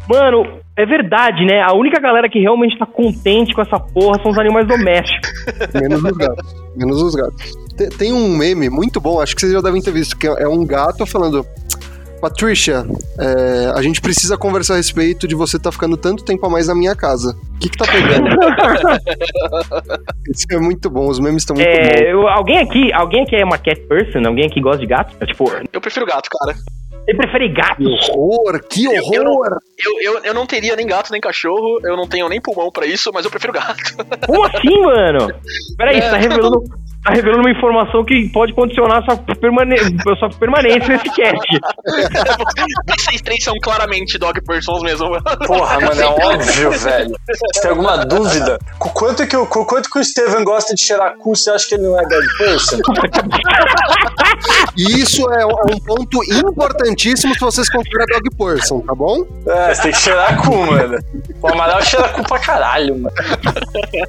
Mano, 0.08 0.60
é 0.78 0.86
verdade, 0.86 1.44
né? 1.46 1.62
A 1.64 1.74
única 1.74 2.00
galera 2.00 2.30
que 2.30 2.40
realmente 2.40 2.78
tá 2.78 2.86
contente 2.86 3.54
com 3.56 3.62
essa 3.62 3.80
porra 3.80 4.22
são 4.22 4.32
os 4.32 4.38
animais 4.38 4.68
domésticos. 4.68 5.32
Menos 5.74 6.04
os 6.04 6.12
gatos. 6.18 6.56
Menos 6.76 7.02
os 7.02 7.16
gatos. 7.16 7.52
Te- 7.76 7.90
Tem 7.98 8.14
um 8.14 8.30
meme 8.38 8.70
muito 8.70 9.02
bom, 9.02 9.20
acho 9.20 9.34
que 9.34 9.42
vocês 9.42 9.52
já 9.54 9.62
devem 9.62 9.82
ter 9.82 9.92
visto, 9.92 10.16
que 10.16 10.28
é 10.28 10.48
um 10.48 10.64
gato 10.66 11.06
falando. 11.08 11.44
Patricia, 12.22 12.86
é, 13.20 13.72
a 13.76 13.82
gente 13.82 14.02
precisa 14.02 14.38
conversar 14.38 14.74
a 14.74 14.78
respeito 14.78 15.28
de 15.28 15.36
você 15.36 15.58
estar 15.58 15.72
ficando 15.72 15.96
tanto 15.98 16.24
tempo 16.24 16.46
a 16.46 16.50
mais 16.50 16.68
na 16.68 16.76
minha 16.76 16.96
casa. 16.96 17.36
O 17.56 17.60
que, 17.60 17.70
que 17.70 17.78
tá 17.78 17.86
pegando? 17.86 18.28
Isso 20.34 20.46
é 20.52 20.58
muito 20.58 20.90
bom, 20.90 21.08
os 21.08 21.20
memes 21.20 21.44
estão 21.44 21.56
muito 21.56 21.68
bons. 21.68 22.02
É, 22.02 22.12
eu- 22.12 22.28
alguém 22.28 22.58
aqui, 22.58 22.92
alguém 22.94 23.24
aqui 23.24 23.36
é 23.36 23.44
uma 23.46 23.58
cat 23.58 23.80
person? 23.88 24.20
Alguém 24.26 24.46
aqui 24.46 24.60
gosta 24.62 24.80
de 24.80 24.88
gato? 24.88 25.16
É, 25.20 25.26
Tipo, 25.26 25.46
Eu 25.72 25.82
prefiro 25.82 26.06
gato, 26.06 26.30
cara. 26.30 26.58
você 27.06 27.14
prefere 27.16 27.50
gato? 27.54 27.78
Que 27.78 28.12
horror, 28.12 28.62
que 28.70 28.86
Eu- 28.86 28.94
eu 29.14 29.24
não- 29.24 29.32
horror! 29.34 29.58
Eu, 29.86 30.02
eu, 30.16 30.24
eu 30.26 30.34
não 30.34 30.46
teria 30.46 30.76
nem 30.76 30.88
gato 30.88 31.12
nem 31.12 31.22
cachorro, 31.22 31.80
eu 31.84 31.96
não 31.96 32.08
tenho 32.08 32.28
nem 32.30 32.42
pulmão 32.42 32.72
pra 32.72 32.86
isso, 32.86 33.12
mas 33.14 33.26
eu 33.26 33.32
prefiro 33.32 33.54
gato. 33.54 33.76
Como 34.26 34.44
assim, 34.46 34.82
mano? 34.82 35.28
Peraí, 35.78 36.02
você 36.02 36.10
tá 36.10 36.18
É. 36.18 36.22
revelando, 36.22 36.64
tá 37.06 37.14
revelando 37.14 37.42
uma 37.42 37.52
informação 37.52 38.04
que 38.04 38.28
pode 38.30 38.54
condicionar 38.54 39.04
sua, 39.06 39.16
permane 39.36 39.78
sua 40.18 40.30
permanência 40.40 40.90
nesse 40.90 41.10
cast. 41.12 41.60
Vocês 42.88 43.22
três 43.22 43.44
são 43.44 43.54
claramente 43.62 44.18
dog 44.18 44.42
persons 44.44 44.82
mesmo. 44.82 45.10
Porra, 45.46 45.80
mano, 45.80 46.02
é 46.02 46.06
óbvio, 46.26 46.72
velho. 46.72 47.16
Você 47.28 47.62
tem 47.62 47.70
alguma 47.70 47.98
dúvida? 47.98 48.58
Com 48.80 48.90
quanto 48.90 49.28
que 49.28 49.38
o, 49.38 49.46
com 49.46 49.64
quanto 49.66 49.90
que 49.90 50.00
o 50.00 50.04
Steven 50.04 50.44
gosta 50.44 50.74
de 50.74 50.82
cheirar 50.82 51.16
cu, 51.18 51.36
você 51.36 51.52
acha 51.52 51.68
que 51.68 51.76
ele 51.76 51.84
não 51.84 52.00
é 52.00 52.06
dead 52.08 52.24
person? 52.38 52.80
E 54.78 55.02
isso 55.02 55.22
é 55.32 55.46
um 55.46 55.56
é 55.56 55.76
um 55.76 55.80
ponto 55.80 56.20
importantíssimo 56.24 57.34
se 57.34 57.40
vocês 57.40 57.70
consideram 57.70 58.06
dog 58.08 58.36
person, 58.38 58.80
tá 58.82 58.94
bom? 58.94 59.26
É, 59.48 59.74
você 59.74 59.82
tem 59.84 59.92
que 59.92 59.98
cheirar 59.98 60.42
cu, 60.42 60.56
mano. 60.56 60.98
O 61.42 61.48
Amaral 61.48 61.82
cheira 61.82 62.10
cu 62.10 62.24
pra 62.24 62.40
caralho, 62.40 62.98
mano. 63.00 63.16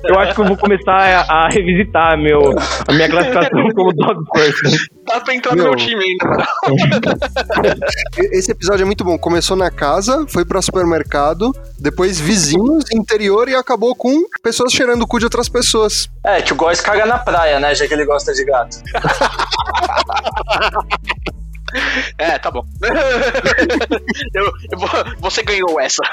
Eu 0.04 0.18
acho 0.18 0.34
que 0.34 0.40
eu 0.40 0.44
vou 0.44 0.56
começar 0.56 0.92
a, 0.92 1.44
a 1.44 1.48
revisitar 1.48 2.18
meu, 2.18 2.40
a 2.86 2.92
minha 2.92 3.08
classificação 3.08 3.68
como 3.74 3.92
dog 3.92 4.24
person. 4.32 4.76
Pra 5.24 5.34
entrar 5.34 5.54
no 5.54 5.62
Meu. 5.62 5.70
meu 5.72 5.76
time 5.76 6.02
ainda. 6.02 6.46
Esse 8.32 8.50
episódio 8.50 8.82
é 8.82 8.84
muito 8.84 9.04
bom. 9.04 9.16
Começou 9.16 9.56
na 9.56 9.70
casa, 9.70 10.26
foi 10.28 10.44
pra 10.44 10.60
supermercado, 10.60 11.52
depois 11.78 12.18
vizinhos, 12.18 12.84
interior 12.92 13.48
e 13.48 13.54
acabou 13.54 13.94
com 13.94 14.24
pessoas 14.42 14.72
cheirando 14.72 15.02
o 15.02 15.06
cu 15.06 15.20
de 15.20 15.24
outras 15.24 15.48
pessoas. 15.48 16.10
É, 16.26 16.42
que 16.42 16.52
o 16.52 16.56
Góis 16.56 16.80
caga 16.80 17.06
na 17.06 17.18
praia, 17.18 17.60
né? 17.60 17.74
Já 17.74 17.86
que 17.86 17.94
ele 17.94 18.04
gosta 18.04 18.32
de 18.32 18.44
gato. 18.44 18.76
É, 22.16 22.38
tá 22.38 22.50
bom. 22.50 22.62
eu, 24.34 24.44
eu 24.72 24.78
vou- 24.78 24.88
você 25.20 25.42
ganhou 25.42 25.78
essa. 25.80 26.00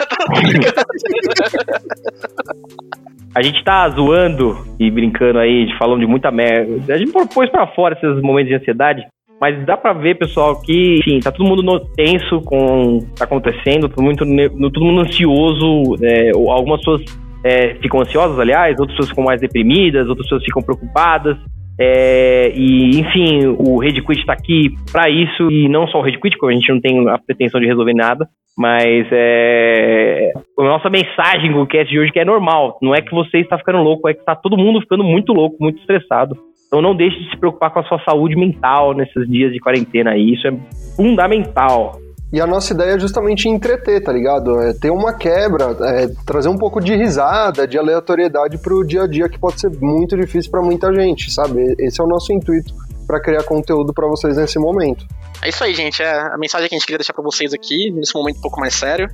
A 3.36 3.42
gente 3.42 3.64
tá 3.64 3.90
zoando 3.90 4.64
e 4.80 4.92
brincando 4.92 5.40
aí, 5.40 5.68
falando 5.80 6.02
de 6.02 6.06
muita 6.08 6.30
merda. 6.32 6.94
A 6.94 6.98
gente 6.98 7.12
propôs 7.12 7.50
pra 7.50 7.66
fora 7.68 7.96
esses 7.96 8.22
momentos 8.22 8.50
de 8.50 8.56
ansiedade, 8.56 9.04
mas 9.40 9.66
dá 9.66 9.78
pra 9.78 9.94
ver, 9.94 10.18
pessoal, 10.18 10.60
que, 10.60 10.98
enfim, 11.00 11.20
tá 11.20 11.32
todo 11.32 11.48
mundo 11.48 11.64
no- 11.64 11.80
tenso 11.96 12.42
com 12.42 12.98
o 12.98 13.06
que 13.06 13.16
tá 13.16 13.26
acontecendo, 13.26 13.88
todo 13.90 14.04
mundo, 14.04 14.26
ne- 14.26 14.50
todo 14.50 14.84
mundo 14.84 15.02
ansioso. 15.02 15.96
é, 16.04 16.32
ou 16.36 16.52
algumas 16.52 16.80
pessoas 16.80 17.02
é, 17.44 17.76
ficam 17.76 18.02
ansiosas, 18.02 18.40
aliás, 18.40 18.80
outras 18.80 18.96
pessoas 18.96 19.10
ficam 19.10 19.24
mais 19.24 19.42
deprimidas, 19.42 20.08
outras 20.08 20.26
pessoas 20.28 20.44
ficam 20.44 20.62
preocupadas. 20.62 21.38
É, 21.80 22.52
e, 22.56 23.00
enfim, 23.00 23.48
o 23.58 23.80
Rede 23.80 24.02
Quit 24.02 24.26
tá 24.26 24.34
aqui 24.34 24.70
pra 24.92 25.10
isso, 25.10 25.52
e 25.52 25.68
não 25.68 25.88
só 25.88 26.00
o 26.00 26.02
Rede 26.02 26.20
Quit, 26.20 26.38
porque 26.38 26.54
a 26.54 26.58
gente 26.58 26.72
não 26.72 26.80
tem 26.80 27.10
a 27.10 27.18
pretensão 27.18 27.60
de 27.60 27.68
resolver 27.68 27.94
nada, 27.94 28.28
mas 28.58 29.08
é. 29.12 30.32
A 30.60 30.64
nossa 30.64 30.90
mensagem 30.90 31.52
com 31.52 31.64
o 31.64 31.68
cast 31.68 31.92
de 31.92 32.00
hoje 32.00 32.12
que 32.12 32.20
é 32.20 32.26
normal. 32.26 32.78
Não 32.82 32.94
é 32.94 33.02
que 33.02 33.14
você 33.14 33.40
está 33.40 33.58
ficando 33.58 33.80
louco, 33.80 34.08
é 34.08 34.14
que 34.14 34.24
tá 34.24 34.36
todo 34.36 34.58
mundo 34.58 34.80
ficando 34.82 35.04
muito 35.04 35.34
louco, 35.34 35.58
muito 35.60 35.80
estressado. 35.80 36.38
Então 36.68 36.82
não 36.82 36.96
deixe 36.96 37.20
de 37.20 37.30
se 37.30 37.38
preocupar 37.38 37.72
com 37.72 37.80
a 37.80 37.84
sua 37.84 38.00
saúde 38.04 38.36
mental 38.36 38.94
nesses 38.94 39.28
dias 39.28 39.52
de 39.52 39.60
quarentena 39.60 40.12
aí. 40.12 40.34
Isso 40.34 40.48
é 40.48 40.52
fundamental. 40.96 42.03
E 42.34 42.42
a 42.42 42.48
nossa 42.48 42.74
ideia 42.74 42.96
é 42.96 43.00
justamente 43.00 43.48
entreter, 43.48 44.04
tá 44.04 44.12
ligado? 44.12 44.60
É 44.60 44.74
ter 44.74 44.90
uma 44.90 45.14
quebra, 45.14 45.78
é 45.82 46.08
trazer 46.26 46.50
um 46.50 46.58
pouco 46.58 46.82
de 46.82 46.96
risada, 46.96 47.68
de 47.68 47.78
aleatoriedade 47.78 48.58
pro 48.58 48.84
dia 48.84 49.04
a 49.04 49.08
dia 49.08 49.30
que 49.30 49.38
pode 49.38 49.62
ser 49.62 49.70
muito 49.80 50.18
difícil 50.18 50.50
pra 50.50 50.60
muita 50.60 50.92
gente, 50.92 51.32
sabe? 51.32 51.76
Esse 51.78 52.02
é 52.02 52.04
o 52.04 52.08
nosso 52.08 52.34
intuito 52.34 52.74
pra 53.06 53.22
criar 53.22 53.44
conteúdo 53.44 53.94
pra 53.94 54.08
vocês 54.08 54.36
nesse 54.36 54.58
momento. 54.58 55.06
É 55.44 55.50
isso 55.50 55.64
aí, 55.64 55.76
gente. 55.76 56.02
É 56.02 56.34
a 56.34 56.38
mensagem 56.40 56.68
que 56.68 56.74
a 56.74 56.78
gente 56.80 56.88
queria 56.88 56.98
deixar 56.98 57.14
pra 57.14 57.24
vocês 57.24 57.54
aqui, 57.54 57.92
nesse 57.92 58.16
momento 58.16 58.38
um 58.38 58.42
pouco 58.42 58.60
mais 58.60 58.74
sério. 58.74 59.08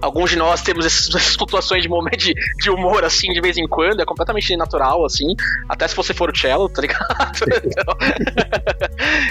Alguns 0.00 0.30
de 0.30 0.36
nós 0.36 0.62
temos 0.62 0.84
essas, 0.86 1.34
flutuações 1.34 1.82
de 1.82 1.88
momento 1.88 2.18
de, 2.18 2.34
de 2.34 2.70
humor, 2.70 3.04
assim, 3.04 3.32
de 3.32 3.40
vez 3.40 3.56
em 3.56 3.66
quando. 3.66 4.00
É 4.00 4.04
completamente 4.04 4.56
natural, 4.56 5.04
assim. 5.04 5.34
Até 5.68 5.88
se 5.88 5.96
você 5.96 6.12
for 6.12 6.30
o 6.30 6.36
cello, 6.36 6.68
tá 6.68 6.82
ligado? 6.82 7.06
Então, 7.64 7.94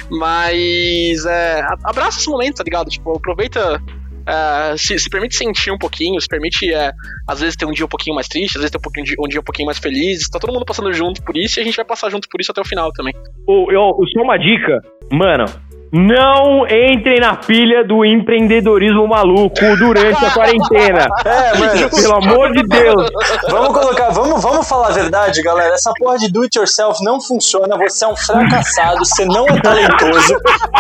Mas, 0.18 1.26
é, 1.26 1.62
abraça 1.84 2.20
esse 2.20 2.30
momento, 2.30 2.58
tá 2.58 2.64
ligado? 2.64 2.90
Tipo, 2.90 3.18
aproveita... 3.18 3.82
é, 4.28 4.78
se, 4.78 4.98
se 4.98 5.10
permite 5.10 5.36
sentir 5.36 5.72
um 5.72 5.78
pouquinho, 5.78 6.20
se 6.20 6.28
permite, 6.28 6.74
é, 6.74 6.92
às 7.28 7.40
vezes, 7.40 7.56
ter 7.56 7.66
um 7.66 7.72
dia 7.72 7.86
um 7.86 7.90
pouquinho 7.90 8.16
mais 8.16 8.28
triste, 8.28 8.58
às 8.58 8.62
vezes 8.62 8.72
ter 8.72 8.78
um, 8.78 8.82
pouquinho 8.82 9.06
um 9.20 9.28
dia 9.28 9.40
um 9.40 9.44
pouquinho 9.44 9.66
mais 9.66 9.80
feliz. 9.80 10.30
Tá 10.30 10.40
todo 10.40 10.54
mundo 10.54 10.66
passando 10.66 10.92
junto 10.94 11.22
por 11.24 11.38
isso 11.38 11.60
e 11.60 11.62
a 11.62 11.64
gente 11.64 11.76
vai 11.76 11.86
passar 11.86 12.10
junto 12.10 12.28
por 12.30 12.42
isso 12.42 12.52
até 12.52 12.62
o 12.62 12.66
final 12.66 12.92
também. 12.94 13.14
Ô, 13.48 13.72
eu, 13.72 13.94
só 14.14 14.22
uma 14.22 14.38
dica, 14.38 14.82
mano. 15.12 15.46
Não 15.94 16.66
entrem 16.66 17.20
na 17.20 17.36
pilha 17.36 17.84
do 17.84 18.04
empreendedorismo 18.04 19.08
maluco 19.08 19.60
durante 19.78 20.26
a 20.26 20.32
quarentena. 20.32 21.06
É, 21.26 21.58
mano. 21.58 21.90
Pelo 21.90 22.16
amor 22.16 22.52
de 22.52 22.64
Deus. 22.64 23.10
Vamos 23.50 23.70
colocar, 23.80 24.10
vamos, 24.10 24.42
vamos 24.42 24.68
falar 24.68 24.88
a 24.88 24.92
verdade, 24.92 25.42
galera. 25.42 25.74
Essa 25.74 25.92
porra 25.98 26.18
de 26.18 26.32
do 26.32 26.42
it 26.42 26.58
yourself 26.58 27.04
não 27.04 27.22
funciona. 27.22 27.78
Você 27.78 28.04
é 28.06 28.08
um 28.08 28.16
fracassado, 28.16 29.00
você 29.06 29.26
não 29.26 29.48
é 29.48 29.60
talentoso. 29.62 30.36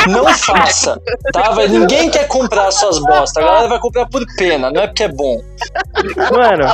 Não 0.09 0.25
faça, 0.33 0.99
tá? 1.31 1.51
Vai- 1.51 1.67
Ninguém 1.67 2.09
quer 2.09 2.27
comprar 2.27 2.71
suas 2.71 2.99
bostas. 2.99 3.37
A 3.43 3.45
galera 3.47 3.67
vai 3.67 3.79
comprar 3.79 4.07
por 4.07 4.21
pena, 4.37 4.71
não 4.71 4.81
é 4.81 4.87
porque 4.87 5.03
é 5.03 5.07
bom. 5.09 5.37
Mano, 6.31 6.65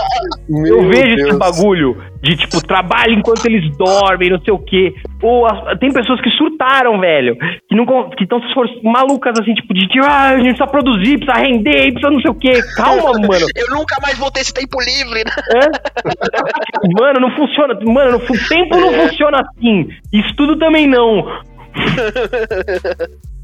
eu 0.49 0.81
Meu 0.81 0.89
vejo 0.89 1.15
Deus. 1.15 1.29
esse 1.29 1.37
bagulho 1.37 2.03
de 2.21 2.35
tipo, 2.35 2.61
trabalho 2.65 3.13
enquanto 3.13 3.45
eles 3.45 3.69
dormem, 3.77 4.29
não 4.29 4.39
sei 4.41 4.53
o 4.53 4.59
quê. 4.59 4.93
Ou 5.21 5.45
as- 5.45 5.79
tem 5.79 5.91
pessoas 5.91 6.19
que 6.21 6.29
surtaram, 6.31 6.99
velho. 6.99 7.35
Que 7.67 7.75
não 7.75 7.85
que 8.09 8.23
estão 8.23 8.39
se 8.41 8.47
esforçando, 8.47 8.83
malucas 8.83 9.39
assim, 9.39 9.53
tipo, 9.53 9.73
de 9.73 9.87
tipo, 9.87 10.05
ah, 10.05 10.29
a 10.31 10.37
gente 10.37 10.47
precisa 10.57 10.67
produzir, 10.67 11.17
precisa 11.17 11.45
render, 11.45 11.91
precisa 11.93 12.09
não 12.11 12.21
sei 12.21 12.31
o 12.31 12.35
quê. 12.35 12.51
Calma, 12.75 13.11
mano. 13.27 13.45
Eu 13.55 13.75
nunca 13.75 13.95
mais 14.01 14.17
vou 14.17 14.29
ter 14.31 14.41
esse 14.41 14.53
tempo 14.53 14.77
livre, 14.81 15.23
né? 15.23 15.31
É? 15.63 17.01
Mano, 17.01 17.19
não 17.21 17.31
funciona. 17.35 17.73
Mano, 17.85 18.11
não 18.11 18.19
tempo 18.19 18.77
não 18.77 18.93
funciona 18.93 19.39
assim. 19.41 19.87
Estudo 20.13 20.57
também 20.57 20.87
não. 20.87 21.25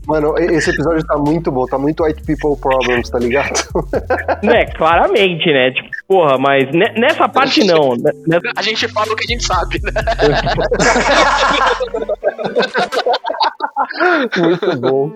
Mano, 0.07 0.35
esse 0.37 0.69
episódio 0.69 1.03
tá 1.07 1.17
muito 1.17 1.51
bom, 1.51 1.65
tá 1.65 1.79
muito 1.79 2.03
white 2.03 2.21
people 2.25 2.55
problems, 2.61 3.09
tá 3.09 3.17
ligado? 3.17 3.53
Né, 4.43 4.65
claramente, 4.65 5.51
né? 5.51 5.71
Tipo, 5.71 5.89
porra, 6.07 6.37
mas 6.37 6.65
ne- 6.71 6.93
nessa 6.99 7.27
parte 7.27 7.63
não. 7.63 7.95
né, 7.97 8.11
Nessa- 8.27 8.51
A 8.55 8.61
gente 8.61 8.87
fala 8.89 9.11
o 9.11 9.15
que 9.15 9.23
a 9.23 9.27
gente 9.27 9.43
sabe, 9.45 9.79
né? 9.81 9.91
muito 14.39 14.79
bom. 14.79 15.11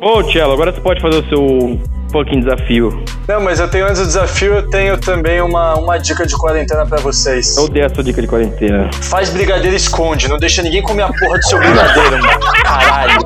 Ô, 0.00 0.22
Tchelo, 0.24 0.52
agora 0.52 0.72
você 0.72 0.80
pode 0.80 1.00
fazer 1.00 1.18
o 1.24 1.28
seu 1.28 1.80
fucking 2.12 2.40
desafio. 2.40 2.90
Não, 3.28 3.40
mas 3.40 3.58
eu 3.60 3.68
tenho 3.70 3.86
antes 3.86 4.00
do 4.00 4.06
desafio, 4.06 4.54
eu 4.54 4.68
tenho 4.68 4.98
também 5.00 5.40
uma, 5.40 5.74
uma 5.76 5.96
dica 5.98 6.26
de 6.26 6.36
quarentena 6.36 6.84
pra 6.84 6.98
vocês. 6.98 7.56
Eu 7.56 7.68
dei 7.68 7.84
a 7.84 7.88
sua 7.88 8.02
dica 8.04 8.20
de 8.20 8.26
quarentena. 8.28 8.90
Faz 8.92 9.30
brigadeiro 9.30 9.72
e 9.72 9.76
esconde, 9.76 10.28
não 10.28 10.36
deixa 10.36 10.62
ninguém 10.62 10.82
comer 10.82 11.02
a 11.04 11.08
porra 11.12 11.38
do 11.38 11.44
seu 11.44 11.58
brigadeiro, 11.58 12.18
mano. 12.22 12.40
Caralho. 12.64 13.18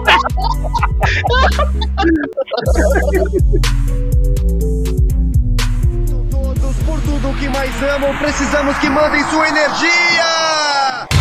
tudo 7.28 7.38
que 7.38 7.48
mais 7.48 7.82
amam, 7.82 8.16
precisamos 8.18 8.78
que 8.78 8.88
mandem 8.88 9.22
sua 9.24 9.48
energia! 9.48 11.17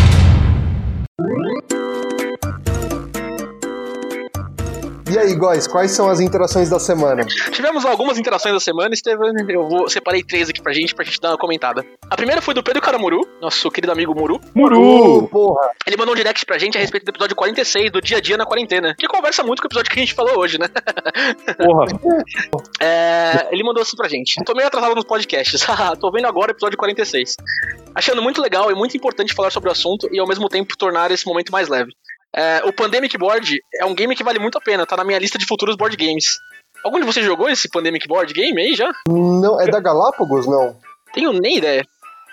E 5.17 5.19
aí, 5.19 5.35
guys, 5.35 5.65
quais 5.65 5.89
são 5.89 6.07
as 6.07 6.19
interações 6.19 6.69
da 6.69 6.77
semana? 6.77 7.25
Tivemos 7.51 7.83
algumas 7.83 8.19
interações 8.19 8.53
da 8.53 8.59
semana, 8.59 8.93
Estevam. 8.93 9.33
Eu 9.49 9.67
vou 9.67 9.89
separei 9.89 10.21
três 10.21 10.47
aqui 10.47 10.61
pra 10.61 10.71
gente, 10.71 10.93
pra 10.93 11.03
gente 11.03 11.19
dar 11.19 11.31
uma 11.31 11.37
comentada. 11.39 11.83
A 12.07 12.15
primeira 12.15 12.39
foi 12.39 12.53
do 12.53 12.61
Pedro 12.61 12.83
Caramuru, 12.83 13.27
nosso 13.41 13.71
querido 13.71 13.91
amigo 13.91 14.13
Muru. 14.13 14.39
Muru! 14.53 15.27
Porra! 15.27 15.71
Ele 15.87 15.97
mandou 15.97 16.13
um 16.13 16.15
direct 16.15 16.45
pra 16.45 16.59
gente 16.59 16.77
a 16.77 16.81
respeito 16.81 17.03
do 17.03 17.09
episódio 17.09 17.35
46, 17.35 17.91
do 17.91 17.99
dia 17.99 18.17
a 18.17 18.21
dia 18.21 18.37
na 18.37 18.45
quarentena. 18.45 18.93
Que 18.95 19.07
conversa 19.07 19.41
muito 19.41 19.59
com 19.59 19.65
o 19.65 19.69
episódio 19.69 19.91
que 19.91 19.99
a 19.99 20.03
gente 20.03 20.13
falou 20.13 20.37
hoje, 20.37 20.59
né? 20.59 20.67
Porra. 21.57 21.87
É, 22.79 23.47
ele 23.51 23.63
mandou 23.63 23.81
assim 23.81 23.97
pra 23.97 24.07
gente. 24.07 24.35
Tô 24.45 24.53
meio 24.53 24.67
atrasado 24.67 24.93
nos 24.93 25.03
podcasts. 25.03 25.65
Tô 25.99 26.11
vendo 26.11 26.27
agora 26.27 26.51
o 26.51 26.53
episódio 26.53 26.77
46. 26.77 27.35
Achando 27.95 28.21
muito 28.21 28.39
legal 28.39 28.71
e 28.71 28.75
muito 28.75 28.95
importante 28.95 29.33
falar 29.33 29.49
sobre 29.49 29.69
o 29.69 29.71
assunto 29.71 30.07
e 30.11 30.19
ao 30.19 30.27
mesmo 30.27 30.47
tempo 30.47 30.77
tornar 30.77 31.09
esse 31.09 31.25
momento 31.25 31.51
mais 31.51 31.67
leve. 31.67 31.91
É, 32.37 32.61
o 32.65 32.71
Pandemic 32.71 33.17
Board 33.17 33.57
é 33.81 33.85
um 33.85 33.95
game 33.95 34.15
que 34.15 34.23
vale 34.23 34.37
muito 34.37 34.57
a 34.57 34.61
pena, 34.61 34.85
tá 34.85 34.95
na 34.95 35.03
minha 35.03 35.17
lista 35.17 35.37
de 35.39 35.45
futuros 35.45 35.75
board 35.75 35.95
games. 35.97 36.37
Algum 36.85 36.99
de 36.99 37.05
vocês 37.05 37.25
jogou 37.25 37.49
esse 37.49 37.67
Pandemic 37.69 38.07
Board 38.07 38.31
game 38.31 38.61
aí 38.61 38.75
já? 38.75 38.91
Não, 39.07 39.59
é 39.59 39.65
da 39.65 39.79
Galápagos, 39.79 40.45
não? 40.47 40.75
Tenho 41.13 41.33
nem 41.33 41.57
ideia. 41.57 41.83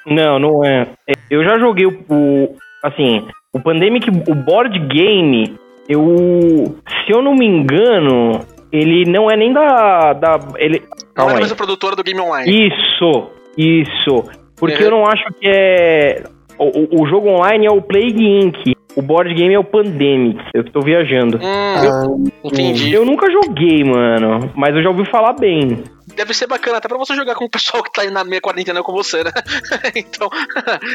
Não, 0.06 0.38
não 0.38 0.64
é. 0.64 0.86
Eu 1.30 1.42
já 1.42 1.58
joguei 1.58 1.86
o. 1.86 1.98
o- 2.10 2.56
assim, 2.82 3.26
o 3.52 3.58
Pandemic, 3.60 4.10
o 4.10 4.34
board 4.34 4.78
game, 4.88 5.58
eu. 5.88 6.76
Se 7.06 7.12
eu 7.12 7.22
não 7.22 7.34
me 7.34 7.46
engano, 7.46 8.40
ele 8.70 9.10
não 9.10 9.30
é 9.30 9.36
nem 9.36 9.52
da. 9.54 10.12
da 10.12 10.38
ele, 10.56 10.82
Não 11.16 11.30
é 11.30 11.32
a 11.32 11.36
mesma 11.36 11.56
produtora 11.56 11.96
do 11.96 12.04
Game 12.04 12.20
Online. 12.20 12.68
Isso, 12.68 13.30
isso. 13.56 14.24
Porque 14.56 14.76
Uhum. 14.76 14.82
eu 14.82 14.90
não 14.90 15.06
acho 15.06 15.24
que 15.40 15.48
é. 15.48 16.22
O, 16.58 16.64
o- 16.98 17.02
o 17.02 17.06
jogo 17.06 17.28
online 17.30 17.66
é 17.66 17.70
o 17.70 17.80
Plague 17.80 18.22
Inc. 18.22 18.74
O 18.96 19.02
board 19.02 19.34
game 19.34 19.52
é 19.54 19.58
o 19.58 19.64
Pandemic. 19.64 20.38
Eu 20.54 20.62
que 20.64 20.70
tô 20.70 20.80
viajando. 20.80 21.38
Hum, 21.38 21.40
Ah, 21.42 22.04
entendi. 22.44 22.92
Eu 22.92 23.04
nunca 23.04 23.28
joguei, 23.30 23.82
mano. 23.82 24.52
Mas 24.54 24.74
eu 24.76 24.82
já 24.82 24.88
ouvi 24.90 25.04
falar 25.10 25.32
bem. 25.32 25.82
Deve 26.14 26.32
ser 26.32 26.46
bacana 26.46 26.76
até 26.78 26.86
pra 26.88 26.96
você 26.98 27.14
jogar 27.16 27.34
com 27.34 27.44
o 27.46 27.50
pessoal 27.50 27.82
que 27.82 27.92
tá 27.92 28.02
aí 28.02 28.10
na 28.10 28.22
minha 28.24 28.40
quarentena 28.40 28.82
com 28.84 28.92
você, 28.92 29.24
né? 29.24 29.32
então, 29.96 30.28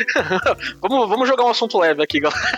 vamos, 0.82 1.10
vamos 1.10 1.28
jogar 1.28 1.44
um 1.44 1.50
assunto 1.50 1.78
leve 1.78 2.02
aqui, 2.02 2.22
galera. 2.22 2.40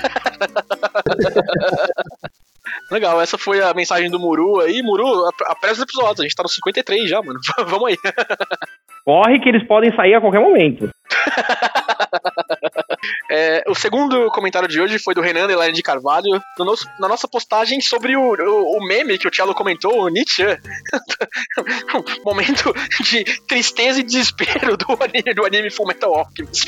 Legal, 2.92 3.20
essa 3.22 3.38
foi 3.38 3.62
a 3.62 3.74
mensagem 3.74 4.10
do 4.12 4.20
Muru 4.20 4.60
aí. 4.60 4.82
Muru, 4.84 5.26
ap- 5.28 5.42
apressa 5.50 5.76
os 5.76 5.82
episódios, 5.82 6.20
a 6.20 6.24
gente 6.24 6.36
tá 6.36 6.44
no 6.44 6.50
53 6.50 7.10
já, 7.10 7.22
mano. 7.22 7.40
vamos 7.66 7.88
aí. 7.90 7.98
Corre 9.04 9.40
que 9.40 9.50
eles 9.50 9.66
podem 9.68 9.94
sair 9.96 10.14
a 10.14 10.22
qualquer 10.22 10.40
momento. 10.42 10.90
É, 13.30 13.64
o 13.68 13.76
segundo 13.76 14.28
comentário 14.32 14.68
de 14.68 14.80
hoje 14.82 15.00
foi 15.00 15.14
do 15.14 15.22
Renan 15.22 15.50
Elaine 15.50 15.74
de 15.76 15.82
Carvalho, 15.82 16.42
no 16.58 16.66
nosso- 16.66 16.88
na 17.00 17.08
nossa 17.08 17.28
postagem 17.28 17.80
sobre 17.82 18.16
o, 18.16 18.22
o, 18.22 18.78
o 18.78 18.86
meme 18.88 19.18
que 19.18 19.28
o 19.28 19.32
Thiago 19.32 19.54
comentou, 19.54 20.04
o 20.04 20.10
Nietzsche. 20.10 20.44
um 21.96 22.24
momento 22.26 22.74
de 23.04 23.24
tristeza 23.48 24.00
e 24.00 24.04
desespero 24.04 24.78
do 24.78 24.86
anime, 25.02 25.34
do 25.34 25.46
anime 25.46 25.70
Fullmetal 25.70 26.14
Alchemist. 26.16 26.68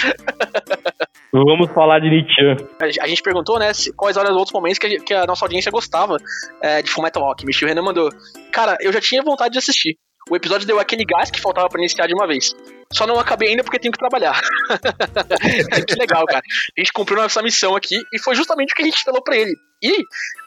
Vamos 1.31 1.71
falar 1.73 1.99
de 1.99 2.09
Nietzsche. 2.09 2.65
A, 2.81 3.03
a 3.03 3.07
gente 3.07 3.21
perguntou, 3.21 3.57
né, 3.59 3.73
se- 3.73 3.91
quais 3.93 4.15
eram 4.17 4.31
os 4.31 4.37
outros 4.37 4.53
momentos 4.53 4.77
que 4.79 4.87
a, 4.87 4.99
que 4.99 5.13
a 5.13 5.25
nossa 5.25 5.45
audiência 5.45 5.71
gostava 5.71 6.17
é, 6.61 6.81
de 6.81 6.89
Fullmetal 6.91 7.23
Alchemist. 7.23 7.61
E 7.61 7.65
o 7.65 7.67
Renan 7.67 7.81
mandou, 7.83 8.09
cara, 8.51 8.77
eu 8.81 8.91
já 8.93 9.01
tinha 9.01 9.21
vontade 9.23 9.53
de 9.53 9.59
assistir. 9.59 9.97
O 10.29 10.35
episódio 10.37 10.65
deu 10.65 10.79
aquele 10.79 11.03
gás 11.03 11.29
que 11.29 11.41
faltava 11.41 11.67
pra 11.67 11.79
iniciar 11.81 12.07
de 12.07 12.13
uma 12.13 12.25
vez. 12.25 12.55
Só 12.93 13.07
não 13.07 13.19
acabei 13.19 13.49
ainda 13.49 13.63
porque 13.63 13.79
tenho 13.79 13.91
que 13.91 13.97
trabalhar. 13.99 14.39
que 15.87 15.95
legal, 15.95 16.25
cara. 16.25 16.41
A 16.77 16.81
gente 16.81 16.93
cumpriu 16.93 17.17
nossa 17.21 17.41
missão 17.41 17.75
aqui 17.75 17.95
e 18.13 18.19
foi 18.19 18.35
justamente 18.35 18.71
o 18.71 18.75
que 18.75 18.81
a 18.81 18.85
gente 18.85 19.03
falou 19.03 19.21
pra 19.23 19.35
ele. 19.35 19.53
E 19.81 19.91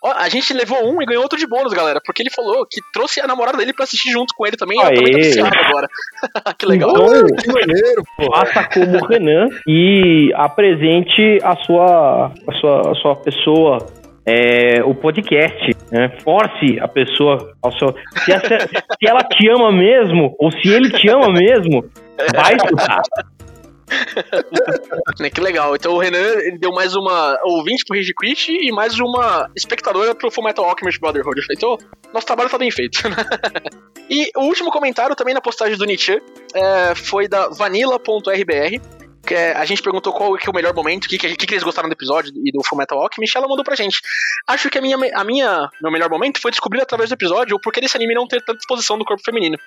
ó, 0.03 0.13
a 0.13 0.29
gente 0.29 0.55
levou 0.55 0.79
um 0.91 1.03
e 1.03 1.07
ganhou 1.07 1.23
outro 1.23 1.39
de 1.39 1.47
bônus, 1.47 1.73
galera. 1.73 2.01
Porque 2.05 2.23
ele 2.23 2.31
falou 2.31 2.67
que 2.71 2.81
trouxe 2.93 3.21
a 3.21 3.27
namorada 3.27 3.59
dele 3.59 3.73
pra 3.73 3.85
assistir 3.85 4.11
junto 4.11 4.33
com 4.35 4.47
ele 4.47 4.57
também. 4.57 4.79
E 4.79 4.81
ela 4.81 4.95
também 4.95 5.13
tá 5.13 5.19
Aê. 5.19 5.23
viciada 5.27 5.57
agora. 5.67 5.89
que 6.59 6.67
legal. 6.67 6.91
Então, 6.91 7.27
Que 7.37 7.53
maneiro, 7.53 8.03
pô. 8.17 8.35
faça 8.35 8.65
como 8.73 8.97
o 8.99 9.07
Renan 9.07 9.49
e 9.67 10.33
apresente 10.35 11.39
a 11.43 11.55
sua, 11.65 12.33
a 12.49 12.53
sua, 12.61 12.81
a 12.93 12.95
sua 12.95 13.17
pessoa, 13.17 13.87
é, 14.25 14.83
o 14.85 14.95
podcast. 14.95 15.77
Né? 15.93 16.09
Force 16.25 16.81
a 16.81 16.89
pessoa 16.89 17.53
ao 17.63 17.73
seu. 17.79 17.95
Se, 18.25 18.33
essa- 18.33 18.67
se 18.67 19.07
ela 19.09 19.21
te 19.23 19.49
ama 19.51 19.71
mesmo, 19.71 20.35
ou 20.39 20.51
se 20.51 20.69
ele 20.69 20.91
te 20.91 21.09
ama 21.11 21.29
mesmo, 21.33 21.85
vai 22.35 22.55
escutar. 22.57 23.03
Né, 25.21 25.31
que 25.31 25.41
legal. 25.41 25.75
Então 25.77 25.93
o 25.93 25.99
Renan 25.99 26.19
ele 26.19 26.59
deu 26.59 26.73
mais 26.73 26.95
uma 26.95 27.39
ouvinte 27.45 27.85
pro 27.85 27.97
Rage 27.97 28.13
Quit 28.15 28.51
e 28.51 28.73
mais 28.73 28.99
uma 28.99 29.49
espectadora 29.57 30.15
pro 30.15 30.31
Fullmetal 30.31 30.65
Alchemist 30.65 31.01
Brotherhood. 31.01 31.47
Então, 31.53 31.79
nosso 32.13 32.27
trabalho 32.27 32.51
tá 32.51 32.59
bem 32.59 32.71
feito. 32.71 33.01
e 34.11 34.31
o 34.37 34.43
último 34.43 34.71
comentário 34.71 35.15
também 35.15 35.35
na 35.35 35.41
postagem 35.41 35.77
do 35.77 35.85
Nietzsche 35.85 36.21
é, 36.55 36.95
foi 36.95 37.29
da 37.29 37.49
vanilla.rbr. 37.49 38.81
Que 39.25 39.35
é, 39.35 39.57
a 39.57 39.65
gente 39.65 39.83
perguntou 39.83 40.13
qual 40.13 40.35
que 40.37 40.49
é 40.49 40.51
o 40.51 40.55
melhor 40.55 40.73
momento, 40.73 41.07
o 41.07 41.09
que, 41.09 41.19
que, 41.19 41.35
que, 41.35 41.55
eles 41.55 41.65
gostaram 41.65 41.89
do 41.89 41.93
episódio 41.93 42.33
e 42.45 42.53
do 42.53 42.63
Fullmetal 42.63 43.01
Alchemist, 43.01 43.37
ela 43.37 43.49
mandou 43.49 43.65
pra 43.65 43.75
gente. 43.75 44.01
Acho 44.47 44.71
que 44.71 44.79
a 44.79 44.81
minha, 44.81 44.97
a 45.15 45.25
minha, 45.25 45.69
meu 45.83 45.91
melhor 45.91 46.09
momento 46.09 46.41
foi 46.41 46.53
descobrir 46.53 46.81
através 46.81 47.11
do 47.11 47.15
episódio 47.15 47.57
o 47.57 47.61
porquê 47.61 47.81
desse 47.81 47.97
anime 47.97 48.15
não 48.15 48.29
ter 48.29 48.41
tanta 48.45 48.61
exposição 48.61 48.97
do 48.97 49.05
corpo 49.05 49.25
feminino. 49.25 49.59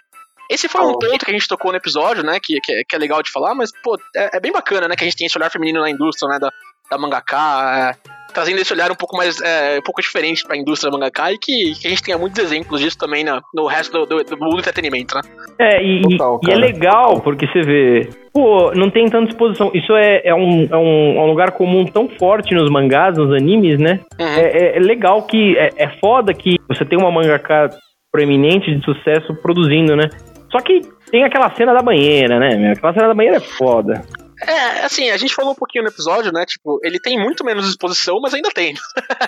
Esse 0.50 0.68
foi 0.68 0.82
um 0.82 0.98
ponto 0.98 1.24
que 1.26 1.30
a 1.32 1.34
gente 1.34 1.48
tocou 1.48 1.72
no 1.72 1.78
episódio, 1.78 2.24
né? 2.24 2.40
Que, 2.42 2.60
que, 2.60 2.72
é- 2.72 2.82
que 2.88 2.96
é 2.96 3.00
legal 3.00 3.22
de 3.22 3.32
falar, 3.32 3.54
mas, 3.54 3.72
pô, 3.84 3.98
é, 4.16 4.38
é 4.38 4.40
bem 4.40 4.52
bacana, 4.52 4.88
né? 4.88 4.96
Que 4.96 5.04
a 5.04 5.08
gente 5.08 5.18
tem 5.18 5.28
esse 5.28 5.38
olhar 5.38 5.50
feminino 5.52 5.82
na 5.82 5.90
indústria, 5.90 6.28
né? 6.30 6.40
Da, 6.40 6.52
da 6.90 6.98
mangaka, 6.98 7.96
é, 8.04 8.10
trazendo 8.34 8.60
esse 8.60 8.74
olhar 8.74 8.92
um 8.92 8.96
pouco 8.96 9.16
mais, 9.16 9.40
é, 9.42 9.78
um 9.78 9.84
pouco 9.84 10.02
diferente 10.02 10.44
pra 10.44 10.58
indústria 10.58 10.92
mangaka 10.92 11.32
e 11.32 11.38
que, 11.38 11.76
que 11.80 11.86
a 11.88 11.90
gente 11.92 12.02
tenha 12.02 12.18
muitos 12.18 12.40
exemplos 12.44 12.82
disso 12.82 12.98
também 12.98 13.24
na, 13.24 13.42
no 13.54 13.68
resto 13.68 13.92
do, 13.92 14.06
do, 14.08 14.24
do 14.24 14.38
mundo 14.40 14.54
do 14.54 14.60
entretenimento, 14.60 15.16
né? 15.16 15.22
É, 15.60 15.84
e, 15.84 16.02
Total, 16.18 16.40
e 16.48 16.52
é 16.52 16.56
legal, 16.56 17.22
porque 17.22 17.46
você 17.46 17.62
vê. 17.62 18.10
Pô, 18.34 18.72
não 18.74 18.90
tem 18.90 19.06
tanta 19.08 19.30
exposição. 19.32 19.70
Isso 19.74 19.94
é, 19.96 20.22
é, 20.26 20.34
um, 20.34 20.64
é, 20.72 20.78
um, 20.78 21.18
é 21.18 21.22
um 21.22 21.28
lugar 21.28 21.52
comum 21.52 21.86
tão 21.86 22.10
forte 22.18 22.56
nos 22.56 22.72
mangás, 22.72 23.16
nos 23.18 23.32
animes, 23.36 23.80
né? 23.80 24.00
Uhum. 24.20 24.26
É, 24.28 24.42
é- 24.42 24.78
é 24.78 24.80
legal 24.80 25.24
que. 25.28 25.56
É, 25.58 25.70
é 25.78 25.90
foda 26.00 26.34
que 26.34 26.56
você 26.68 26.84
tem 26.86 26.98
uma 26.98 27.12
mangaka 27.12 27.70
proeminente 28.12 28.74
de 28.76 28.84
sucesso 28.84 29.36
produzindo, 29.42 29.96
né? 29.96 30.10
Só 30.52 30.60
que 30.60 30.82
tem 31.12 31.24
aquela 31.24 31.54
cena 31.56 31.74
da 31.74 31.82
banheira, 31.82 32.40
né? 32.40 32.56
meu? 32.56 32.72
Aquela 32.72 32.94
cena 32.94 33.08
da 33.08 33.14
banheira 33.14 33.38
é 33.38 33.42
foda. 33.42 34.06
É, 34.42 34.86
assim, 34.86 35.10
a 35.10 35.18
gente 35.18 35.36
falou 35.36 35.52
um 35.52 35.56
pouquinho 35.56 35.84
no 35.84 35.90
episódio, 35.90 36.32
né? 36.32 36.46
Tipo, 36.46 36.80
ele 36.82 37.00
tem 37.00 37.20
muito 37.20 37.44
menos 37.44 37.68
exposição, 37.68 38.20
mas 38.22 38.34
ainda 38.34 38.50
tem. 38.50 38.74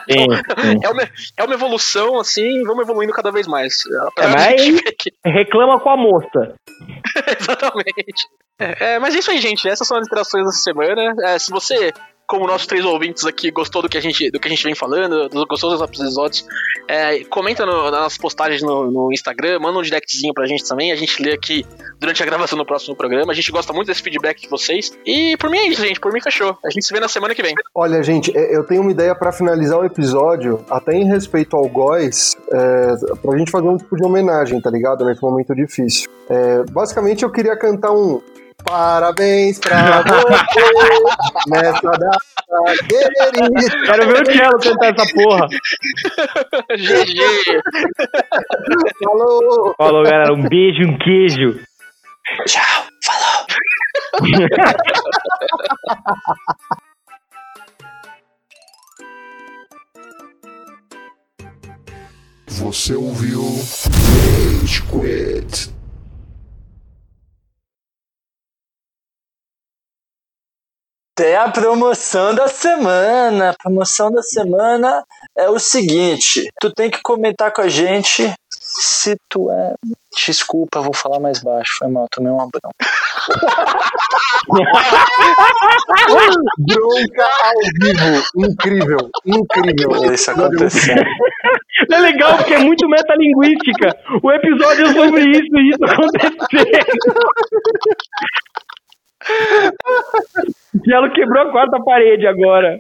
Tem, 0.07 0.27
tem. 0.55 0.79
É 0.83 0.89
uma, 0.89 1.03
é 1.37 1.43
uma 1.43 1.53
evolução, 1.53 2.17
assim, 2.17 2.63
vamos 2.63 2.83
evoluindo 2.83 3.11
cada 3.11 3.31
vez 3.31 3.45
mais. 3.45 3.83
É, 4.17 4.27
mas 4.27 4.81
Reclama 5.25 5.79
com 5.79 5.89
a 5.89 5.97
moça. 5.97 6.55
Exatamente. 7.39 8.27
É, 8.57 8.93
é, 8.93 8.99
mas 8.99 9.15
é 9.15 9.19
isso 9.19 9.31
aí, 9.31 9.41
gente. 9.41 9.67
Essas 9.67 9.87
são 9.87 9.97
as 9.97 10.07
interações 10.07 10.45
dessa 10.45 10.59
semana. 10.59 11.13
É, 11.23 11.37
se 11.37 11.51
você, 11.51 11.91
como 12.31 12.47
nossos 12.47 12.65
três 12.65 12.85
ouvintes 12.85 13.25
aqui, 13.25 13.51
gostou 13.51 13.81
do 13.81 13.89
que 13.89 13.97
a 13.97 14.01
gente, 14.01 14.31
do 14.31 14.39
que 14.39 14.47
a 14.47 14.49
gente 14.51 14.63
vem 14.63 14.73
falando, 14.73 15.27
do- 15.27 15.45
gostou 15.45 15.69
dos 15.69 15.81
episódios, 15.81 16.45
é, 16.87 17.25
comenta 17.25 17.65
no- 17.65 17.91
nas 17.91 18.17
postagens 18.17 18.63
no, 18.63 18.89
no 18.89 19.11
Instagram, 19.11 19.59
manda 19.59 19.77
um 19.77 19.81
directzinho 19.81 20.33
pra 20.33 20.45
gente 20.47 20.65
também. 20.65 20.93
A 20.93 20.95
gente 20.95 21.21
lê 21.21 21.33
aqui 21.33 21.65
durante 21.99 22.23
a 22.23 22.25
gravação 22.25 22.57
do 22.57 22.65
próximo 22.65 22.95
programa. 22.95 23.33
A 23.33 23.35
gente 23.35 23.51
gosta 23.51 23.73
muito 23.73 23.87
desse 23.87 24.01
feedback 24.01 24.41
de 24.43 24.47
vocês. 24.47 24.91
E 25.05 25.35
por 25.35 25.49
mim 25.49 25.57
é 25.57 25.67
isso, 25.67 25.81
gente. 25.85 25.99
Por 25.99 26.13
mim 26.13 26.21
fechou. 26.21 26.57
A 26.65 26.69
gente 26.69 26.85
se 26.85 26.93
vê 26.93 27.01
na 27.01 27.09
semana 27.09 27.35
que 27.35 27.41
vem. 27.43 27.53
Olha, 27.75 28.01
gente, 28.01 28.31
é, 28.37 28.55
eu 28.55 28.65
tenho 28.65 28.81
uma 28.81 28.91
ideia 28.91 29.13
pra 29.13 29.33
finalizar 29.33 29.77
o 29.79 29.85
episódio, 29.85 30.63
até 30.69 30.93
em 30.95 31.05
respeito 31.05 31.57
ao 31.57 31.67
Góis, 31.67 32.37
é, 32.49 33.15
pra 33.21 33.37
gente 33.37 33.51
fazer 33.51 33.67
um 33.67 33.75
tipo 33.75 33.97
de 33.97 34.03
homenagem, 34.05 34.61
tá 34.61 34.69
ligado? 34.71 35.03
Nesse 35.03 35.21
momento 35.21 35.53
difícil. 35.53 36.09
É, 36.29 36.63
basicamente, 36.71 37.23
eu 37.23 37.29
queria 37.31 37.57
cantar 37.57 37.91
um 37.91 38.21
Parabéns 38.63 39.59
pra 39.59 40.03
você 40.03 40.93
nessa 41.47 41.91
data 41.91 42.17
querida. 42.87 43.85
Quero 43.85 44.07
ver 44.07 44.21
o 44.21 44.25
Cello 44.31 44.59
cantar 44.59 44.93
essa 44.93 45.05
porra. 45.13 45.47
GG! 46.77 47.61
Falou! 49.03 49.75
Falou, 49.77 50.03
galera. 50.03 50.33
Um 50.33 50.47
beijo, 50.47 50.83
um 50.83 50.97
queijo. 50.97 51.59
Tchau, 52.45 52.85
falou. 53.05 53.45
Você 62.47 62.93
ouviu 62.93 63.41
Rage 64.61 64.81
Quit. 64.83 65.80
Tem 71.15 71.35
a 71.35 71.49
promoção 71.49 72.33
da 72.33 72.47
semana. 72.47 73.49
A 73.49 73.55
promoção 73.61 74.11
da 74.11 74.21
semana 74.21 75.03
é 75.37 75.49
o 75.49 75.59
seguinte: 75.59 76.47
tu 76.59 76.71
tem 76.73 76.89
que 76.89 77.01
comentar 77.01 77.51
com 77.51 77.61
a 77.61 77.67
gente 77.67 78.33
se 78.49 79.17
tu 79.29 79.51
é. 79.51 79.73
Desculpa, 80.15 80.81
vou 80.81 80.93
falar 80.93 81.19
mais 81.19 81.41
baixo. 81.41 81.75
Foi 81.79 81.89
mal, 81.89 82.07
tomei 82.11 82.31
uma 82.31 82.47
bronca. 82.47 82.71
Bronca 86.57 87.25
ao 87.43 87.59
vivo. 87.79 88.23
Incrível, 88.35 89.09
incrível. 89.25 90.13
Isso 90.13 90.31
aconteceu. 90.31 90.95
É 91.91 91.97
legal 91.97 92.37
porque 92.37 92.53
é 92.53 92.59
muito 92.59 92.87
metalinguística. 92.87 93.97
O 94.23 94.31
episódio 94.31 94.85
é 94.85 94.93
sobre 94.93 95.29
isso 95.29 95.57
e 95.57 95.69
isso 95.69 95.83
acontecendo. 95.85 96.41
O 100.73 100.79
Cello 100.85 101.11
quebrou 101.13 101.47
a 101.47 101.51
quarta 101.51 101.83
parede 101.83 102.25
agora. 102.25 102.79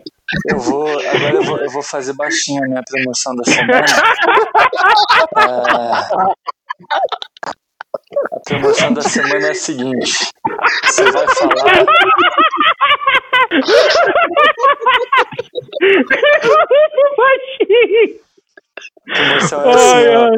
Eu 0.49 0.59
vou. 0.59 0.87
Agora 0.87 1.33
eu 1.33 1.43
vou, 1.43 1.57
eu 1.57 1.69
vou 1.69 1.83
fazer 1.83 2.13
baixinho 2.13 2.63
a 2.63 2.67
minha 2.67 2.81
promoção 2.89 3.35
da 3.35 3.43
semana. 3.43 3.85
É, 5.37 5.51
a 8.33 8.39
promoção 8.45 8.93
da 8.93 9.01
semana 9.01 9.47
é 9.47 9.51
a 9.51 9.55
seguinte: 9.55 10.31
você 10.85 11.11
vai 11.11 11.27
falar. 11.27 11.85
Promoção 19.13 19.61
é 19.63 19.73
assim, 19.73 20.07
ó. 20.15 20.29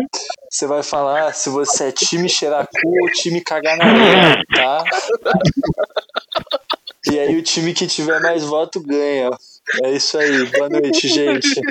Você 0.49 0.67
vai 0.67 0.83
falar 0.83 1.33
se 1.33 1.49
você 1.49 1.89
é 1.89 1.91
time 1.91 2.27
cheirar 2.27 2.65
cu 2.67 3.03
ou 3.03 3.11
time 3.11 3.41
cagar 3.41 3.77
na 3.77 3.85
areia, 3.85 4.41
tá? 4.55 4.83
E 7.11 7.19
aí 7.19 7.35
o 7.37 7.43
time 7.43 7.73
que 7.73 7.85
tiver 7.85 8.19
mais 8.21 8.43
voto 8.43 8.79
ganha. 8.81 9.29
É 9.83 9.91
isso 9.91 10.17
aí. 10.17 10.45
Boa 10.51 10.69
noite, 10.69 11.07
gente. 11.07 11.61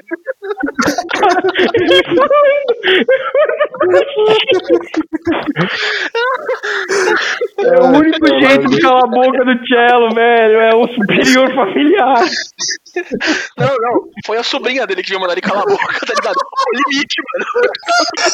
É 7.59 7.81
o 7.81 7.87
único 7.87 8.27
jeito 8.41 8.69
de 8.69 8.81
calar 8.81 9.05
a 9.05 9.07
boca 9.07 9.45
do 9.45 9.67
Cello, 9.67 10.15
velho. 10.15 10.61
É 10.61 10.75
o 10.75 10.89
superior 10.89 11.55
familiar. 11.55 12.25
Não, 13.59 13.69
não. 13.69 14.09
Foi 14.27 14.37
a 14.39 14.43
sobrinha 14.43 14.87
dele 14.87 15.03
que 15.03 15.11
veio 15.11 15.21
mandar 15.21 15.33
ele 15.33 15.43
calar 15.43 15.63
a 15.63 15.67
boca, 15.67 16.07
tá 16.07 16.15
ligado? 16.15 16.37
O 16.37 16.93
limite, 16.93 17.23
mano. 17.33 17.47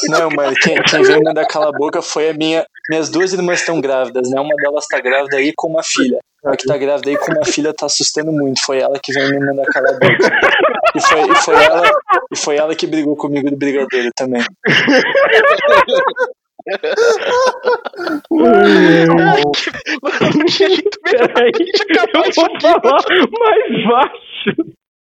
Não, 0.08 0.30
mas 0.30 0.58
quem, 0.58 0.82
quem 0.82 1.02
veio 1.02 1.22
mandar 1.22 1.46
calar 1.46 1.68
a 1.68 1.78
boca 1.78 2.00
foi 2.02 2.30
a 2.30 2.34
minha. 2.34 2.66
Minhas 2.88 3.10
duas 3.10 3.34
irmãs 3.34 3.60
estão 3.60 3.80
grávidas, 3.80 4.30
né? 4.30 4.40
Uma 4.40 4.54
delas 4.56 4.86
tá 4.86 4.98
grávida 4.98 5.36
aí 5.36 5.52
com 5.54 5.68
uma 5.68 5.82
filha. 5.82 6.18
A 6.44 6.56
que 6.56 6.66
tá 6.66 6.78
grávida 6.78 7.10
aí 7.10 7.18
com 7.18 7.32
uma 7.32 7.44
filha 7.44 7.74
tá 7.74 7.84
assustando 7.84 8.32
muito. 8.32 8.62
Foi 8.64 8.78
ela 8.78 8.98
que 9.02 9.12
veio 9.12 9.28
me 9.30 9.44
mandar 9.44 9.66
calar 9.66 9.94
a 9.94 9.98
boca. 9.98 10.40
E 10.96 11.00
foi, 11.00 11.20
e 11.20 11.34
foi 11.34 11.54
ela, 11.54 11.82
e 12.32 12.36
foi 12.36 12.56
ela 12.56 12.74
que 12.74 12.86
brigou 12.86 13.14
comigo 13.14 13.50
do 13.50 13.56
brigadeiro 13.58 14.10
também. 14.16 14.42
Mano, 18.30 19.52
tinha 20.46 20.70
jeito 20.70 20.98
melhor 21.04 21.28
eu 22.14 22.22
vou 22.24 22.60
falar 22.62 23.04
mais 23.38 23.86
baixo. 23.86 24.78